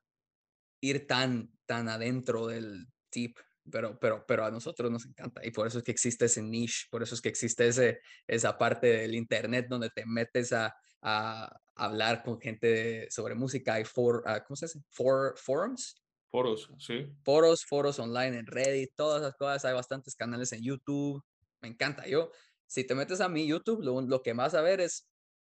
ir 0.81 1.07
tan, 1.07 1.53
tan 1.67 1.89
adentro 1.89 2.49
del 2.49 2.89
tip, 3.11 3.39
pero, 3.71 3.97
pero, 4.01 4.25
pero 4.27 4.45
a 4.45 4.51
nosotros 4.51 4.91
nos 4.91 5.07
encanta 5.07 5.47
y 5.47 5.53
por 5.53 5.69
eso 5.69 5.79
es 5.79 5.85
que 5.85 5.93
existe 5.93 6.25
ese 6.25 6.43
niche, 6.43 6.87
por 6.91 7.05
eso 7.05 7.15
es 7.15 7.21
que 7.21 7.29
existe 7.29 7.69
ese, 7.69 8.01
esa 8.27 8.59
parte 8.59 8.89
del 8.89 9.15
internet 9.15 9.67
donde 9.69 9.91
te 9.91 10.05
metes 10.05 10.53
a 10.53 10.75
hablar 11.81 12.23
con 12.23 12.41
gente 12.41 13.11
sobre 13.11 13.35
música. 13.35 13.75
Hay 13.75 13.85
for, 13.85 14.23
uh, 14.27 14.45
¿cómo 14.47 14.57
se 14.57 14.67
dice? 14.67 14.81
For, 14.91 15.35
forums. 15.37 15.97
Foros, 16.31 16.71
sí. 16.79 17.07
Foros, 17.25 17.65
foros 17.65 17.99
online 17.99 18.39
en 18.39 18.47
Reddit, 18.47 18.91
todas 18.95 19.23
esas 19.23 19.37
cosas. 19.37 19.65
Hay 19.65 19.75
bastantes 19.75 20.15
canales 20.15 20.53
en 20.53 20.63
YouTube. 20.63 21.23
Me 21.61 21.69
encanta. 21.69 22.07
Yo, 22.07 22.31
si 22.67 22.87
te 22.87 22.95
metes 22.95 23.21
a 23.21 23.29
mi 23.29 23.47
YouTube, 23.47 23.83
lo, 23.83 24.01
lo 24.03 24.23
que 24.23 24.35
más 24.35 24.55
a 24.55 24.63
ver 24.63 24.81
es 24.81 25.09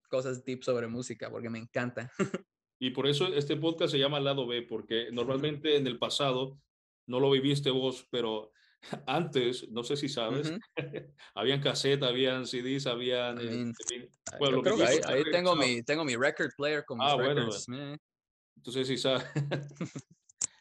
cosas 0.09 0.43
tips 0.43 0.65
sobre 0.65 0.87
música, 0.87 1.31
porque 1.31 1.51
me 1.51 1.59
encanta. 1.59 2.11
Y 2.83 2.93
por 2.93 3.07
eso 3.07 3.27
este 3.27 3.57
podcast 3.57 3.93
se 3.93 3.99
llama 3.99 4.21
Lado 4.21 4.47
B, 4.47 4.63
porque 4.63 5.11
normalmente 5.13 5.77
en 5.77 5.87
el 5.87 5.99
pasado, 5.99 6.59
no 7.07 7.21
lo 7.21 7.31
viviste 7.31 7.69
vos, 7.69 8.07
pero 8.11 8.53
antes, 9.07 9.69
no 9.71 9.83
sé 9.83 9.97
si 9.97 10.09
sabes, 10.09 10.53
habían 11.35 11.61
cassette, 11.61 12.03
habían 12.03 12.47
CDs, 12.47 12.87
habían... 12.87 13.39
Este, 13.39 14.11
bueno, 14.39 14.63
creo 14.63 14.77
que 14.77 14.85
ahí, 14.85 15.23
tengo, 15.31 15.55
mi, 15.57 15.83
tengo 15.83 16.05
mi 16.05 16.17
record 16.17 16.51
player 16.57 16.85
con 16.85 16.99
mis 16.99 17.07
ah, 17.09 17.17
records. 17.17 17.67
Entonces, 18.57 18.89
si 18.89 18.99
sabes, 18.99 19.25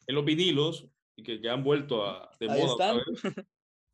en 0.07 0.15
los 0.15 0.25
vinilos, 0.25 0.87
que 1.23 1.41
ya 1.41 1.53
han 1.53 1.63
vuelto 1.63 2.05
a, 2.05 2.31
de 2.39 2.47
moda. 2.47 3.01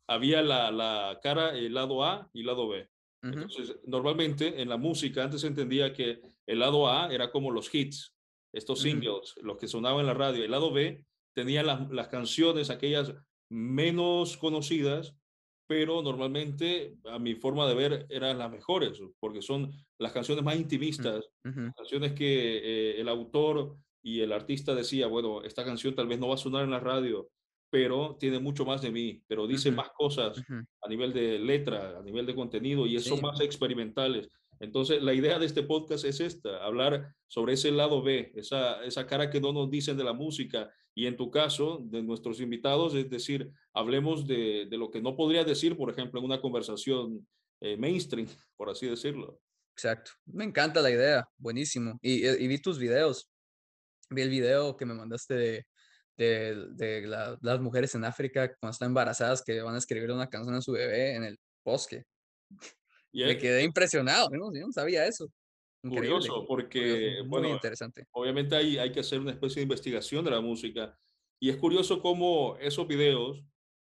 Había 0.08 0.40
la, 0.40 0.70
la 0.70 1.18
cara, 1.20 1.50
el 1.50 1.74
lado 1.74 2.04
A 2.04 2.30
y 2.32 2.40
el 2.40 2.46
lado 2.46 2.68
B. 2.68 2.88
Entonces, 3.22 3.76
normalmente 3.84 4.62
en 4.62 4.68
la 4.68 4.76
música 4.76 5.24
antes 5.24 5.40
se 5.40 5.48
entendía 5.48 5.92
que 5.92 6.20
el 6.46 6.60
lado 6.60 6.88
A 6.88 7.12
era 7.12 7.32
como 7.32 7.50
los 7.50 7.74
hits, 7.74 8.14
estos 8.52 8.80
singles, 8.80 9.34
los 9.42 9.56
que 9.56 9.66
sonaban 9.66 10.00
en 10.00 10.06
la 10.06 10.14
radio. 10.14 10.44
El 10.44 10.52
lado 10.52 10.72
B 10.72 11.04
tenía 11.34 11.64
las, 11.64 11.90
las 11.90 12.06
canciones, 12.06 12.70
aquellas 12.70 13.12
menos 13.48 14.36
conocidas, 14.36 15.14
pero 15.66 16.02
normalmente 16.02 16.96
a 17.10 17.18
mi 17.18 17.34
forma 17.34 17.66
de 17.66 17.74
ver 17.74 18.06
eran 18.08 18.38
las 18.38 18.50
mejores, 18.50 19.00
porque 19.18 19.42
son 19.42 19.72
las 19.98 20.12
canciones 20.12 20.44
más 20.44 20.56
intimistas, 20.56 21.28
canciones 21.76 22.12
que 22.12 22.58
eh, 22.58 23.00
el 23.00 23.08
autor 23.08 23.76
y 24.02 24.20
el 24.20 24.32
artista 24.32 24.74
decía, 24.74 25.08
bueno, 25.08 25.42
esta 25.42 25.64
canción 25.64 25.94
tal 25.94 26.06
vez 26.06 26.18
no 26.18 26.28
va 26.28 26.34
a 26.34 26.38
sonar 26.38 26.64
en 26.64 26.70
la 26.70 26.80
radio, 26.80 27.28
pero 27.70 28.16
tiene 28.18 28.38
mucho 28.38 28.64
más 28.64 28.80
de 28.82 28.92
mí, 28.92 29.22
pero 29.26 29.46
dice 29.46 29.72
más 29.72 29.90
cosas 29.90 30.40
a 30.80 30.88
nivel 30.88 31.12
de 31.12 31.38
letra, 31.38 31.98
a 31.98 32.02
nivel 32.02 32.24
de 32.24 32.34
contenido, 32.34 32.86
y 32.86 32.98
son 33.00 33.20
más 33.20 33.40
experimentales. 33.40 34.28
Entonces, 34.60 35.02
la 35.02 35.12
idea 35.12 35.38
de 35.38 35.46
este 35.46 35.62
podcast 35.62 36.04
es 36.04 36.20
esta, 36.20 36.64
hablar 36.64 37.12
sobre 37.26 37.54
ese 37.54 37.70
lado 37.72 38.02
B, 38.02 38.32
esa, 38.36 38.82
esa 38.84 39.06
cara 39.06 39.28
que 39.28 39.40
no 39.40 39.52
nos 39.52 39.70
dicen 39.70 39.96
de 39.96 40.04
la 40.04 40.12
música, 40.12 40.70
y 40.96 41.06
en 41.06 41.14
tu 41.14 41.30
caso, 41.30 41.78
de 41.84 42.02
nuestros 42.02 42.40
invitados, 42.40 42.94
es 42.94 43.10
decir, 43.10 43.52
hablemos 43.74 44.26
de, 44.26 44.66
de 44.68 44.78
lo 44.78 44.90
que 44.90 45.02
no 45.02 45.14
podría 45.14 45.44
decir, 45.44 45.76
por 45.76 45.90
ejemplo, 45.90 46.18
en 46.18 46.24
una 46.24 46.40
conversación 46.40 47.28
eh, 47.60 47.76
mainstream, 47.76 48.26
por 48.56 48.70
así 48.70 48.88
decirlo. 48.88 49.38
Exacto, 49.74 50.12
me 50.24 50.44
encanta 50.44 50.80
la 50.80 50.90
idea, 50.90 51.28
buenísimo. 51.36 51.98
Y, 52.00 52.26
y 52.26 52.48
vi 52.48 52.58
tus 52.58 52.78
videos, 52.78 53.28
vi 54.08 54.22
el 54.22 54.30
video 54.30 54.74
que 54.74 54.86
me 54.86 54.94
mandaste 54.94 55.34
de, 55.34 55.66
de, 56.16 56.66
de 56.70 57.36
las 57.42 57.60
mujeres 57.60 57.94
en 57.94 58.06
África 58.06 58.48
cuando 58.58 58.72
están 58.72 58.88
embarazadas 58.88 59.42
que 59.42 59.60
van 59.60 59.74
a 59.74 59.78
escribir 59.78 60.10
una 60.10 60.30
canción 60.30 60.54
a 60.54 60.62
su 60.62 60.72
bebé 60.72 61.14
en 61.14 61.24
el 61.24 61.38
bosque. 61.62 62.04
Me 63.12 63.36
quedé 63.36 63.64
impresionado, 63.64 64.30
¿no? 64.30 64.50
Yo 64.54 64.66
no 64.66 64.72
sabía 64.72 65.06
eso. 65.06 65.26
Curioso, 65.88 66.44
porque, 66.46 67.18
Muy 67.20 67.28
bueno, 67.28 67.48
interesante. 67.50 68.06
obviamente 68.12 68.56
hay, 68.56 68.78
hay 68.78 68.92
que 68.92 69.00
hacer 69.00 69.20
una 69.20 69.32
especie 69.32 69.60
de 69.60 69.64
investigación 69.64 70.24
de 70.24 70.30
la 70.30 70.40
música. 70.40 70.98
Y 71.40 71.50
es 71.50 71.56
curioso 71.56 72.00
cómo 72.00 72.56
esos 72.60 72.86
videos 72.86 73.42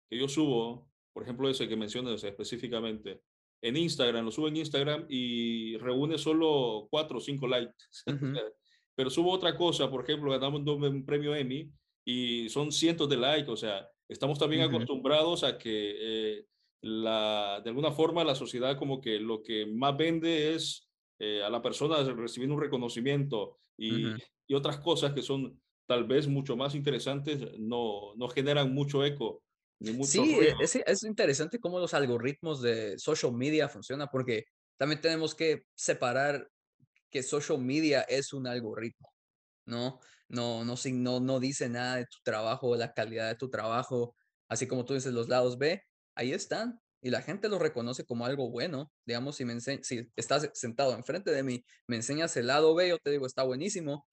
que 0.09 0.17
yo 0.17 0.27
subo, 0.27 0.89
por 1.13 1.23
ejemplo, 1.23 1.49
ese 1.49 1.67
que 1.67 1.75
mencionas 1.75 2.23
específicamente, 2.23 3.21
en 3.61 3.77
Instagram, 3.77 4.25
lo 4.25 4.31
subo 4.31 4.47
en 4.47 4.57
Instagram 4.57 5.05
y 5.09 5.77
reúne 5.77 6.17
solo 6.17 6.87
cuatro 6.89 7.17
o 7.17 7.21
cinco 7.21 7.47
likes. 7.47 7.73
Pero 8.95 9.09
subo 9.09 9.31
otra 9.31 9.55
cosa, 9.55 9.89
por 9.89 10.03
ejemplo, 10.03 10.31
ganamos 10.31 10.61
un 10.61 11.05
premio 11.05 11.35
Emmy 11.35 11.71
y 12.05 12.49
son 12.49 12.71
cientos 12.71 13.07
de 13.09 13.17
likes, 13.17 13.51
o 13.51 13.57
sea, 13.57 13.87
estamos 14.07 14.39
también 14.39 14.63
acostumbrados 14.63 15.43
a 15.43 15.57
que 15.57 15.95
eh, 15.99 16.45
la, 16.81 17.61
de 17.63 17.69
alguna 17.69 17.91
forma 17.91 18.23
la 18.23 18.33
sociedad 18.33 18.77
como 18.77 19.01
que 19.01 19.19
lo 19.19 19.43
que 19.43 19.65
más 19.65 19.95
vende 19.97 20.55
es 20.55 20.86
eh, 21.19 21.43
a 21.43 21.49
la 21.49 21.61
persona 21.61 22.03
recibiendo 22.13 22.55
un 22.55 22.61
reconocimiento 22.61 23.59
y, 23.77 24.07
y, 24.47 24.53
otras 24.53 24.77
cosas 24.79 25.13
que 25.13 25.21
son 25.21 25.59
tal 25.87 26.05
vez 26.05 26.27
mucho 26.27 26.55
más 26.55 26.75
interesantes, 26.75 27.57
no, 27.59 28.13
no 28.15 28.27
generan 28.27 28.73
mucho 28.73 29.03
eco. 29.05 29.43
Ni 29.79 29.91
mucho 29.91 30.11
sí, 30.11 30.37
es, 30.59 30.75
es, 30.75 31.03
interesante 31.03 31.59
cómo 31.59 31.79
los 31.79 31.93
algoritmos 31.93 32.61
de 32.61 32.97
social 32.97 33.31
media 33.33 33.69
funcionan, 33.69 34.09
porque 34.11 34.45
también 34.77 35.01
tenemos 35.01 35.33
que 35.33 35.63
separar 35.75 36.49
que 37.09 37.23
social 37.23 37.59
media 37.59 38.01
es 38.01 38.33
un 38.33 38.47
algoritmo, 38.47 39.09
¿no? 39.65 39.99
No, 40.29 40.65
no, 40.65 40.75
no, 40.75 41.19
no 41.19 41.39
dice 41.39 41.69
nada 41.69 41.97
de 41.97 42.05
tu 42.05 42.17
trabajo, 42.23 42.75
la 42.75 42.93
calidad 42.93 43.29
de 43.29 43.35
tu 43.35 43.49
trabajo, 43.49 44.15
así 44.49 44.67
como 44.67 44.83
tú 44.83 44.93
dices 44.93 45.13
los 45.13 45.29
lados 45.29 45.57
B, 45.57 45.81
ahí 46.15 46.33
están, 46.33 46.81
y 47.01 47.09
la 47.09 47.21
gente 47.21 47.49
lo 47.49 47.59
reconoce 47.59 48.05
como 48.05 48.25
algo 48.25 48.49
bueno. 48.49 48.91
Digamos, 49.05 49.35
si, 49.35 49.45
me 49.45 49.59
si 49.59 50.11
estás 50.15 50.49
sentado 50.53 50.93
enfrente 50.93 51.31
de 51.31 51.43
mí, 51.43 51.65
me 51.87 51.95
enseñas 51.97 52.35
el 52.37 52.47
lado 52.47 52.73
B, 52.75 52.97
te 53.03 53.11
digo, 53.11 53.25
está 53.25 53.43
buenísimo, 53.43 54.07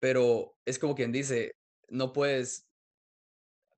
pero 0.00 0.56
es 0.64 0.78
como 0.78 0.94
quien 0.94 1.12
dice, 1.12 1.56
no 1.88 2.12
puedes, 2.12 2.68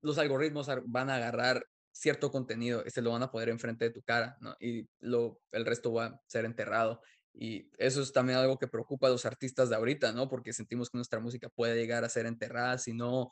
los 0.03 0.19
algoritmos 0.19 0.69
van 0.87 1.11
a 1.11 1.17
agarrar 1.17 1.65
cierto 1.93 2.31
contenido 2.31 2.85
y 2.85 3.01
lo 3.01 3.11
van 3.11 3.23
a 3.23 3.31
poner 3.31 3.49
enfrente 3.49 3.87
de 3.87 3.91
tu 3.91 4.03
cara. 4.03 4.39
Y 4.61 4.89
lo, 5.01 5.41
el 5.53 5.67
resto 5.67 5.93
va 5.93 6.07
a 6.07 6.21
ser 6.27 6.45
enterrado. 6.45 7.01
Y 7.35 7.71
eso 7.79 8.03
es 8.03 8.13
también 8.13 8.39
algo 8.39 8.59
que 8.59 8.69
preocupa 8.69 9.07
a 9.07 9.11
los 9.11 9.25
artistas 9.25 9.69
de 9.69 9.77
ahorita, 9.77 10.13
¿no? 10.13 10.29
Porque 10.29 10.53
sentimos 10.53 10.91
que 10.91 10.99
nuestra 10.99 11.21
música 11.21 11.49
puede 11.49 11.77
llegar 11.77 12.05
a 12.05 12.09
ser 12.09 12.27
enterrada 12.27 12.79
si 12.79 12.95
no 12.95 13.31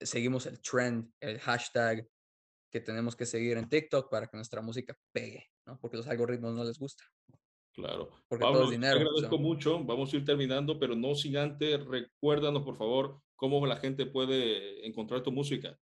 seguimos 0.00 0.46
el 0.46 0.60
trend, 0.60 1.10
el 1.20 1.40
hashtag, 1.40 2.06
que 2.70 2.80
tenemos 2.80 3.16
que 3.16 3.26
seguir 3.26 3.56
en 3.56 3.68
TikTok 3.68 4.10
para 4.10 4.26
que 4.26 4.36
nuestra 4.36 4.60
música 4.62 4.96
pegue, 5.12 5.46
¿no? 5.66 5.78
Porque 5.80 5.96
los 5.96 6.06
algoritmos 6.06 6.54
no 6.54 6.64
les 6.64 6.78
gusta. 6.78 7.04
Claro. 7.72 8.10
Porque 8.28 8.42
Pablo, 8.42 8.58
todo 8.58 8.64
es 8.64 8.70
dinero. 8.72 8.96
Te 8.96 9.02
agradezco 9.02 9.38
mucho. 9.38 9.84
Vamos 9.84 10.12
a 10.12 10.16
ir 10.16 10.24
terminando, 10.24 10.78
pero 10.78 10.96
no 10.96 11.14
sin 11.14 11.36
antes, 11.36 11.84
recuérdanos, 11.84 12.64
por 12.64 12.76
favor, 12.76 13.20
cómo 13.36 13.64
la 13.66 13.76
gente 13.76 14.06
puede 14.06 14.86
encontrar 14.86 15.22
tu 15.22 15.30
música. 15.30 15.78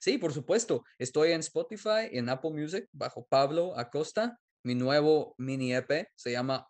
Sí, 0.00 0.18
por 0.18 0.32
supuesto. 0.32 0.84
Estoy 0.98 1.32
en 1.32 1.40
Spotify 1.40 2.08
en 2.10 2.28
Apple 2.28 2.50
Music 2.50 2.88
bajo 2.92 3.26
Pablo 3.26 3.76
Acosta. 3.78 4.38
Mi 4.64 4.74
nuevo 4.74 5.34
mini 5.38 5.72
EP 5.74 6.08
se 6.14 6.32
llama 6.32 6.68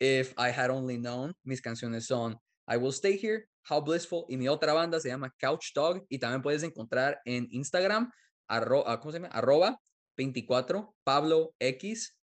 If 0.00 0.32
I 0.32 0.50
Had 0.56 0.70
Only 0.70 0.98
Known. 0.98 1.34
Mis 1.44 1.60
canciones 1.60 2.06
son 2.06 2.38
I 2.68 2.76
Will 2.76 2.92
Stay 2.92 3.18
Here, 3.22 3.46
How 3.68 3.82
Blissful 3.82 4.24
y 4.28 4.36
mi 4.36 4.48
otra 4.48 4.72
banda 4.72 4.98
se 5.00 5.08
llama 5.08 5.32
Couch 5.38 5.72
Dog 5.74 6.04
y 6.08 6.18
también 6.18 6.42
puedes 6.42 6.62
encontrar 6.62 7.20
en 7.24 7.46
Instagram 7.50 8.10
arroba, 8.48 9.00
¿cómo 9.00 9.12
se 9.12 9.18
llama? 9.18 9.28
Arroba 9.28 9.80
24 10.16 10.94
Pablo 11.04 11.54
X 11.58 12.16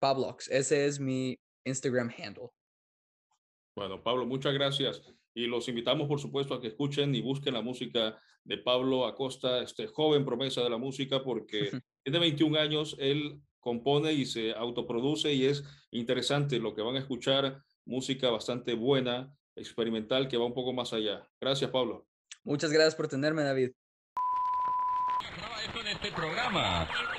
Pablox. 0.00 0.48
Ese 0.50 0.86
es 0.86 1.00
mi 1.00 1.38
Instagram 1.64 2.10
handle. 2.18 2.48
Bueno, 3.76 4.02
Pablo, 4.02 4.26
muchas 4.26 4.54
gracias. 4.54 5.02
Y 5.34 5.46
los 5.46 5.68
invitamos, 5.68 6.08
por 6.08 6.20
supuesto, 6.20 6.54
a 6.54 6.60
que 6.60 6.68
escuchen 6.68 7.14
y 7.14 7.20
busquen 7.20 7.54
la 7.54 7.62
música 7.62 8.20
de 8.44 8.58
Pablo 8.58 9.06
Acosta, 9.06 9.62
este 9.62 9.86
joven 9.86 10.24
promesa 10.24 10.62
de 10.62 10.70
la 10.70 10.78
música, 10.78 11.22
porque 11.22 11.70
tiene 12.04 12.18
21 12.18 12.58
años, 12.58 12.96
él 12.98 13.40
compone 13.60 14.12
y 14.12 14.26
se 14.26 14.52
autoproduce 14.52 15.32
y 15.32 15.46
es 15.46 15.64
interesante 15.90 16.58
lo 16.58 16.74
que 16.74 16.82
van 16.82 16.96
a 16.96 17.00
escuchar, 17.00 17.62
música 17.84 18.30
bastante 18.30 18.74
buena, 18.74 19.32
experimental, 19.54 20.28
que 20.28 20.36
va 20.36 20.46
un 20.46 20.54
poco 20.54 20.72
más 20.72 20.92
allá. 20.92 21.28
Gracias, 21.40 21.70
Pablo. 21.70 22.06
Muchas 22.44 22.72
gracias 22.72 22.94
por 22.94 23.08
tenerme, 23.08 23.42
David 23.42 23.72
este 26.48 26.60
programa. 26.60 27.17